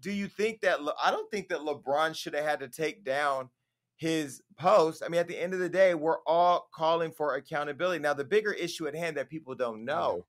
do 0.06 0.12
you 0.12 0.28
think 0.28 0.62
that 0.62 0.84
Le- 0.84 0.94
I 1.04 1.10
don't 1.10 1.32
think 1.32 1.50
that 1.50 1.62
LeBron 1.62 2.15
should 2.15 2.36
have 2.36 2.46
had 2.46 2.60
to 2.60 2.68
take 2.68 3.04
down 3.04 3.50
his 3.96 4.39
post? 4.56 5.02
I 5.04 5.10
mean, 5.10 5.20
at 5.20 5.28
the 5.28 5.41
end 5.41 5.56
of 5.56 5.60
the 5.60 5.68
day, 5.68 5.96
we're 5.96 6.22
all 6.28 6.70
calling 6.72 7.10
for 7.10 7.34
accountability. 7.34 8.04
Now, 8.04 8.13
the 8.13 8.24
bigger 8.24 8.54
issue 8.54 8.86
at 8.86 8.94
hand 8.94 9.18
that 9.18 9.32
people 9.32 9.56
don't 9.56 9.84
know 9.84 10.28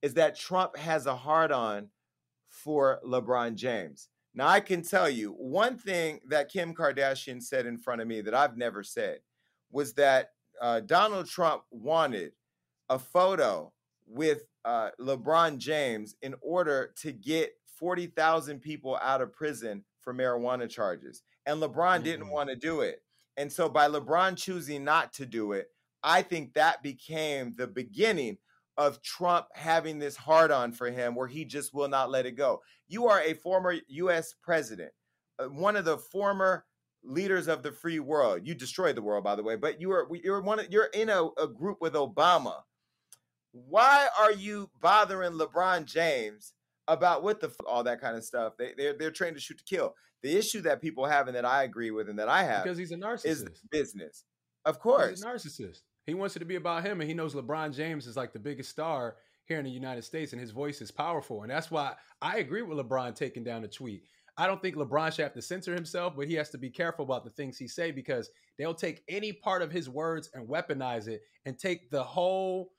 is 0.00 0.14
that 0.14 0.38
Trump 0.38 0.76
has 0.76 1.06
a 1.06 1.16
hard 1.16 1.50
on 1.50 1.88
for 2.48 3.00
LeBron 3.04 3.56
James. 3.56 4.10
Now, 4.32 4.46
I 4.46 4.60
can 4.60 4.80
tell 4.80 5.10
you 5.10 5.32
one 5.32 5.76
thing 5.76 6.20
that 6.28 6.52
Kim 6.52 6.72
Kardashian 6.72 7.42
said 7.42 7.66
in 7.66 7.78
front 7.78 8.00
of 8.00 8.06
me 8.06 8.20
that 8.20 8.32
I've 8.32 8.56
never 8.56 8.84
said 8.84 9.18
was 9.72 9.94
that 9.94 10.30
uh, 10.62 10.78
Donald 10.78 11.26
Trump 11.26 11.64
wanted 11.72 12.30
a 12.88 13.00
photo 13.00 13.72
with 14.06 14.44
uh, 14.64 14.90
LeBron 15.00 15.58
James 15.58 16.14
in 16.22 16.36
order 16.42 16.94
to 17.02 17.10
get 17.10 17.54
40,000 17.84 18.60
people 18.60 18.98
out 19.02 19.20
of 19.20 19.30
prison 19.30 19.84
for 20.00 20.14
marijuana 20.14 20.70
charges. 20.70 21.22
And 21.44 21.60
LeBron 21.60 22.02
didn't 22.02 22.30
want 22.30 22.48
to 22.48 22.56
do 22.56 22.80
it. 22.80 23.02
And 23.36 23.52
so 23.52 23.68
by 23.68 23.88
LeBron 23.88 24.38
choosing 24.38 24.84
not 24.84 25.12
to 25.12 25.26
do 25.26 25.52
it, 25.52 25.66
I 26.02 26.22
think 26.22 26.54
that 26.54 26.82
became 26.82 27.52
the 27.52 27.66
beginning 27.66 28.38
of 28.78 29.02
Trump 29.02 29.48
having 29.52 29.98
this 29.98 30.16
hard 30.16 30.50
on 30.50 30.72
for 30.72 30.90
him 30.90 31.14
where 31.14 31.26
he 31.26 31.44
just 31.44 31.74
will 31.74 31.88
not 31.88 32.10
let 32.10 32.24
it 32.24 32.38
go. 32.38 32.62
You 32.88 33.06
are 33.08 33.20
a 33.20 33.34
former 33.34 33.74
US 33.88 34.34
president, 34.42 34.92
uh, 35.38 35.48
one 35.48 35.76
of 35.76 35.84
the 35.84 35.98
former 35.98 36.64
leaders 37.02 37.48
of 37.48 37.62
the 37.62 37.72
free 37.72 38.00
world. 38.00 38.46
You 38.46 38.54
destroyed 38.54 38.96
the 38.96 39.02
world 39.02 39.24
by 39.24 39.36
the 39.36 39.42
way, 39.42 39.56
but 39.56 39.78
you 39.78 39.92
are 39.92 40.08
you're 40.22 40.40
one 40.40 40.60
of, 40.60 40.72
you're 40.72 40.88
in 40.94 41.10
a, 41.10 41.28
a 41.36 41.46
group 41.46 41.82
with 41.82 41.92
Obama. 41.92 42.62
Why 43.52 44.08
are 44.18 44.32
you 44.32 44.70
bothering 44.80 45.32
LeBron 45.32 45.84
James 45.84 46.54
about 46.88 47.22
what 47.22 47.40
the 47.40 47.48
f- 47.48 47.56
all 47.66 47.82
that 47.84 48.00
kind 48.00 48.16
of 48.16 48.24
stuff. 48.24 48.54
They 48.58 48.72
they're 48.76 48.94
they're 48.98 49.10
trained 49.10 49.36
to 49.36 49.40
shoot 49.42 49.58
to 49.58 49.64
kill. 49.64 49.94
The 50.22 50.36
issue 50.36 50.62
that 50.62 50.80
people 50.80 51.04
have 51.06 51.26
and 51.28 51.36
that 51.36 51.44
I 51.44 51.64
agree 51.64 51.90
with 51.90 52.08
and 52.08 52.18
that 52.18 52.28
I 52.28 52.44
have 52.44 52.64
Because 52.64 52.78
he's 52.78 52.92
a 52.92 52.96
narcissist. 52.96 53.24
is 53.26 53.44
business. 53.70 54.24
Of 54.64 54.76
He's 54.76 54.82
course. 54.82 55.22
a 55.22 55.26
narcissist. 55.26 55.80
He 56.06 56.14
wants 56.14 56.36
it 56.36 56.38
to 56.40 56.44
be 56.46 56.56
about 56.56 56.82
him, 56.84 57.00
and 57.00 57.08
he 57.08 57.14
knows 57.14 57.34
LeBron 57.34 57.74
James 57.74 58.06
is 58.06 58.16
like 58.16 58.32
the 58.32 58.38
biggest 58.38 58.70
star 58.70 59.16
here 59.46 59.58
in 59.58 59.64
the 59.64 59.70
United 59.70 60.02
States, 60.02 60.32
and 60.32 60.40
his 60.40 60.50
voice 60.52 60.80
is 60.80 60.90
powerful. 60.90 61.42
And 61.42 61.50
that's 61.50 61.70
why 61.70 61.94
I 62.22 62.38
agree 62.38 62.62
with 62.62 62.78
LeBron 62.78 63.14
taking 63.14 63.44
down 63.44 63.60
the 63.62 63.68
tweet. 63.68 64.04
I 64.36 64.46
don't 64.46 64.60
think 64.62 64.76
LeBron 64.76 65.12
should 65.14 65.22
have 65.22 65.34
to 65.34 65.42
censor 65.42 65.74
himself, 65.74 66.14
but 66.16 66.26
he 66.26 66.34
has 66.34 66.48
to 66.50 66.58
be 66.58 66.70
careful 66.70 67.04
about 67.04 67.24
the 67.24 67.30
things 67.30 67.56
he 67.58 67.68
say 67.68 67.90
because 67.90 68.30
they'll 68.58 68.74
take 68.74 69.02
any 69.08 69.32
part 69.32 69.60
of 69.62 69.70
his 69.70 69.88
words 69.90 70.30
and 70.34 70.48
weaponize 70.48 71.06
it 71.08 71.20
and 71.46 71.58
take 71.58 71.90
the 71.90 72.02
whole 72.02 72.72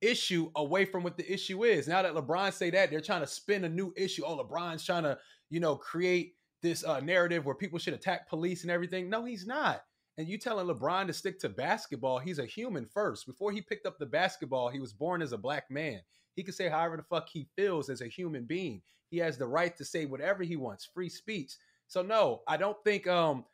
issue 0.00 0.50
away 0.56 0.84
from 0.84 1.02
what 1.02 1.16
the 1.16 1.30
issue 1.32 1.64
is. 1.64 1.88
Now 1.88 2.02
that 2.02 2.14
LeBron 2.14 2.52
say 2.52 2.70
that, 2.70 2.90
they're 2.90 3.00
trying 3.00 3.20
to 3.20 3.26
spin 3.26 3.64
a 3.64 3.68
new 3.68 3.92
issue. 3.96 4.24
Oh, 4.24 4.36
LeBron's 4.36 4.84
trying 4.84 5.02
to, 5.04 5.18
you 5.50 5.60
know, 5.60 5.76
create 5.76 6.34
this 6.62 6.84
uh, 6.84 7.00
narrative 7.00 7.44
where 7.44 7.54
people 7.54 7.78
should 7.78 7.94
attack 7.94 8.28
police 8.28 8.62
and 8.62 8.70
everything. 8.70 9.08
No, 9.08 9.24
he's 9.24 9.46
not. 9.46 9.82
And 10.18 10.28
you 10.28 10.38
telling 10.38 10.66
LeBron 10.66 11.06
to 11.06 11.12
stick 11.12 11.38
to 11.40 11.48
basketball, 11.48 12.18
he's 12.18 12.38
a 12.38 12.44
human 12.44 12.86
first. 12.86 13.26
Before 13.26 13.52
he 13.52 13.62
picked 13.62 13.86
up 13.86 13.98
the 13.98 14.06
basketball, 14.06 14.68
he 14.68 14.80
was 14.80 14.92
born 14.92 15.22
as 15.22 15.32
a 15.32 15.38
black 15.38 15.70
man. 15.70 16.00
He 16.36 16.42
can 16.42 16.52
say 16.52 16.68
however 16.68 16.96
the 16.96 17.02
fuck 17.02 17.28
he 17.28 17.48
feels 17.56 17.88
as 17.88 18.00
a 18.02 18.06
human 18.06 18.44
being. 18.44 18.82
He 19.10 19.18
has 19.18 19.38
the 19.38 19.46
right 19.46 19.76
to 19.76 19.84
say 19.84 20.06
whatever 20.06 20.42
he 20.42 20.56
wants, 20.56 20.84
free 20.84 21.08
speech. 21.08 21.54
So 21.88 22.02
no, 22.02 22.42
I 22.46 22.56
don't 22.56 22.76
think 22.84 23.06
um 23.06 23.44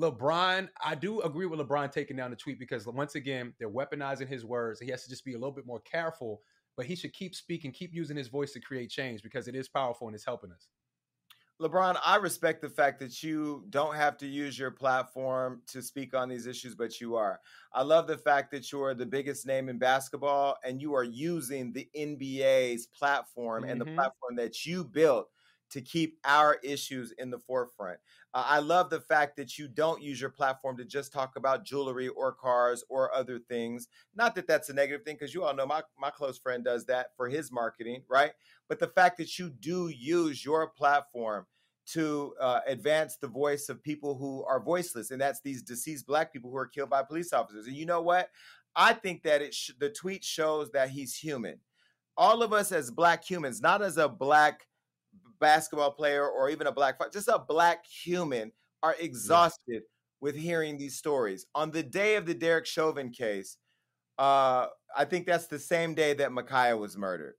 LeBron, 0.00 0.70
I 0.80 0.94
do 0.94 1.20
agree 1.22 1.46
with 1.46 1.58
LeBron 1.58 1.90
taking 1.90 2.16
down 2.16 2.30
the 2.30 2.36
tweet 2.36 2.58
because 2.58 2.86
once 2.86 3.16
again, 3.16 3.54
they're 3.58 3.70
weaponizing 3.70 4.28
his 4.28 4.44
words. 4.44 4.78
He 4.80 4.90
has 4.90 5.02
to 5.02 5.10
just 5.10 5.24
be 5.24 5.34
a 5.34 5.38
little 5.38 5.54
bit 5.54 5.66
more 5.66 5.80
careful, 5.80 6.42
but 6.76 6.86
he 6.86 6.94
should 6.94 7.12
keep 7.12 7.34
speaking, 7.34 7.72
keep 7.72 7.92
using 7.92 8.16
his 8.16 8.28
voice 8.28 8.52
to 8.52 8.60
create 8.60 8.90
change 8.90 9.22
because 9.22 9.48
it 9.48 9.56
is 9.56 9.68
powerful 9.68 10.06
and 10.06 10.14
it's 10.14 10.24
helping 10.24 10.52
us. 10.52 10.68
LeBron, 11.60 11.98
I 12.04 12.16
respect 12.16 12.62
the 12.62 12.68
fact 12.70 13.00
that 13.00 13.20
you 13.22 13.66
don't 13.70 13.96
have 13.96 14.16
to 14.18 14.28
use 14.28 14.56
your 14.56 14.70
platform 14.70 15.62
to 15.66 15.82
speak 15.82 16.14
on 16.14 16.28
these 16.28 16.46
issues, 16.46 16.76
but 16.76 17.00
you 17.00 17.16
are. 17.16 17.40
I 17.72 17.82
love 17.82 18.06
the 18.06 18.16
fact 18.16 18.52
that 18.52 18.70
you're 18.70 18.94
the 18.94 19.06
biggest 19.06 19.44
name 19.44 19.68
in 19.68 19.76
basketball 19.78 20.56
and 20.62 20.80
you 20.80 20.94
are 20.94 21.02
using 21.02 21.72
the 21.72 21.90
NBA's 21.96 22.86
platform 22.86 23.64
and 23.68 23.80
the 23.80 23.86
Mhm. 23.86 23.98
platform 23.98 24.36
that 24.36 24.64
you 24.66 24.84
built 24.84 25.32
to 25.70 25.80
keep 25.80 26.18
our 26.24 26.58
issues 26.62 27.12
in 27.18 27.30
the 27.30 27.38
forefront. 27.38 27.98
Uh, 28.34 28.44
I 28.46 28.58
love 28.58 28.90
the 28.90 29.00
fact 29.00 29.36
that 29.36 29.58
you 29.58 29.68
don't 29.68 30.02
use 30.02 30.20
your 30.20 30.30
platform 30.30 30.76
to 30.76 30.84
just 30.84 31.12
talk 31.12 31.36
about 31.36 31.64
jewelry 31.64 32.08
or 32.08 32.32
cars 32.32 32.84
or 32.88 33.14
other 33.14 33.38
things. 33.38 33.88
Not 34.14 34.34
that 34.34 34.46
that's 34.46 34.68
a 34.68 34.74
negative 34.74 35.04
thing, 35.04 35.16
because 35.16 35.34
you 35.34 35.44
all 35.44 35.54
know 35.54 35.66
my, 35.66 35.82
my 35.98 36.10
close 36.10 36.38
friend 36.38 36.64
does 36.64 36.84
that 36.86 37.08
for 37.16 37.28
his 37.28 37.50
marketing, 37.50 38.02
right? 38.08 38.32
But 38.68 38.78
the 38.78 38.88
fact 38.88 39.16
that 39.18 39.38
you 39.38 39.50
do 39.50 39.88
use 39.88 40.44
your 40.44 40.68
platform 40.68 41.46
to 41.92 42.34
uh, 42.38 42.60
advance 42.66 43.16
the 43.16 43.28
voice 43.28 43.70
of 43.70 43.82
people 43.82 44.14
who 44.14 44.44
are 44.44 44.60
voiceless, 44.62 45.10
and 45.10 45.20
that's 45.20 45.40
these 45.40 45.62
deceased 45.62 46.06
black 46.06 46.32
people 46.32 46.50
who 46.50 46.56
are 46.58 46.66
killed 46.66 46.90
by 46.90 47.02
police 47.02 47.32
officers. 47.32 47.66
And 47.66 47.76
you 47.76 47.86
know 47.86 48.02
what? 48.02 48.28
I 48.76 48.92
think 48.92 49.22
that 49.22 49.40
it 49.40 49.54
sh- 49.54 49.70
the 49.78 49.88
tweet 49.88 50.22
shows 50.22 50.70
that 50.72 50.90
he's 50.90 51.16
human. 51.16 51.60
All 52.14 52.42
of 52.42 52.52
us 52.52 52.72
as 52.72 52.90
black 52.90 53.24
humans, 53.24 53.62
not 53.62 53.80
as 53.80 53.96
a 53.96 54.06
black 54.06 54.66
basketball 55.40 55.92
player 55.92 56.28
or 56.28 56.50
even 56.50 56.66
a 56.66 56.72
black, 56.72 56.98
just 57.12 57.28
a 57.28 57.38
black 57.38 57.86
human, 57.86 58.52
are 58.82 58.96
exhausted 59.00 59.82
with 60.20 60.36
hearing 60.36 60.76
these 60.76 60.96
stories. 60.96 61.46
On 61.54 61.70
the 61.70 61.82
day 61.82 62.16
of 62.16 62.26
the 62.26 62.34
Derek 62.34 62.66
Chauvin 62.66 63.10
case, 63.10 63.56
uh, 64.18 64.66
I 64.96 65.04
think 65.04 65.26
that's 65.26 65.46
the 65.46 65.58
same 65.58 65.94
day 65.94 66.12
that 66.14 66.30
Ma'Khia 66.30 66.78
was 66.78 66.96
murdered. 66.96 67.34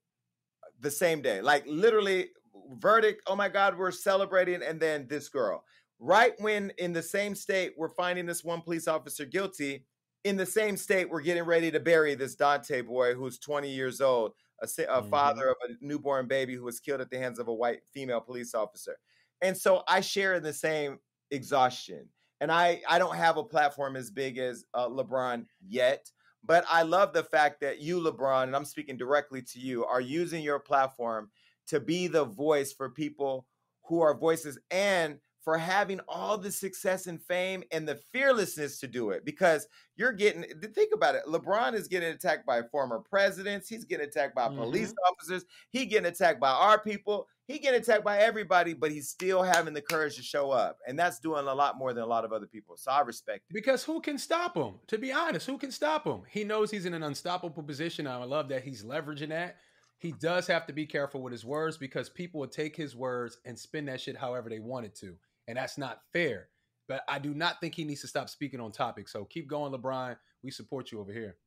The 0.80 0.92
same 0.92 1.22
day, 1.22 1.42
like 1.42 1.66
literally, 1.68 2.30
verdict. 2.78 3.24
Oh 3.28 3.36
my 3.36 3.50
God, 3.50 3.78
we're 3.78 3.92
celebrating, 3.92 4.62
and 4.64 4.80
then 4.80 5.08
this 5.10 5.28
girl. 5.28 5.64
Right 6.00 6.34
when 6.40 6.72
in 6.78 6.94
the 6.94 7.04
same 7.04 7.36
state 7.36 7.74
we're 7.78 7.90
finding 7.90 8.26
this 8.26 8.46
one 8.46 8.62
police 8.62 8.88
officer 8.88 9.26
guilty, 9.26 9.86
in 10.24 10.38
the 10.38 10.46
same 10.46 10.78
state 10.78 11.10
we're 11.10 11.22
getting 11.22 11.44
ready 11.44 11.70
to 11.72 11.80
bury 11.82 12.16
this 12.16 12.38
Daunte 12.38 12.86
boy 12.86 13.14
who's 13.14 13.40
20 13.40 13.70
years 13.70 14.00
old, 14.00 14.32
a, 14.62 14.66
a 14.84 15.02
Mhm. 15.02 15.10
father 15.10 15.50
of 15.50 15.58
a 15.68 15.74
newborn 15.82 16.28
baby 16.28 16.56
who 16.56 16.64
was 16.64 16.80
killed 16.80 17.02
at 17.02 17.10
the 17.10 17.18
hands 17.18 17.40
of 17.40 17.48
a 17.48 17.54
white 17.54 17.86
female 17.88 18.22
police 18.22 18.54
officer. 18.54 18.98
And 19.42 19.58
so 19.58 19.84
I 19.88 20.02
share 20.02 20.36
in 20.36 20.44
the 20.44 20.54
same 20.54 21.00
exhaustion. 21.32 22.10
And 22.42 22.52
I, 22.52 22.82
I 22.88 23.00
don't 23.00 23.16
have 23.16 23.38
a 23.38 23.44
platform 23.44 23.96
as 23.96 24.12
big 24.12 24.38
as 24.38 24.66
uh, 24.74 24.88
LeBron 24.88 25.46
yet, 25.62 26.12
but 26.44 26.64
I 26.70 26.84
love 26.84 27.14
the 27.14 27.24
fact 27.24 27.60
that 27.62 27.80
you, 27.80 28.00
LeBron, 28.00 28.44
and 28.44 28.56
I'm 28.56 28.66
speaking 28.66 28.98
directly 28.98 29.42
to 29.42 29.60
you, 29.60 29.86
are 29.86 30.02
using 30.02 30.42
your 30.42 30.60
platform 30.60 31.32
to 31.68 31.80
be 31.80 32.08
the 32.08 32.26
voice 32.26 32.72
for 32.72 32.90
people 32.90 33.48
who 33.84 34.02
are 34.02 34.14
voices 34.18 34.58
and 34.72 35.20
for 35.42 35.58
having 35.58 36.00
all 36.08 36.38
the 36.38 36.52
success 36.52 37.08
and 37.08 37.22
fame 37.22 37.64
and 37.72 37.88
the 37.88 37.96
fearlessness 38.12 38.80
to 38.80 38.88
do 38.88 39.12
it 39.12 39.26
because 39.26 39.68
you're 39.96 40.12
getting 40.12 40.44
think 40.74 40.92
about 40.94 41.16
it 41.16 41.24
lebron 41.28 41.74
is 41.74 41.88
getting 41.88 42.10
attacked 42.10 42.46
by 42.46 42.62
former 42.72 43.00
presidents 43.00 43.68
he's 43.68 43.86
getting 43.86 44.08
attacked 44.08 44.36
by 44.36 44.48
police 44.48 44.90
mm-hmm. 44.90 45.14
officers 45.14 45.46
he 45.72 45.86
getting 45.86 46.08
attacked 46.12 46.40
by 46.40 46.52
our 46.52 46.80
people 46.80 47.28
he 47.48 47.58
getting 47.58 47.80
attacked 47.80 48.04
by 48.04 48.20
everybody 48.20 48.74
but 48.74 48.92
he's 48.92 49.10
still 49.10 49.42
having 49.42 49.74
the 49.74 49.82
courage 49.82 50.16
to 50.16 50.22
show 50.22 50.52
up 50.52 50.78
and 50.88 50.98
that's 50.98 51.20
doing 51.20 51.48
a 51.48 51.54
lot 51.54 51.78
more 51.78 51.94
than 51.94 52.04
a 52.04 52.08
lot 52.08 52.26
of 52.26 52.32
other 52.32 52.48
people 52.48 52.76
so 52.78 52.92
i 52.92 53.02
respect 53.02 53.44
it 53.50 53.54
Because 53.54 53.84
who 53.84 54.02
can 54.02 54.18
stop 54.18 54.56
him? 54.56 54.76
To 54.88 54.98
be 54.98 55.12
honest, 55.12 55.46
who 55.46 55.58
can 55.58 55.72
stop 55.72 56.06
him? 56.06 56.22
He 56.30 56.44
knows 56.44 56.72
he's 56.72 56.86
in 56.86 56.94
an 56.94 57.04
unstoppable 57.04 57.64
position. 57.64 58.08
I 58.08 58.24
love 58.24 58.50
that 58.50 58.64
he's 58.64 58.84
leveraging 58.84 59.30
that. 59.30 59.58
He 59.98 60.14
does 60.14 60.48
have 60.48 60.66
to 60.68 60.74
be 60.74 60.86
careful 60.86 61.22
with 61.22 61.34
his 61.34 61.44
words 61.44 61.78
because 61.78 62.10
people 62.10 62.40
will 62.40 62.48
take 62.48 62.76
his 62.76 62.96
words 62.96 63.38
and 63.46 63.60
spin 63.60 63.86
that 63.86 64.00
shit 64.00 64.16
however 64.16 64.50
they 64.50 64.60
wanted 64.60 64.96
to. 64.96 65.16
And 65.50 65.58
that's 65.58 65.80
not 65.80 66.02
fair. 66.14 66.48
But 66.88 67.02
I 67.08 67.18
do 67.18 67.34
not 67.34 67.60
think 67.60 67.74
he 67.74 67.84
needs 67.84 68.02
to 68.02 68.08
stop 68.08 68.30
speaking 68.30 68.60
on 68.60 68.72
topics. 68.72 69.12
So 69.12 69.26
keep 69.26 69.48
going, 69.48 69.74
LeBron. 69.74 70.16
We 70.44 70.52
support 70.52 70.92
you 70.92 71.00
over 71.00 71.12
here. 71.12 71.38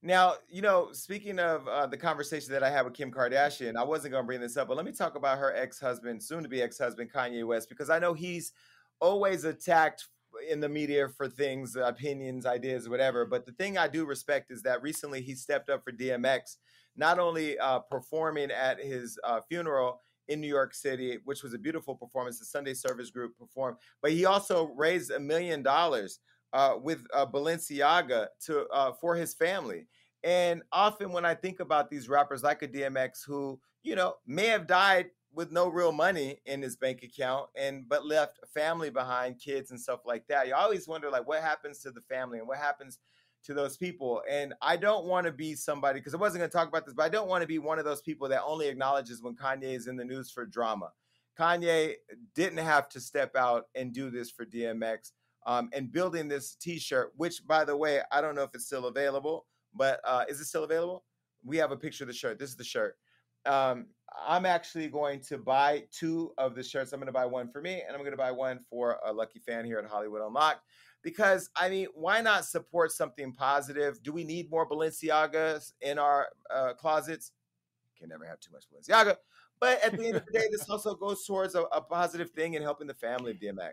Now, 0.00 0.34
you 0.48 0.62
know, 0.62 0.90
speaking 0.92 1.38
of 1.38 1.66
uh, 1.66 1.86
the 1.86 1.96
conversation 1.96 2.52
that 2.52 2.62
I 2.62 2.70
had 2.70 2.84
with 2.84 2.94
Kim 2.94 3.10
Kardashian, 3.10 3.74
I 3.76 3.82
wasn't 3.82 4.12
going 4.12 4.22
to 4.22 4.26
bring 4.26 4.40
this 4.40 4.56
up, 4.56 4.68
but 4.68 4.76
let 4.76 4.86
me 4.86 4.92
talk 4.92 5.16
about 5.16 5.38
her 5.38 5.54
ex 5.54 5.80
husband, 5.80 6.22
soon 6.22 6.42
to 6.42 6.48
be 6.48 6.62
ex 6.62 6.78
husband, 6.78 7.10
Kanye 7.12 7.44
West, 7.44 7.68
because 7.68 7.90
I 7.90 7.98
know 7.98 8.14
he's 8.14 8.52
always 9.00 9.44
attacked 9.44 10.06
in 10.48 10.60
the 10.60 10.68
media 10.68 11.08
for 11.08 11.28
things, 11.28 11.74
opinions, 11.76 12.46
ideas, 12.46 12.88
whatever. 12.88 13.24
But 13.24 13.44
the 13.44 13.52
thing 13.52 13.76
I 13.76 13.88
do 13.88 14.04
respect 14.04 14.50
is 14.50 14.62
that 14.62 14.82
recently 14.82 15.20
he 15.20 15.34
stepped 15.34 15.70
up 15.70 15.82
for 15.82 15.90
DMX, 15.90 16.56
not 16.96 17.18
only 17.18 17.58
uh, 17.58 17.80
performing 17.80 18.50
at 18.50 18.80
his 18.80 19.18
uh, 19.24 19.40
funeral 19.48 20.02
in 20.28 20.40
New 20.40 20.48
York 20.48 20.74
City, 20.74 21.18
which 21.24 21.42
was 21.42 21.54
a 21.54 21.58
beautiful 21.58 21.94
performance, 21.94 22.38
the 22.38 22.44
Sunday 22.44 22.74
Service 22.74 23.10
Group 23.10 23.36
performed, 23.38 23.78
but 24.02 24.12
he 24.12 24.24
also 24.24 24.72
raised 24.74 25.10
a 25.10 25.20
million 25.20 25.62
dollars 25.62 26.20
uh, 26.52 26.76
with 26.80 27.04
uh, 27.12 27.26
Balenciaga 27.26 28.28
to 28.46 28.66
uh, 28.68 28.92
for 29.00 29.14
his 29.14 29.34
family. 29.34 29.86
And 30.22 30.62
often 30.72 31.12
when 31.12 31.24
I 31.24 31.34
think 31.34 31.60
about 31.60 31.90
these 31.90 32.08
rappers 32.08 32.42
like 32.42 32.62
a 32.62 32.68
DMX 32.68 33.26
who, 33.26 33.60
you 33.82 33.94
know, 33.94 34.14
may 34.26 34.46
have 34.46 34.66
died 34.66 35.10
with 35.34 35.50
no 35.50 35.68
real 35.68 35.92
money 35.92 36.38
in 36.46 36.62
his 36.62 36.76
bank 36.76 37.02
account 37.02 37.50
and 37.56 37.88
but 37.88 38.06
left 38.06 38.38
family 38.54 38.88
behind, 38.88 39.38
kids 39.38 39.70
and 39.70 39.80
stuff 39.80 40.00
like 40.06 40.26
that. 40.28 40.46
You 40.46 40.54
always 40.54 40.88
wonder 40.88 41.10
like 41.10 41.26
what 41.26 41.42
happens 41.42 41.80
to 41.80 41.90
the 41.90 42.00
family 42.02 42.38
and 42.38 42.48
what 42.48 42.58
happens 42.58 42.98
to 43.44 43.54
those 43.54 43.76
people. 43.76 44.22
And 44.30 44.54
I 44.62 44.76
don't 44.76 45.04
want 45.06 45.26
to 45.26 45.32
be 45.32 45.54
somebody 45.54 46.00
because 46.00 46.14
I 46.14 46.18
wasn't 46.18 46.40
going 46.40 46.50
to 46.50 46.56
talk 46.56 46.68
about 46.68 46.84
this, 46.86 46.94
but 46.94 47.04
I 47.04 47.08
don't 47.08 47.28
want 47.28 47.42
to 47.42 47.48
be 47.48 47.58
one 47.58 47.78
of 47.78 47.84
those 47.84 48.00
people 48.00 48.28
that 48.28 48.42
only 48.44 48.68
acknowledges 48.68 49.22
when 49.22 49.34
Kanye 49.34 49.74
is 49.74 49.86
in 49.86 49.96
the 49.96 50.04
news 50.04 50.30
for 50.30 50.46
drama. 50.46 50.90
Kanye 51.38 51.94
didn't 52.34 52.58
have 52.58 52.88
to 52.90 53.00
step 53.00 53.36
out 53.36 53.64
and 53.74 53.92
do 53.92 54.10
this 54.10 54.30
for 54.30 54.44
DMX. 54.44 55.12
Um, 55.46 55.68
and 55.74 55.92
building 55.92 56.26
this 56.26 56.54
T-shirt, 56.54 57.12
which, 57.16 57.46
by 57.46 57.66
the 57.66 57.76
way, 57.76 58.00
I 58.10 58.22
don't 58.22 58.34
know 58.34 58.44
if 58.44 58.54
it's 58.54 58.64
still 58.64 58.86
available, 58.86 59.44
but 59.74 60.00
uh, 60.04 60.24
is 60.26 60.40
it 60.40 60.46
still 60.46 60.64
available? 60.64 61.04
We 61.44 61.58
have 61.58 61.70
a 61.70 61.76
picture 61.76 62.04
of 62.04 62.08
the 62.08 62.14
shirt. 62.14 62.38
This 62.38 62.48
is 62.48 62.56
the 62.56 62.64
shirt. 62.64 62.96
Um, 63.44 63.88
I'm 64.26 64.46
actually 64.46 64.88
going 64.88 65.20
to 65.28 65.36
buy 65.36 65.84
two 65.92 66.32
of 66.38 66.54
the 66.54 66.62
shirts. 66.62 66.92
I'm 66.92 67.00
going 67.00 67.08
to 67.08 67.12
buy 67.12 67.26
one 67.26 67.50
for 67.50 67.60
me, 67.60 67.82
and 67.86 67.94
I'm 67.94 68.00
going 68.00 68.12
to 68.12 68.16
buy 68.16 68.30
one 68.30 68.60
for 68.70 68.98
a 69.04 69.12
lucky 69.12 69.38
fan 69.38 69.66
here 69.66 69.78
at 69.78 69.84
Hollywood 69.84 70.22
Unlocked. 70.22 70.62
Because 71.04 71.50
I 71.54 71.68
mean, 71.68 71.86
why 71.94 72.20
not 72.22 72.46
support 72.46 72.90
something 72.90 73.32
positive? 73.32 74.02
Do 74.02 74.12
we 74.12 74.24
need 74.24 74.50
more 74.50 74.68
Balenciagas 74.68 75.74
in 75.80 75.98
our 75.98 76.28
uh, 76.52 76.72
closets? 76.72 77.30
Can 77.96 78.08
never 78.08 78.24
have 78.24 78.40
too 78.40 78.50
much 78.52 78.64
Balenciaga. 78.72 79.16
But 79.60 79.82
at 79.84 79.96
the 79.96 80.06
end 80.06 80.16
of 80.16 80.26
the 80.26 80.32
day, 80.32 80.46
this 80.50 80.68
also 80.68 80.94
goes 80.94 81.24
towards 81.24 81.54
a, 81.54 81.62
a 81.62 81.80
positive 81.80 82.30
thing 82.30 82.56
and 82.56 82.64
helping 82.64 82.88
the 82.88 82.94
family 82.94 83.30
of 83.30 83.38
DMX. 83.38 83.72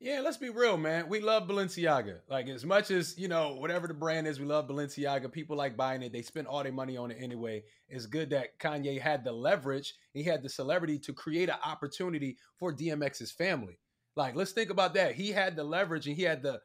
Yeah, 0.00 0.20
let's 0.22 0.36
be 0.36 0.50
real, 0.50 0.76
man. 0.76 1.08
We 1.08 1.20
love 1.20 1.48
Balenciaga. 1.48 2.18
Like 2.28 2.48
as 2.48 2.64
much 2.64 2.90
as 2.90 3.16
you 3.16 3.26
know, 3.26 3.54
whatever 3.54 3.86
the 3.86 3.94
brand 3.94 4.26
is, 4.26 4.38
we 4.38 4.44
love 4.44 4.68
Balenciaga. 4.68 5.32
People 5.32 5.56
like 5.56 5.76
buying 5.76 6.02
it. 6.02 6.12
They 6.12 6.20
spend 6.20 6.46
all 6.46 6.62
their 6.62 6.72
money 6.72 6.98
on 6.98 7.10
it 7.10 7.16
anyway. 7.18 7.62
It's 7.88 8.04
good 8.04 8.28
that 8.30 8.58
Kanye 8.58 9.00
had 9.00 9.24
the 9.24 9.32
leverage. 9.32 9.94
He 10.12 10.22
had 10.22 10.42
the 10.42 10.50
celebrity 10.50 10.98
to 10.98 11.14
create 11.14 11.48
an 11.48 11.56
opportunity 11.64 12.36
for 12.58 12.70
DMX's 12.70 13.32
family. 13.32 13.78
Like, 14.16 14.36
let's 14.36 14.52
think 14.52 14.70
about 14.70 14.94
that. 14.94 15.14
He 15.14 15.30
had 15.30 15.56
the 15.56 15.64
leverage 15.64 16.06
and 16.06 16.16
he 16.16 16.22
had 16.22 16.42
the 16.42 16.60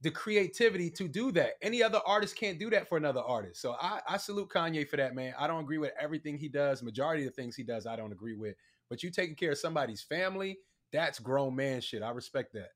the 0.00 0.10
creativity 0.10 0.90
to 0.90 1.08
do 1.08 1.32
that. 1.32 1.54
Any 1.60 1.82
other 1.82 2.00
artist 2.06 2.36
can't 2.36 2.58
do 2.58 2.70
that 2.70 2.88
for 2.88 2.96
another 2.96 3.20
artist. 3.20 3.60
So 3.60 3.74
I, 3.80 4.00
I 4.08 4.16
salute 4.16 4.48
Kanye 4.48 4.86
for 4.88 4.96
that, 4.96 5.14
man. 5.14 5.34
I 5.36 5.48
don't 5.48 5.64
agree 5.64 5.78
with 5.78 5.92
everything 6.00 6.38
he 6.38 6.48
does. 6.48 6.84
Majority 6.84 7.26
of 7.26 7.34
the 7.34 7.42
things 7.42 7.56
he 7.56 7.64
does, 7.64 7.84
I 7.84 7.96
don't 7.96 8.12
agree 8.12 8.34
with. 8.34 8.54
But 8.88 9.02
you 9.02 9.10
taking 9.10 9.34
care 9.34 9.52
of 9.52 9.58
somebody's 9.58 10.02
family, 10.02 10.58
that's 10.92 11.18
grown 11.18 11.56
man 11.56 11.80
shit. 11.80 12.02
I 12.02 12.10
respect 12.10 12.52
that. 12.52 12.70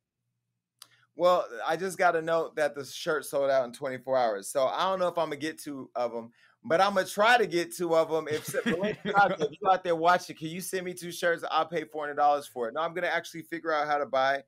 Well, 1.15 1.47
I 1.67 1.77
just 1.77 1.99
got 1.99 2.13
to 2.13 2.23
note 2.23 2.57
that 2.57 2.75
the 2.75 2.85
shirt 2.85 3.25
sold 3.25 3.51
out 3.51 3.67
in 3.67 3.73
24 3.73 4.17
hours. 4.17 4.49
So 4.49 4.67
I 4.67 4.85
don't 4.85 4.99
know 4.99 5.09
if 5.09 5.19
I'm 5.19 5.27
gonna 5.27 5.37
get 5.37 5.61
two 5.61 5.91
of 5.95 6.13
them, 6.13 6.33
but 6.65 6.81
I'm 6.81 6.95
gonna 6.95 7.07
try 7.07 7.39
to 7.39 7.47
get 7.47 7.75
two 7.75 7.95
of 7.97 8.11
them. 8.11 8.29
If, 8.29 8.55
if 8.55 8.67
you 8.67 9.71
out 9.71 9.85
there 9.85 9.97
watching, 9.97 10.37
can 10.37 10.49
you 10.49 10.61
send 10.61 10.85
me 10.85 10.95
two 10.95 11.13
shirts? 11.13 11.45
I'll 11.51 11.67
pay 11.67 11.85
$400 11.85 12.49
for 12.49 12.69
it. 12.69 12.75
No, 12.75 12.81
I'm 12.81 12.95
gonna 12.95 13.09
actually 13.09 13.43
figure 13.43 13.73
out 13.73 13.87
how 13.87 13.99
to 13.99 14.07
buy 14.07 14.43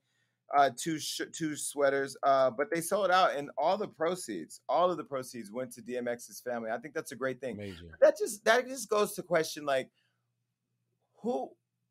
uh, 0.57 0.71
two 0.77 0.99
sh- 0.99 1.23
two 1.33 1.57
sweaters. 1.57 2.17
Uh, 2.23 2.51
but 2.51 2.69
they 2.73 2.81
sold 2.81 3.11
out, 3.11 3.35
and 3.35 3.51
all 3.59 3.77
the 3.77 3.89
proceeds, 3.89 4.61
all 4.69 4.91
of 4.91 4.97
the 4.97 5.05
proceeds 5.05 5.51
went 5.51 5.73
to 5.73 5.83
DMX's 5.83 6.41
family. 6.41 6.71
I 6.71 6.79
think 6.79 6.95
that's 6.95 7.13
a 7.13 7.17
great 7.17 7.41
thing. 7.41 7.57
Major. 7.57 7.99
That 8.01 8.17
just 8.19 8.45
that 8.45 8.69
just 8.69 8.89
goes 8.89 9.15
to 9.15 9.23
question 9.23 9.65
like 9.65 9.91
who 11.23 11.51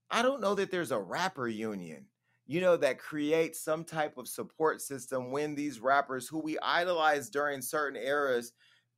I 0.09 0.21
don't 0.21 0.41
know 0.41 0.55
that 0.55 0.71
there's 0.71 0.91
a 0.91 0.99
rapper 0.99 1.47
union 1.47 2.05
you 2.45 2.59
know, 2.59 2.75
that 2.77 2.99
creates 2.99 3.61
some 3.61 3.83
type 3.83 4.17
of 4.17 4.27
support 4.27 4.81
system 4.81 5.31
when 5.31 5.55
these 5.55 5.79
rappers 5.79 6.27
who 6.27 6.39
we 6.39 6.57
idolize 6.59 7.29
during 7.29 7.61
certain 7.61 8.01
eras 8.01 8.51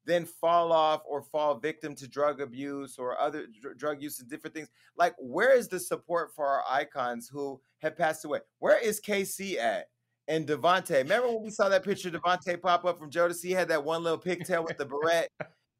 then 0.05 0.25
fall 0.25 0.71
off 0.71 1.01
or 1.07 1.21
fall 1.21 1.55
victim 1.55 1.95
to 1.95 2.07
drug 2.07 2.41
abuse 2.41 2.97
or 2.97 3.19
other 3.19 3.47
dr- 3.61 3.77
drug 3.77 4.01
use 4.01 4.19
and 4.19 4.29
different 4.29 4.53
things. 4.53 4.69
Like, 4.95 5.15
where 5.17 5.55
is 5.55 5.67
the 5.67 5.79
support 5.79 6.33
for 6.33 6.45
our 6.45 6.63
icons 6.69 7.27
who 7.27 7.59
have 7.79 7.97
passed 7.97 8.25
away? 8.25 8.39
Where 8.59 8.79
is 8.79 8.99
K-Ci 8.99 9.59
at? 9.59 9.89
And 10.27 10.47
DeVante, 10.47 10.97
remember 10.97 11.27
when 11.27 11.43
we 11.43 11.51
saw 11.51 11.69
that 11.69 11.83
picture 11.83 12.09
of 12.09 12.15
DeVante 12.15 12.61
pop 12.61 12.85
up 12.85 12.97
from 12.97 13.11
Jodeci? 13.11 13.43
He 13.43 13.51
had 13.51 13.67
that 13.67 13.83
one 13.83 14.03
little 14.03 14.17
pigtail 14.17 14.63
with 14.63 14.77
the 14.77 14.85
beret. 14.85 15.29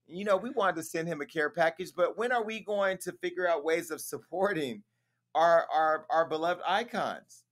You 0.08 0.24
know, 0.24 0.38
we 0.38 0.52
wanted 0.52 0.76
to 0.76 0.84
send 0.84 1.08
him 1.08 1.22
a 1.22 1.26
care 1.26 1.50
package, 1.50 1.92
but 1.96 2.16
when 2.18 2.32
are 2.32 2.44
we 2.44 2.60
going 2.60 3.00
to 3.00 3.12
figure 3.24 3.48
out 3.48 3.64
ways 3.64 3.90
of 3.90 4.00
supporting 4.00 4.84
our 5.34 5.66
our 5.74 6.06
our 6.12 6.26
beloved 6.26 6.62
icons? 6.68 7.44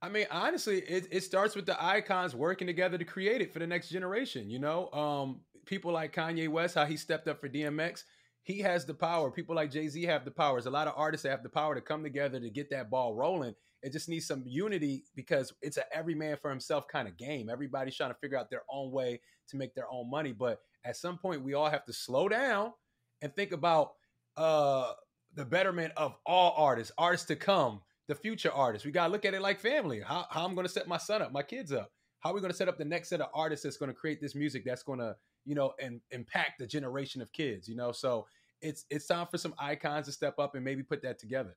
I 0.00 0.08
mean, 0.08 0.26
honestly, 0.30 0.78
it, 0.78 1.08
it 1.10 1.24
starts 1.24 1.56
with 1.56 1.66
the 1.66 1.82
icons 1.84 2.34
working 2.34 2.66
together 2.68 2.96
to 2.96 3.04
create 3.04 3.42
it 3.42 3.52
for 3.52 3.58
the 3.58 3.66
next 3.66 3.88
generation. 3.88 4.48
You 4.48 4.60
know, 4.60 4.90
um, 4.92 5.40
people 5.68 5.92
like 5.92 6.14
Kanye 6.14 6.48
West, 6.48 6.74
how 6.74 6.84
he 6.84 6.96
stepped 6.96 7.28
up 7.28 7.40
for 7.40 7.48
DMX, 7.48 8.02
he 8.42 8.60
has 8.60 8.86
the 8.86 8.94
power. 8.94 9.30
People 9.30 9.54
like 9.54 9.70
Jay 9.70 9.88
Z 9.88 10.02
have 10.04 10.24
the 10.24 10.30
power. 10.30 10.56
There's 10.56 10.66
a 10.66 10.70
lot 10.70 10.88
of 10.88 10.94
artists 10.96 11.26
have 11.26 11.42
the 11.42 11.48
power 11.48 11.74
to 11.74 11.80
come 11.80 12.02
together 12.02 12.40
to 12.40 12.50
get 12.50 12.70
that 12.70 12.90
ball 12.90 13.14
rolling. 13.14 13.54
It 13.82 13.92
just 13.92 14.08
needs 14.08 14.26
some 14.26 14.42
unity 14.46 15.04
because 15.14 15.52
it's 15.62 15.76
a 15.76 15.84
every 15.94 16.14
man 16.14 16.38
for 16.40 16.50
himself 16.50 16.88
kind 16.88 17.06
of 17.06 17.16
game. 17.16 17.48
Everybody's 17.48 17.94
trying 17.94 18.10
to 18.10 18.18
figure 18.20 18.38
out 18.38 18.50
their 18.50 18.64
own 18.70 18.90
way 18.90 19.20
to 19.50 19.56
make 19.56 19.74
their 19.74 19.86
own 19.90 20.10
money. 20.10 20.32
But 20.32 20.60
at 20.84 20.96
some 20.96 21.18
point, 21.18 21.44
we 21.44 21.54
all 21.54 21.68
have 21.68 21.84
to 21.84 21.92
slow 21.92 22.28
down 22.28 22.72
and 23.20 23.34
think 23.36 23.52
about 23.52 23.92
uh, 24.36 24.92
the 25.34 25.44
betterment 25.44 25.92
of 25.96 26.16
all 26.24 26.54
artists, 26.56 26.92
artists 26.96 27.26
to 27.26 27.36
come 27.36 27.82
the 28.08 28.14
future 28.14 28.50
artists. 28.50 28.86
We 28.86 28.92
gotta 28.92 29.12
look 29.12 29.24
at 29.24 29.34
it 29.34 29.42
like 29.42 29.60
family. 29.60 30.00
How, 30.00 30.26
how 30.30 30.44
I'm 30.44 30.54
gonna 30.54 30.68
set 30.68 30.88
my 30.88 30.96
son 30.96 31.22
up, 31.22 31.32
my 31.32 31.42
kids 31.42 31.72
up. 31.72 31.92
How 32.20 32.30
are 32.30 32.34
we 32.34 32.40
gonna 32.40 32.54
set 32.54 32.68
up 32.68 32.78
the 32.78 32.84
next 32.84 33.10
set 33.10 33.20
of 33.20 33.28
artists 33.34 33.62
that's 33.62 33.76
gonna 33.76 33.92
create 33.92 34.20
this 34.20 34.34
music 34.34 34.64
that's 34.64 34.82
gonna, 34.82 35.14
you 35.44 35.54
know, 35.54 35.72
and 35.80 36.00
impact 36.10 36.58
the 36.58 36.66
generation 36.66 37.22
of 37.22 37.32
kids, 37.32 37.68
you 37.68 37.76
know? 37.76 37.92
So 37.92 38.26
it's 38.60 38.84
it's 38.90 39.06
time 39.06 39.26
for 39.30 39.38
some 39.38 39.54
icons 39.58 40.06
to 40.06 40.12
step 40.12 40.38
up 40.38 40.54
and 40.54 40.64
maybe 40.64 40.82
put 40.82 41.02
that 41.02 41.18
together. 41.18 41.56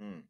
Hmm. 0.00 0.20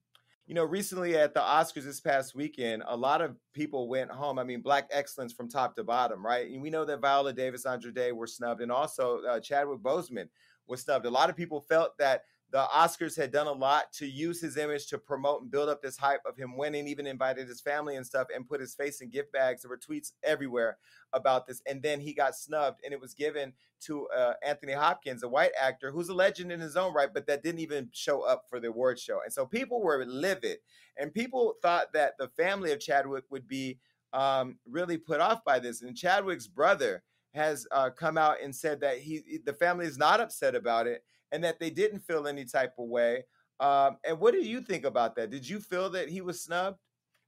You 0.47 0.55
know, 0.55 0.65
recently 0.65 1.17
at 1.17 1.33
the 1.33 1.41
Oscars 1.41 1.85
this 1.85 2.01
past 2.01 2.35
weekend, 2.35 2.83
a 2.89 2.97
lot 2.97 3.21
of 3.21 3.37
people 3.53 3.89
went 3.89 4.11
home. 4.11 4.37
I 4.37 4.43
mean, 4.43 4.63
black 4.63 4.89
excellence 4.91 5.33
from 5.33 5.49
top 5.49 5.77
to 5.77 5.85
bottom, 5.85 6.27
right? 6.27 6.51
And 6.51 6.61
we 6.61 6.71
know 6.71 6.85
that 6.87 7.01
Viola 7.01 7.33
Davis, 7.33 7.67
Andra 7.67 7.93
Day 7.93 8.11
were 8.11 8.27
snubbed, 8.27 8.61
and 8.61 8.73
also 8.73 9.21
uh, 9.23 9.39
Chadwick 9.39 9.79
Boseman 9.79 10.29
was 10.67 10.81
snubbed. 10.81 11.07
A 11.07 11.11
lot 11.11 11.31
of 11.31 11.37
people 11.37 11.61
felt 11.61 11.97
that 11.99 12.23
the 12.53 12.67
Oscars 12.75 13.17
had 13.17 13.31
done 13.31 13.47
a 13.47 13.53
lot 13.53 13.93
to 13.93 14.07
use 14.07 14.41
his 14.41 14.57
image 14.57 14.87
to 14.89 14.99
promote 14.99 15.43
and 15.43 15.51
build 15.51 15.69
up 15.69 15.81
this 15.81 15.97
hype 15.97 16.23
of 16.27 16.37
him 16.37 16.57
winning, 16.57 16.89
even 16.89 17.07
invited 17.07 17.47
his 17.47 17.61
family 17.61 17.97
and 17.97 18.05
stuff 18.05 18.27
and 18.35 18.49
put 18.49 18.61
his 18.61 18.75
face 18.75 19.01
in 19.01 19.09
gift 19.09 19.33
bags. 19.33 19.63
There 19.63 19.69
were 19.69 19.79
tweets 19.79 20.13
everywhere 20.23 20.79
about 21.13 21.47
this. 21.47 21.63
And 21.67 21.83
then 21.83 22.01
he 22.01 22.13
got 22.13 22.35
snubbed 22.35 22.81
and 22.85 22.93
it 22.93 23.01
was 23.01 23.15
given 23.15 23.53
to 23.83 24.09
uh, 24.09 24.35
Anthony 24.45 24.73
Hopkins, 24.73 25.23
a 25.23 25.29
white 25.29 25.53
actor 25.61 25.93
who's 25.93 26.09
a 26.09 26.15
legend 26.15 26.51
in 26.51 26.61
his 26.61 26.77
own 26.77 26.93
right, 26.93 27.13
but 27.13 27.27
that 27.29 27.43
didn't 27.43 27.61
even 27.61 27.89
show 27.93 28.23
up 28.23 28.45
for 28.49 28.59
the 28.59 28.69
award 28.69 28.99
show. 28.99 29.21
And 29.25 29.33
so 29.33 29.47
people 29.47 29.81
were 29.81 30.05
livid 30.05 30.59
and 30.97 31.15
people 31.15 31.55
thought 31.63 31.93
that 31.93 32.15
the 32.19 32.29
family 32.29 32.73
of 32.73 32.81
Chadwick 32.81 33.25
would 33.31 33.47
be 33.47 33.79
um, 34.13 34.59
really 34.69 34.97
put 34.99 35.21
off 35.21 35.45
by 35.45 35.61
this. 35.61 35.83
And 35.83 35.97
Chadwick's 35.97 36.49
brother 36.49 37.05
has 37.33 37.67
uh, 37.71 37.91
come 37.91 38.19
out 38.19 38.37
and 38.43 38.55
said 38.55 38.81
that 38.81 38.99
he 38.99 39.39
the 39.45 39.53
family 39.53 39.87
is 39.87 39.97
not 39.97 40.21
upset 40.21 40.57
about 40.57 40.89
it 40.89 41.05
and 41.33 41.45
that 41.45 41.61
they 41.61 41.71
didn't 41.71 42.01
feel 42.01 42.27
any 42.27 42.45
type 42.45 42.75
of 42.79 42.89
way. 42.89 43.25
Um, 43.61 43.99
and 44.05 44.19
what 44.19 44.33
do 44.33 44.41
you 44.41 44.61
think 44.61 44.85
about 44.85 45.17
that? 45.17 45.31
Did 45.31 45.49
you 45.49 45.61
feel 45.61 45.91
that 45.91 46.09
he 46.09 46.21
was 46.21 46.43
snubbed? 46.43 46.79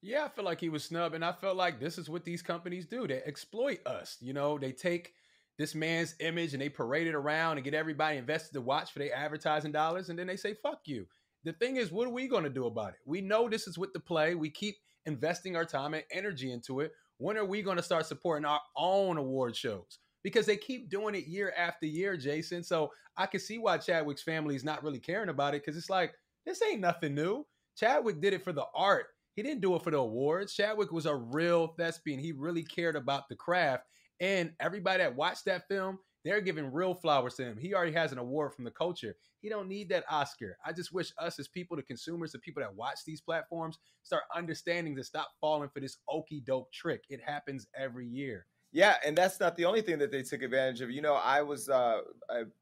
Yeah, 0.01 0.25
I 0.25 0.29
feel 0.29 0.45
like 0.45 0.61
he 0.61 0.69
was 0.69 0.85
snubbed, 0.85 1.15
and 1.15 1.25
I 1.25 1.33
felt 1.33 1.57
like 1.57 1.79
this 1.79 1.97
is 1.97 2.11
what 2.11 2.25
these 2.25 2.43
companies 2.43 2.87
do. 2.87 3.07
They 3.07 3.23
exploit 3.25 3.87
us. 3.87 4.17
You 4.21 4.33
know, 4.33 4.59
they 4.59 4.73
take 4.73 5.13
this 5.59 5.75
man's 5.75 6.17
image 6.19 6.55
and 6.55 6.63
they 6.63 6.69
parade 6.69 7.07
it 7.07 7.15
around 7.15 7.59
and 7.59 7.65
get 7.65 7.75
everybody 7.75 8.17
invested 8.17 8.55
to 8.55 8.61
watch 8.61 8.93
for 8.93 8.99
their 8.99 9.15
advertising 9.15 9.71
dollars, 9.71 10.09
and 10.09 10.19
then 10.19 10.27
they 10.27 10.37
say 10.37 10.55
"fuck 10.55 10.81
you." 10.87 11.07
The 11.45 11.53
thing 11.53 11.77
is, 11.77 11.93
what 11.93 12.09
are 12.09 12.13
we 12.13 12.27
going 12.27 12.45
to 12.45 12.51
do 12.51 12.67
about 12.67 12.95
it? 12.95 13.01
We 13.05 13.21
know 13.21 13.49
this 13.49 13.69
is 13.69 13.79
what 13.79 13.93
the 13.93 14.01
play. 14.01 14.35
We 14.35 14.51
keep 14.51 14.77
investing 15.07 15.55
our 15.57 15.65
time 15.65 15.95
and 15.95 16.05
energy 16.11 16.53
into 16.53 16.81
it. 16.81 16.93
When 17.19 17.37
are 17.37 17.45
we 17.45 17.63
going 17.63 17.77
to 17.77 17.83
start 17.83 18.07
supporting 18.07 18.45
our 18.45 18.61
own 18.77 19.19
award 19.19 19.57
shows? 19.57 19.99
Because 20.23 20.47
they 20.47 20.57
keep 20.57 20.91
doing 20.91 21.15
it 21.15 21.27
year 21.27 21.53
after 21.57 21.87
year, 21.87 22.17
Jason. 22.17 22.63
So 22.63 22.91
I 23.17 23.27
can 23.27 23.41
see 23.41 23.59
why 23.59 23.79
Chadwick's 23.79 24.23
family 24.23 24.57
is 24.57 24.65
not 24.65 24.83
really 24.83 25.01
caring 25.01 25.29
about 25.29 25.55
it 25.55 25.63
because 25.63 25.77
it's 25.77 25.91
like, 25.91 26.15
this 26.47 26.63
ain't 26.63 26.81
nothing 26.81 27.15
new. 27.15 27.47
Chadwick 27.77 28.21
did 28.21 28.33
it 28.33 28.45
for 28.45 28.53
the 28.53 28.67
art. 28.75 29.07
He 29.35 29.43
didn't 29.43 29.63
do 29.63 29.75
it 29.77 29.83
for 29.83 29.91
the 29.91 29.99
awards. 29.99 30.55
Chadwick 30.55 30.93
was 30.93 31.07
a 31.07 31.15
real 31.15 31.69
thespian. 31.79 32.19
He 32.19 32.33
really 32.33 32.63
cared 32.63 32.97
about 32.97 33.29
the 33.29 33.37
craft. 33.37 33.85
And 34.21 34.53
everybody 34.61 34.99
that 35.03 35.17
watched 35.17 35.47
that 35.47 35.67
film, 35.69 35.99
they're 36.25 36.41
giving 36.41 36.71
real 36.71 36.95
flowers 36.95 37.35
to 37.35 37.45
him. 37.45 37.57
He 37.59 37.75
already 37.75 37.93
has 37.93 38.13
an 38.13 38.19
award 38.19 38.55
from 38.55 38.65
the 38.65 38.71
culture. 38.71 39.17
He 39.41 39.49
don't 39.49 39.69
need 39.69 39.89
that 39.89 40.05
Oscar. 40.09 40.57
I 40.65 40.73
just 40.73 40.93
wish 40.93 41.13
us 41.19 41.39
as 41.41 41.49
people, 41.49 41.77
the 41.77 41.83
consumers, 41.83 42.33
the 42.33 42.39
people 42.39 42.63
that 42.63 42.75
watch 42.77 43.01
these 43.05 43.21
platforms, 43.21 43.79
start 44.05 44.23
understanding 44.35 44.95
to 44.97 45.03
stop 45.03 45.31
falling 45.41 45.71
for 45.71 45.81
this 45.81 45.97
okey 46.09 46.41
doke 46.47 46.71
trick. 46.73 47.03
It 47.09 47.21
happens 47.25 47.67
every 47.77 48.07
year. 48.07 48.47
Yeah, 48.75 48.95
and 49.05 49.17
that's 49.17 49.39
not 49.39 49.55
the 49.57 49.67
only 49.67 49.83
thing 49.83 49.99
that 49.99 50.11
they 50.11 50.23
took 50.23 50.41
advantage 50.41 50.81
of. 50.81 50.91
You 50.91 51.03
know, 51.03 51.15
I 51.15 51.43
was 51.43 51.69
uh, 51.69 52.01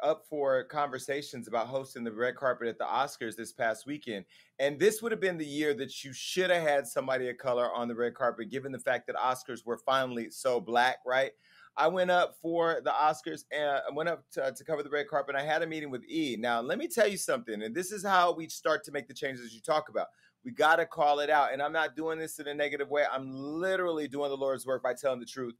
up 0.02 0.24
for 0.28 0.64
conversations 0.64 1.46
about 1.46 1.68
hosting 1.68 2.02
the 2.02 2.11
red 2.11 2.34
carpet 2.34 2.66
at 2.66 2.78
the 2.78 2.84
Oscars 2.84 3.36
this 3.36 3.52
past 3.52 3.86
weekend, 3.86 4.24
and 4.58 4.76
this 4.76 5.02
would 5.02 5.12
have 5.12 5.20
been 5.20 5.38
the 5.38 5.46
year 5.46 5.72
that 5.74 6.02
you 6.02 6.12
should 6.12 6.50
have 6.50 6.64
had 6.64 6.88
somebody 6.88 7.30
of 7.30 7.38
color 7.38 7.72
on 7.72 7.86
the 7.86 7.94
red 7.94 8.14
carpet, 8.14 8.50
given 8.50 8.72
the 8.72 8.78
fact 8.80 9.06
that 9.06 9.14
Oscars 9.14 9.64
were 9.64 9.78
finally 9.78 10.30
so 10.30 10.61
black, 10.61 10.96
right? 11.06 11.30
I 11.76 11.86
went 11.86 12.11
up 12.11 12.34
for 12.42 12.80
the 12.84 12.90
Oscars 12.90 13.44
and 13.52 13.80
I 13.88 13.94
went 13.94 14.08
up 14.08 14.24
to, 14.32 14.52
to 14.52 14.64
cover 14.64 14.82
the 14.82 14.90
red 14.90 15.06
carpet. 15.06 15.36
I 15.36 15.42
had 15.42 15.62
a 15.62 15.66
meeting 15.66 15.90
with 15.90 16.02
E. 16.08 16.36
Now, 16.36 16.61
let 16.61 16.78
me 16.78 16.88
tell 16.88 17.06
you 17.06 17.16
something, 17.16 17.62
and 17.62 17.72
this 17.72 17.92
is 17.92 18.04
how 18.04 18.34
we 18.34 18.48
start 18.48 18.82
to 18.84 18.92
make 18.92 19.06
the 19.06 19.14
changes 19.14 19.54
you 19.54 19.61
talk 19.61 19.88
about. 19.88 20.08
We 20.44 20.50
got 20.50 20.76
to 20.76 20.86
call 20.86 21.20
it 21.20 21.30
out, 21.30 21.52
and 21.52 21.62
I'm 21.62 21.72
not 21.72 21.94
doing 21.94 22.18
this 22.18 22.40
in 22.40 22.48
a 22.48 22.54
negative 22.54 22.88
way. 22.88 23.04
I'm 23.12 23.30
literally 23.30 24.08
doing 24.08 24.30
the 24.30 24.36
Lord's 24.36 24.66
work 24.66 24.82
by 24.82 24.94
telling 24.94 25.20
the 25.20 25.26
truth 25.26 25.54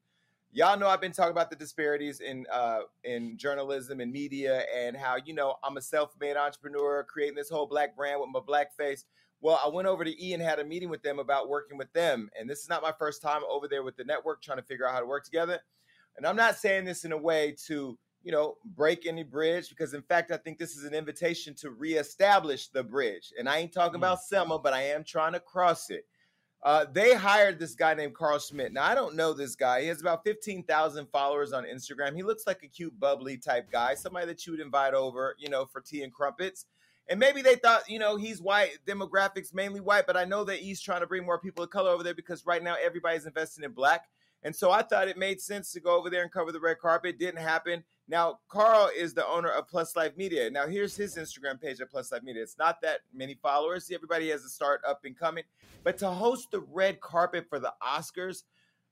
y'all 0.53 0.79
know 0.79 0.89
I've 0.89 1.01
been 1.01 1.13
talking 1.13 1.33
about 1.33 1.51
the 1.51 1.57
disparities 1.57 2.21
in 2.21 2.47
uh, 2.53 2.81
in 3.05 3.37
journalism 3.37 4.01
and 4.01 4.13
media 4.13 4.65
and 4.75 4.97
how 4.97 5.17
you 5.25 5.35
know 5.35 5.57
I'm 5.63 5.77
a 5.77 5.81
self-made 5.81 6.37
entrepreneur 6.37 7.05
creating 7.05 7.37
this 7.37 7.51
whole 7.51 7.67
black 7.67 7.97
brand 7.97 8.21
with 8.21 8.31
my 8.33 8.41
black 8.41 8.77
face. 8.77 9.05
Well, 9.43 9.61
I 9.65 9.69
went 9.69 9.89
over 9.89 10.05
to 10.05 10.25
E 10.25 10.35
and 10.35 10.43
had 10.43 10.59
a 10.59 10.65
meeting 10.65 10.91
with 10.91 11.03
them 11.03 11.19
about 11.19 11.49
working 11.49 11.79
with 11.79 11.93
them, 11.93 12.29
and 12.39 12.49
this 12.49 12.61
is 12.61 12.69
not 12.69 12.83
my 12.83 12.93
first 12.99 13.23
time 13.23 13.43
over 13.49 13.69
there 13.69 13.83
with 13.83 13.97
the 13.97 14.05
network 14.05 14.43
trying 14.43 14.59
to 14.59 14.65
figure 14.65 14.87
out 14.87 14.93
how 14.93 15.01
to 15.01 15.07
work 15.07 15.25
together. 15.25 15.61
And 16.17 16.27
I'm 16.27 16.37
not 16.37 16.57
saying 16.57 16.85
this 16.85 17.05
in 17.05 17.13
a 17.13 17.19
way 17.19 17.55
to 17.67 17.99
you 18.23 18.33
know 18.33 18.57
break 18.77 19.07
any 19.07 19.23
bridge 19.23 19.71
because 19.71 19.95
in 19.95 20.03
fact 20.03 20.31
I 20.31 20.37
think 20.37 20.59
this 20.59 20.77
is 20.77 20.85
an 20.85 20.95
invitation 20.95 21.55
to 21.57 21.71
reestablish 21.71 22.69
the 22.69 22.83
bridge. 22.83 23.33
And 23.39 23.49
I 23.49 23.59
ain't 23.59 23.73
talking 23.73 23.95
mm. 23.95 24.05
about 24.05 24.23
Selma, 24.23 24.59
but 24.59 24.73
I 24.73 24.83
am 24.83 25.05
trying 25.05 25.33
to 25.33 25.41
cross 25.41 25.91
it. 25.91 26.05
Uh, 26.63 26.85
they 26.93 27.15
hired 27.15 27.59
this 27.59 27.75
guy 27.75 27.95
named 27.95 28.15
Carl 28.15 28.39
Schmidt. 28.39 28.73
Now, 28.73 28.85
I 28.85 28.95
don't 28.95 29.17
know 29.17 29.33
this 29.33 29.57
guy. 29.57 29.81
He 29.81 29.89
has 29.89 30.03
about 30.03 30.25
15,000 30.25 31.07
followers 31.11 31.53
on 31.53 31.65
Instagram. 31.65 32.15
He 32.15 32.23
looks 32.23 32.47
like 32.47 32.63
a 32.63 32.69
cute, 32.69 32.99
bubbly 33.01 33.39
type 33.39 33.71
guy, 33.73 33.95
somebody 33.95 34.27
that 34.27 34.47
you 34.47 34.53
would 34.53 34.61
invite 34.61 34.93
over, 34.93 35.37
you 35.39 35.49
know, 35.49 35.65
for 35.65 35.81
tea 35.81 36.03
and 36.03 36.13
crumpets. 36.13 36.67
And 37.09 37.19
maybe 37.19 37.41
they 37.41 37.57
thought, 37.57 37.89
you 37.89 37.99
know, 37.99 38.17
he's 38.17 38.43
white, 38.43 38.79
demographics 38.87 39.55
mainly 39.55 39.81
white, 39.81 40.07
but 40.07 40.17
I 40.17 40.25
know 40.25 40.45
that 40.45 40.59
he's 40.59 40.81
trying 40.81 41.01
to 41.01 41.07
bring 41.07 41.25
more 41.25 41.41
people 41.41 41.65
of 41.65 41.71
color 41.71 41.91
over 41.91 42.03
there 42.03 42.15
because 42.15 42.47
right 42.47 42.63
now 42.63 42.77
everybody's 42.81 43.27
investing 43.27 43.65
in 43.65 43.73
black. 43.73 44.09
And 44.43 44.57
so 44.57 44.71
I 44.71 44.83
thought 44.83 45.09
it 45.09 45.19
made 45.19 45.41
sense 45.41 45.71
to 45.73 45.81
go 45.81 45.97
over 45.97 46.09
there 46.09 46.23
and 46.23 46.33
cover 46.33 46.51
the 46.51 46.61
red 46.61 46.79
carpet. 46.79 47.19
Didn't 47.19 47.41
happen. 47.41 47.85
Now, 48.09 48.41
Carl 48.49 48.91
is 48.97 49.15
the 49.15 49.27
owner 49.27 49.51
of 49.51 49.69
Plus 49.69 49.95
Life 49.95 50.17
Media. 50.17 50.51
Now, 50.51 50.67
here's 50.67 50.97
his 50.97 51.17
Instagram 51.17 51.61
page 51.61 51.81
at 51.81 51.91
Plus 51.91 52.11
Life 52.11 52.23
Media. 52.23 52.43
It's 52.43 52.59
not 52.59 52.81
that 52.83 53.01
many 53.15 53.35
followers. 53.35 53.91
Everybody 53.93 54.31
has 54.31 54.45
a 54.45 54.49
start 54.49 54.81
up 54.87 55.05
and 55.05 55.17
coming. 55.17 55.45
But 55.85 55.99
to 55.99 56.11
host 56.11 56.51
the 56.51 56.61
red 56.61 57.01
carpet 57.01 57.47
for 57.49 57.61
the 57.61 57.73
Oscars, 57.83 58.45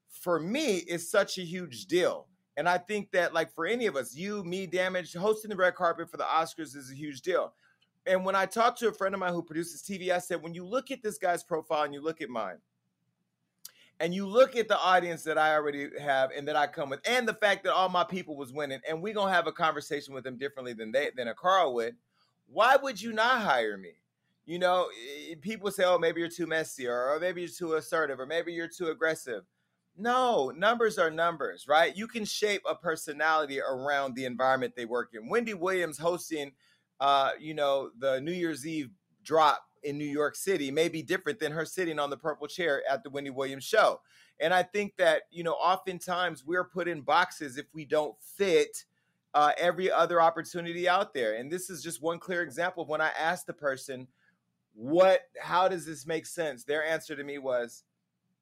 for 0.08 0.38
me, 0.38 0.76
is 0.76 1.10
such 1.10 1.38
a 1.38 1.42
huge 1.42 1.86
deal. 1.86 2.26
And 2.56 2.68
I 2.68 2.78
think 2.78 3.10
that, 3.12 3.32
like, 3.32 3.52
for 3.54 3.66
any 3.66 3.86
of 3.86 3.96
us, 3.96 4.14
you, 4.14 4.44
me, 4.44 4.66
damage, 4.66 5.14
hosting 5.14 5.50
the 5.50 5.56
red 5.56 5.74
carpet 5.74 6.10
for 6.10 6.16
the 6.16 6.24
Oscars 6.24 6.76
is 6.76 6.90
a 6.90 6.94
huge 6.94 7.22
deal. 7.22 7.54
And 8.06 8.24
when 8.24 8.34
I 8.34 8.46
talked 8.46 8.78
to 8.80 8.88
a 8.88 8.92
friend 8.92 9.14
of 9.14 9.20
mine 9.20 9.32
who 9.32 9.42
produces 9.42 9.82
TV, 9.82 10.10
I 10.10 10.18
said, 10.18 10.42
when 10.42 10.54
you 10.54 10.64
look 10.64 10.90
at 10.90 11.02
this 11.02 11.18
guy's 11.18 11.42
profile 11.42 11.84
and 11.84 11.94
you 11.94 12.00
look 12.00 12.20
at 12.20 12.30
mine, 12.30 12.56
and 14.00 14.14
you 14.14 14.26
look 14.26 14.56
at 14.56 14.68
the 14.68 14.78
audience 14.78 15.22
that 15.24 15.38
I 15.38 15.54
already 15.54 15.88
have 16.00 16.30
and 16.30 16.46
that 16.48 16.56
I 16.56 16.66
come 16.66 16.90
with, 16.90 17.00
and 17.08 17.26
the 17.26 17.34
fact 17.34 17.64
that 17.64 17.74
all 17.74 17.88
my 17.88 18.04
people 18.04 18.36
was 18.36 18.52
winning, 18.52 18.80
and 18.88 19.02
we're 19.02 19.14
gonna 19.14 19.32
have 19.32 19.46
a 19.46 19.52
conversation 19.52 20.14
with 20.14 20.24
them 20.24 20.36
differently 20.36 20.72
than 20.72 20.92
they 20.92 21.10
than 21.16 21.28
a 21.28 21.34
Carl 21.34 21.74
would, 21.74 21.96
why 22.46 22.76
would 22.76 23.00
you 23.00 23.12
not 23.12 23.42
hire 23.42 23.76
me? 23.76 23.92
You 24.46 24.58
know, 24.58 24.88
people 25.42 25.70
say, 25.70 25.84
oh, 25.84 25.98
maybe 25.98 26.20
you're 26.20 26.30
too 26.30 26.46
messy, 26.46 26.86
or, 26.86 27.10
or 27.10 27.20
maybe 27.20 27.42
you're 27.42 27.50
too 27.50 27.74
assertive, 27.74 28.18
or 28.18 28.24
maybe 28.24 28.52
you're 28.52 28.66
too 28.66 28.88
aggressive. 28.88 29.42
No, 29.94 30.50
numbers 30.56 30.96
are 30.96 31.10
numbers, 31.10 31.66
right? 31.68 31.94
You 31.94 32.06
can 32.06 32.24
shape 32.24 32.62
a 32.66 32.74
personality 32.74 33.60
around 33.60 34.14
the 34.14 34.24
environment 34.24 34.74
they 34.74 34.86
work 34.86 35.10
in. 35.12 35.28
Wendy 35.28 35.54
Williams 35.54 35.98
hosting, 35.98 36.52
uh, 37.00 37.32
you 37.38 37.52
know, 37.52 37.90
the 37.98 38.20
New 38.20 38.32
Year's 38.32 38.66
Eve 38.66 38.90
drop 39.22 39.67
in 39.82 39.98
New 39.98 40.04
York 40.04 40.34
City 40.36 40.70
may 40.70 40.88
be 40.88 41.02
different 41.02 41.38
than 41.38 41.52
her 41.52 41.64
sitting 41.64 41.98
on 41.98 42.10
the 42.10 42.16
purple 42.16 42.46
chair 42.46 42.82
at 42.88 43.02
the 43.02 43.10
Wendy 43.10 43.30
Williams 43.30 43.64
show. 43.64 44.00
And 44.40 44.54
I 44.54 44.62
think 44.62 44.96
that, 44.98 45.22
you 45.30 45.42
know, 45.42 45.54
oftentimes 45.54 46.44
we're 46.44 46.64
put 46.64 46.88
in 46.88 47.00
boxes 47.00 47.58
if 47.58 47.66
we 47.72 47.84
don't 47.84 48.14
fit 48.20 48.84
uh, 49.34 49.52
every 49.58 49.90
other 49.90 50.20
opportunity 50.20 50.88
out 50.88 51.12
there. 51.12 51.34
And 51.34 51.50
this 51.50 51.70
is 51.70 51.82
just 51.82 52.02
one 52.02 52.18
clear 52.18 52.42
example 52.42 52.84
of 52.84 52.88
when 52.88 53.00
I 53.00 53.10
asked 53.18 53.46
the 53.46 53.52
person, 53.52 54.06
what, 54.74 55.22
how 55.40 55.68
does 55.68 55.84
this 55.84 56.06
make 56.06 56.24
sense? 56.24 56.64
Their 56.64 56.84
answer 56.84 57.16
to 57.16 57.24
me 57.24 57.38
was, 57.38 57.84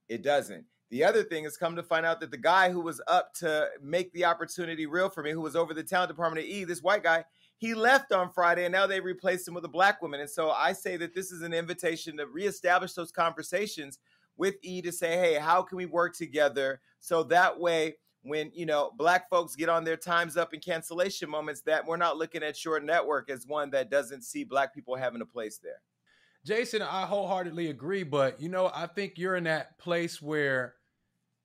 it 0.09 0.23
doesn't. 0.23 0.65
The 0.91 1.03
other 1.03 1.25
thing 1.25 1.45
is 1.45 1.57
come 1.57 1.75
to 1.77 1.83
find 1.83 2.07
out 2.07 2.21
that 2.21 2.31
the 2.31 2.37
guy 2.37 2.71
who 2.71 2.81
was 2.81 3.01
up 3.09 3.35
to 3.35 3.69
make 3.83 4.13
the 4.13 4.25
opportunity 4.25 4.87
real 4.87 5.09
for 5.09 5.23
me, 5.23 5.33
who 5.33 5.41
was 5.41 5.57
over 5.57 5.75
the 5.75 5.83
talent 5.83 6.11
department 6.11 6.47
at 6.47 6.51
E, 6.51 6.63
this 6.63 6.83
white 6.83 7.03
guy, 7.03 7.25
he 7.59 7.75
left 7.75 8.13
on 8.13 8.31
Friday 8.31 8.65
and 8.65 8.73
now 8.73 8.87
they 8.87 9.01
replaced 9.01 9.49
him 9.49 9.55
with 9.55 9.65
a 9.65 9.69
black 9.69 10.03
woman. 10.03 10.21
And 10.21 10.31
so 10.31 10.51
I 10.51 10.73
say 10.73 10.97
that 10.99 11.15
this 11.15 11.31
is 11.33 11.43
an 11.43 11.55
invitation 11.55 12.17
to 12.19 12.27
reestablish 12.27 12.93
those 12.93 13.11
conversations 13.11 13.99
with 14.37 14.57
E 14.63 14.83
to 14.83 14.93
say, 14.93 15.17
hey, 15.17 15.35
how 15.35 15.63
can 15.63 15.79
we 15.79 15.87
work 15.87 16.15
together 16.15 16.81
so 17.01 17.23
that 17.25 17.59
way 17.59 17.97
when 18.23 18.51
you 18.55 18.67
know 18.67 18.91
black 18.97 19.31
folks 19.31 19.55
get 19.55 19.69
on 19.69 19.85
their 19.85 19.97
times 19.97 20.37
up 20.37 20.53
and 20.53 20.63
cancellation 20.63 21.31
moments 21.31 21.61
that 21.63 21.87
we're 21.87 21.97
not 21.97 22.17
looking 22.17 22.43
at 22.43 22.57
short 22.57 22.85
network 22.85 23.31
as 23.31 23.47
one 23.47 23.71
that 23.71 23.91
doesn't 23.91 24.23
see 24.23 24.43
black 24.43 24.75
people 24.75 24.97
having 24.97 25.21
a 25.21 25.27
place 25.27 25.59
there. 25.63 25.81
Jason, 26.45 26.83
I 26.83 27.07
wholeheartedly 27.07 27.71
agree, 27.71 28.05
but 28.05 28.41
you 28.41 28.49
know, 28.49 28.71
I 28.75 28.87
think 28.87 29.15
you're 29.17 29.37
in 29.37 29.45
that 29.45 29.79
place 29.79 30.21
where 30.21 30.76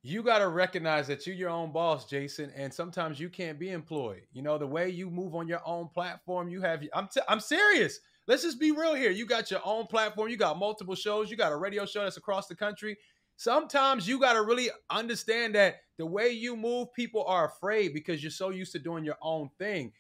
you 0.04 0.24
got 0.24 0.40
to 0.40 0.48
recognize 0.48 1.08
that 1.08 1.28
you're 1.28 1.36
your 1.36 1.50
own 1.50 1.72
boss, 1.72 2.10
Jason, 2.10 2.52
and 2.56 2.74
sometimes 2.74 3.20
you 3.20 3.30
can't 3.30 3.60
be 3.60 3.70
employed. 3.70 4.22
You 4.34 4.42
know, 4.42 4.58
the 4.58 4.66
way 4.68 4.90
you 4.90 5.10
move 5.12 5.36
on 5.36 5.48
your 5.48 5.62
own 5.66 5.90
platform, 5.90 6.50
you 6.50 6.62
have 6.62 6.84
I'm 6.94 7.08
t- 7.08 7.22
I'm 7.28 7.40
serious. 7.40 8.00
Let's 8.28 8.44
just 8.44 8.60
be 8.60 8.72
real 8.72 8.96
here. 8.96 9.12
You 9.12 9.26
got 9.26 9.52
your 9.52 9.62
own 9.64 9.88
platform, 9.88 10.30
you 10.30 10.38
got 10.38 10.58
multiple 10.58 10.96
shows, 10.96 11.30
you 11.30 11.38
got 11.38 11.52
a 11.52 11.58
radio 11.58 11.86
show 11.86 12.04
that's 12.04 12.18
across 12.18 12.48
the 12.48 12.56
country. 12.56 12.98
Sometimes 13.36 14.08
you 14.08 14.20
got 14.20 14.34
to 14.34 14.44
really 14.44 14.70
understand 14.90 15.56
that 15.56 15.78
the 15.98 16.06
way 16.06 16.30
you 16.30 16.56
move, 16.56 16.94
people 16.94 17.24
are 17.26 17.48
afraid 17.48 17.94
because 17.94 18.22
you're 18.22 18.32
so 18.32 18.50
used 18.50 18.72
to 18.74 18.80
doing 18.80 19.04
your 19.04 19.18
own 19.22 19.50
thing. 19.58 19.92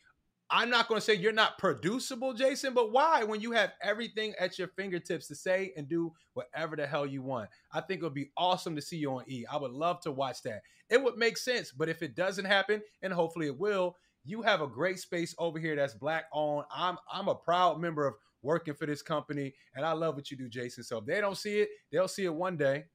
I'm 0.53 0.69
not 0.69 0.89
going 0.89 0.99
to 0.99 1.05
say 1.05 1.13
you're 1.13 1.31
not 1.31 1.57
producible, 1.57 2.33
Jason, 2.33 2.73
but 2.73 2.91
why 2.91 3.23
when 3.23 3.39
you 3.39 3.53
have 3.53 3.71
everything 3.81 4.33
at 4.37 4.59
your 4.59 4.67
fingertips 4.67 5.27
to 5.27 5.35
say 5.35 5.71
and 5.77 5.87
do 5.87 6.11
whatever 6.33 6.75
the 6.75 6.85
hell 6.85 7.05
you 7.05 7.21
want? 7.21 7.49
I 7.71 7.79
think 7.79 8.01
it 8.01 8.03
would 8.03 8.13
be 8.13 8.31
awesome 8.37 8.75
to 8.75 8.81
see 8.81 8.97
you 8.97 9.11
on 9.13 9.23
E. 9.27 9.45
I 9.49 9.55
would 9.55 9.71
love 9.71 10.01
to 10.01 10.11
watch 10.11 10.41
that. 10.43 10.61
It 10.89 11.01
would 11.01 11.15
make 11.15 11.37
sense, 11.37 11.71
but 11.71 11.87
if 11.87 12.03
it 12.03 12.15
doesn't 12.15 12.43
happen, 12.43 12.81
and 13.01 13.13
hopefully 13.13 13.45
it 13.47 13.57
will, 13.57 13.95
you 14.25 14.41
have 14.41 14.61
a 14.61 14.67
great 14.67 14.99
space 14.99 15.33
over 15.39 15.57
here 15.57 15.77
that's 15.77 15.95
black 15.95 16.25
owned. 16.33 16.65
I'm 16.69 16.97
I'm 17.11 17.29
a 17.29 17.35
proud 17.35 17.79
member 17.79 18.05
of 18.05 18.15
working 18.41 18.73
for 18.73 18.85
this 18.85 19.01
company, 19.01 19.53
and 19.75 19.85
I 19.85 19.93
love 19.93 20.15
what 20.15 20.29
you 20.31 20.37
do, 20.37 20.49
Jason. 20.49 20.83
So 20.83 20.97
if 20.97 21.05
they 21.05 21.21
don't 21.21 21.37
see 21.37 21.61
it, 21.61 21.69
they'll 21.91 22.09
see 22.09 22.25
it 22.25 22.33
one 22.33 22.57
day. 22.57 22.85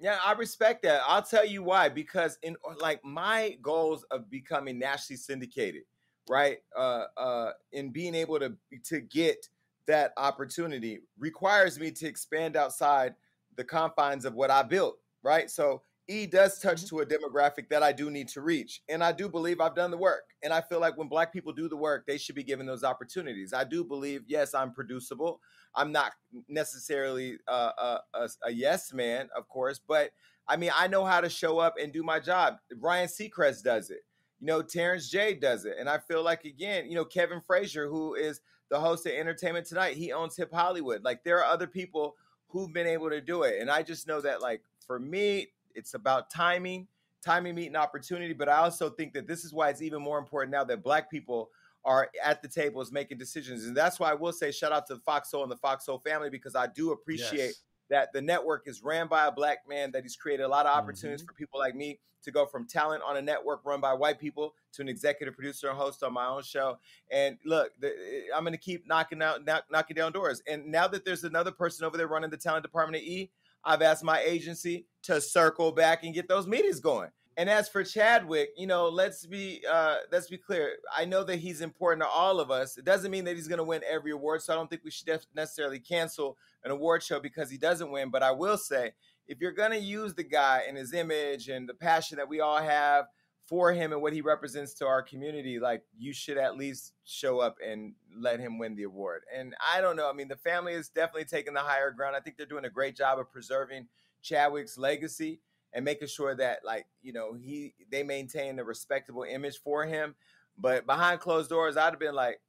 Yeah, 0.00 0.18
I 0.24 0.32
respect 0.32 0.82
that. 0.82 1.02
I'll 1.06 1.22
tell 1.22 1.46
you 1.46 1.62
why. 1.62 1.88
Because 1.90 2.38
in 2.42 2.56
like 2.80 3.04
my 3.04 3.58
goals 3.62 4.04
of 4.10 4.28
becoming 4.30 4.78
nationally 4.78 5.18
syndicated, 5.18 5.82
right? 6.28 6.58
Uh, 6.76 7.04
uh, 7.16 7.52
in 7.72 7.90
being 7.90 8.14
able 8.14 8.38
to 8.38 8.54
to 8.84 9.00
get 9.00 9.48
that 9.86 10.12
opportunity 10.16 11.00
requires 11.18 11.78
me 11.78 11.90
to 11.90 12.06
expand 12.06 12.56
outside 12.56 13.14
the 13.56 13.64
confines 13.64 14.24
of 14.24 14.34
what 14.34 14.50
I 14.50 14.62
built, 14.62 14.98
right? 15.22 15.50
So 15.50 15.82
E 16.08 16.26
does 16.26 16.58
touch 16.58 16.86
to 16.86 17.00
a 17.00 17.06
demographic 17.06 17.68
that 17.70 17.82
I 17.82 17.92
do 17.92 18.10
need 18.10 18.28
to 18.28 18.40
reach, 18.40 18.82
and 18.88 19.02
I 19.04 19.12
do 19.12 19.28
believe 19.28 19.60
I've 19.60 19.74
done 19.74 19.90
the 19.90 19.96
work. 19.96 20.24
And 20.42 20.52
I 20.52 20.60
feel 20.60 20.80
like 20.80 20.96
when 20.98 21.08
Black 21.08 21.32
people 21.32 21.52
do 21.52 21.68
the 21.68 21.76
work, 21.76 22.06
they 22.06 22.18
should 22.18 22.34
be 22.34 22.42
given 22.42 22.66
those 22.66 22.82
opportunities. 22.82 23.52
I 23.52 23.64
do 23.64 23.84
believe, 23.84 24.22
yes, 24.26 24.54
I'm 24.54 24.72
producible. 24.72 25.40
I'm 25.74 25.92
not 25.92 26.12
necessarily 26.48 27.38
uh, 27.46 27.70
a, 27.78 27.98
a, 28.14 28.28
a 28.44 28.50
yes 28.50 28.92
man, 28.92 29.28
of 29.36 29.48
course, 29.48 29.80
but 29.86 30.10
I 30.48 30.56
mean, 30.56 30.70
I 30.76 30.88
know 30.88 31.04
how 31.04 31.20
to 31.20 31.28
show 31.28 31.58
up 31.58 31.76
and 31.80 31.92
do 31.92 32.02
my 32.02 32.18
job. 32.18 32.56
Ryan 32.78 33.08
Seacrest 33.08 33.62
does 33.62 33.90
it. 33.90 34.00
You 34.42 34.48
know, 34.48 34.60
Terrence 34.60 35.08
J 35.08 35.34
does 35.34 35.66
it. 35.66 35.76
And 35.78 35.88
I 35.88 35.98
feel 35.98 36.24
like, 36.24 36.44
again, 36.44 36.88
you 36.88 36.96
know, 36.96 37.04
Kevin 37.04 37.40
Frazier, 37.40 37.88
who 37.88 38.16
is 38.16 38.40
the 38.70 38.80
host 38.80 39.06
of 39.06 39.12
Entertainment 39.12 39.66
Tonight, 39.66 39.96
he 39.96 40.12
owns 40.12 40.36
Hip 40.36 40.52
Hollywood. 40.52 41.04
Like, 41.04 41.22
there 41.22 41.38
are 41.38 41.44
other 41.44 41.68
people 41.68 42.16
who've 42.48 42.72
been 42.72 42.88
able 42.88 43.08
to 43.08 43.20
do 43.20 43.44
it. 43.44 43.60
And 43.60 43.70
I 43.70 43.84
just 43.84 44.08
know 44.08 44.20
that, 44.20 44.42
like, 44.42 44.62
for 44.84 44.98
me, 44.98 45.52
it's 45.76 45.94
about 45.94 46.28
timing, 46.28 46.88
timing 47.24 47.54
meeting 47.54 47.76
opportunity. 47.76 48.34
But 48.34 48.48
I 48.48 48.56
also 48.56 48.90
think 48.90 49.12
that 49.12 49.28
this 49.28 49.44
is 49.44 49.52
why 49.52 49.68
it's 49.68 49.80
even 49.80 50.02
more 50.02 50.18
important 50.18 50.50
now 50.50 50.64
that 50.64 50.82
Black 50.82 51.08
people 51.08 51.50
are 51.84 52.10
at 52.24 52.42
the 52.42 52.48
tables 52.48 52.90
making 52.90 53.18
decisions. 53.18 53.66
And 53.66 53.76
that's 53.76 54.00
why 54.00 54.10
I 54.10 54.14
will 54.14 54.32
say 54.32 54.50
shout 54.50 54.72
out 54.72 54.88
to 54.88 54.94
the 54.94 55.00
Fox 55.02 55.30
Soul 55.30 55.44
and 55.44 55.52
the 55.52 55.56
Fox 55.56 55.86
Soul 55.86 56.00
family 56.00 56.30
because 56.30 56.56
I 56.56 56.66
do 56.66 56.90
appreciate 56.90 57.46
Yes. 57.46 57.62
That 57.92 58.10
the 58.14 58.22
network 58.22 58.62
is 58.66 58.82
ran 58.82 59.06
by 59.06 59.26
a 59.26 59.30
black 59.30 59.58
man, 59.68 59.92
that 59.92 60.02
he's 60.02 60.16
created 60.16 60.44
a 60.44 60.48
lot 60.48 60.64
of 60.64 60.74
opportunities 60.74 61.20
mm-hmm. 61.20 61.26
for 61.26 61.34
people 61.34 61.60
like 61.60 61.74
me 61.74 62.00
to 62.22 62.30
go 62.30 62.46
from 62.46 62.66
talent 62.66 63.02
on 63.06 63.18
a 63.18 63.22
network 63.22 63.60
run 63.66 63.82
by 63.82 63.92
white 63.92 64.18
people 64.18 64.54
to 64.72 64.80
an 64.80 64.88
executive 64.88 65.34
producer 65.34 65.68
and 65.68 65.76
host 65.76 66.02
on 66.02 66.14
my 66.14 66.26
own 66.26 66.42
show. 66.42 66.78
And 67.10 67.36
look, 67.44 67.72
the, 67.80 67.88
eh, 67.88 68.34
I'm 68.34 68.44
going 68.44 68.54
to 68.54 68.58
keep 68.58 68.86
knocking 68.86 69.20
out, 69.20 69.44
knock, 69.44 69.64
knocking 69.70 69.94
down 69.94 70.12
doors. 70.12 70.42
And 70.48 70.68
now 70.68 70.88
that 70.88 71.04
there's 71.04 71.24
another 71.24 71.50
person 71.50 71.84
over 71.84 71.98
there 71.98 72.06
running 72.06 72.30
the 72.30 72.38
talent 72.38 72.62
department 72.62 73.02
at 73.02 73.06
E, 73.06 73.30
I've 73.62 73.82
asked 73.82 74.04
my 74.04 74.20
agency 74.20 74.86
to 75.02 75.20
circle 75.20 75.70
back 75.70 76.02
and 76.02 76.14
get 76.14 76.28
those 76.28 76.46
meetings 76.46 76.80
going. 76.80 77.10
And 77.36 77.48
as 77.48 77.68
for 77.68 77.82
Chadwick, 77.82 78.50
you 78.56 78.66
know, 78.66 78.88
let's 78.88 79.24
be 79.24 79.62
uh, 79.70 79.96
let's 80.10 80.28
be 80.28 80.36
clear. 80.36 80.76
I 80.96 81.06
know 81.06 81.24
that 81.24 81.36
he's 81.36 81.62
important 81.62 82.02
to 82.02 82.08
all 82.08 82.40
of 82.40 82.50
us. 82.50 82.76
It 82.76 82.84
doesn't 82.84 83.10
mean 83.10 83.24
that 83.24 83.36
he's 83.36 83.48
going 83.48 83.58
to 83.58 83.64
win 83.64 83.82
every 83.88 84.10
award, 84.10 84.42
so 84.42 84.52
I 84.52 84.56
don't 84.56 84.68
think 84.68 84.82
we 84.84 84.90
should 84.90 85.08
necessarily 85.34 85.78
cancel 85.78 86.36
an 86.64 86.70
award 86.70 87.02
show 87.02 87.20
because 87.20 87.50
he 87.50 87.56
doesn't 87.56 87.90
win. 87.90 88.10
But 88.10 88.22
I 88.22 88.32
will 88.32 88.58
say, 88.58 88.92
if 89.26 89.40
you're 89.40 89.52
going 89.52 89.70
to 89.70 89.78
use 89.78 90.14
the 90.14 90.24
guy 90.24 90.62
and 90.68 90.76
his 90.76 90.92
image 90.92 91.48
and 91.48 91.68
the 91.68 91.74
passion 91.74 92.18
that 92.18 92.28
we 92.28 92.40
all 92.40 92.60
have 92.60 93.06
for 93.46 93.72
him 93.72 93.92
and 93.92 94.02
what 94.02 94.12
he 94.12 94.20
represents 94.20 94.74
to 94.74 94.86
our 94.86 95.02
community, 95.02 95.58
like 95.58 95.82
you 95.98 96.12
should 96.12 96.36
at 96.36 96.56
least 96.56 96.92
show 97.04 97.38
up 97.38 97.56
and 97.66 97.94
let 98.14 98.40
him 98.40 98.58
win 98.58 98.74
the 98.74 98.82
award. 98.82 99.22
And 99.34 99.54
I 99.74 99.80
don't 99.80 99.96
know. 99.96 100.08
I 100.08 100.12
mean, 100.12 100.28
the 100.28 100.36
family 100.36 100.74
is 100.74 100.90
definitely 100.90 101.24
taking 101.24 101.54
the 101.54 101.60
higher 101.60 101.90
ground. 101.90 102.14
I 102.14 102.20
think 102.20 102.36
they're 102.36 102.46
doing 102.46 102.66
a 102.66 102.70
great 102.70 102.94
job 102.94 103.18
of 103.18 103.32
preserving 103.32 103.88
Chadwick's 104.22 104.76
legacy 104.76 105.40
and 105.72 105.84
making 105.84 106.08
sure 106.08 106.34
that 106.34 106.60
like 106.64 106.86
you 107.02 107.12
know 107.12 107.34
he 107.34 107.74
they 107.90 108.02
maintain 108.02 108.58
a 108.58 108.64
respectable 108.64 109.24
image 109.24 109.58
for 109.62 109.84
him. 109.84 110.14
But 110.58 110.86
behind 110.86 111.20
closed 111.20 111.48
doors 111.48 111.76
i'd 111.76 111.90
have 111.90 111.98
been 111.98 112.14
like 112.14 112.40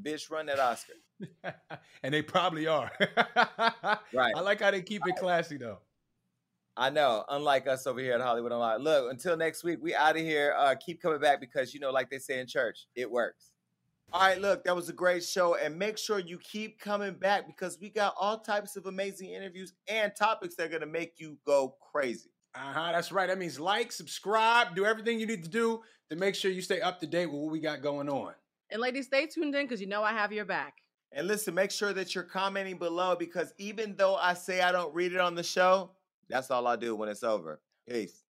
bitch 0.00 0.30
run 0.30 0.46
that 0.46 0.58
oscar. 0.58 0.94
And 2.02 2.14
they 2.14 2.22
probably 2.22 2.68
are. 2.68 2.92
right. 4.14 4.32
I 4.36 4.40
like 4.40 4.60
how 4.60 4.70
they 4.70 4.82
keep 4.82 5.02
it 5.06 5.16
classy 5.16 5.56
though. 5.56 5.78
i 6.76 6.90
know 6.90 7.24
unlike 7.28 7.66
us 7.66 7.88
over 7.88 7.98
here 8.00 8.12
at 8.12 8.20
hollywood 8.20 8.52
unlocked. 8.52 8.82
Look 8.82 9.10
until 9.10 9.36
next 9.36 9.64
week 9.64 9.78
we 9.80 9.94
out 9.94 10.16
of 10.16 10.22
here. 10.22 10.54
Uh 10.56 10.74
keep 10.74 11.00
coming 11.02 11.20
back 11.20 11.40
because 11.40 11.74
you 11.74 11.80
know 11.80 11.90
like 11.90 12.10
they 12.10 12.18
say 12.18 12.40
in 12.40 12.46
church 12.46 12.86
it 12.94 13.10
works. 13.10 13.52
All 14.12 14.20
right 14.20 14.40
look 14.40 14.64
that 14.64 14.74
was 14.76 14.88
a 14.88 14.92
great 14.92 15.24
show 15.24 15.56
and 15.56 15.78
make 15.78 15.98
sure 15.98 16.18
you 16.18 16.38
keep 16.38 16.80
coming 16.80 17.14
back 17.14 17.46
because 17.46 17.78
we 17.80 17.90
got 17.90 18.14
all 18.18 18.38
types 18.38 18.76
of 18.76 18.86
amazing 18.86 19.30
interviews 19.30 19.72
and 19.88 20.12
topics 20.16 20.54
that 20.56 20.66
are 20.66 20.68
going 20.68 20.80
to 20.80 20.86
make 20.86 21.14
you 21.18 21.36
go 21.44 21.74
crazy 21.92 22.30
Uh-huh, 22.54 22.92
that's 22.92 23.12
right. 23.12 23.28
That 23.28 23.38
means 23.38 23.60
like, 23.60 23.92
subscribe, 23.92 24.74
do 24.74 24.84
everything 24.84 25.20
you 25.20 25.26
need 25.26 25.44
to 25.44 25.50
do 25.50 25.82
to 26.10 26.16
make 26.16 26.34
sure 26.34 26.50
you 26.50 26.62
stay 26.62 26.80
up 26.80 26.98
to 27.00 27.06
date 27.06 27.26
with 27.26 27.40
what 27.40 27.52
we 27.52 27.60
got 27.60 27.82
going 27.82 28.08
on. 28.08 28.32
And 28.70 28.80
ladies, 28.80 29.06
stay 29.06 29.26
tuned 29.26 29.54
in 29.54 29.64
because 29.64 29.80
you 29.80 29.86
know 29.86 30.02
I 30.02 30.12
have 30.12 30.32
your 30.32 30.44
back. 30.44 30.74
And 31.12 31.26
listen, 31.26 31.54
make 31.54 31.70
sure 31.70 31.92
that 31.94 32.14
you're 32.14 32.24
commenting 32.24 32.76
below 32.76 33.16
because 33.16 33.54
even 33.58 33.96
though 33.96 34.16
I 34.16 34.34
say 34.34 34.60
I 34.60 34.72
don't 34.72 34.94
read 34.94 35.12
it 35.12 35.20
on 35.20 35.34
the 35.34 35.42
show, 35.42 35.90
that's 36.28 36.50
all 36.50 36.66
I 36.66 36.76
do 36.76 36.94
when 36.94 37.08
it's 37.08 37.22
over. 37.22 37.60
Peace. 37.88 38.24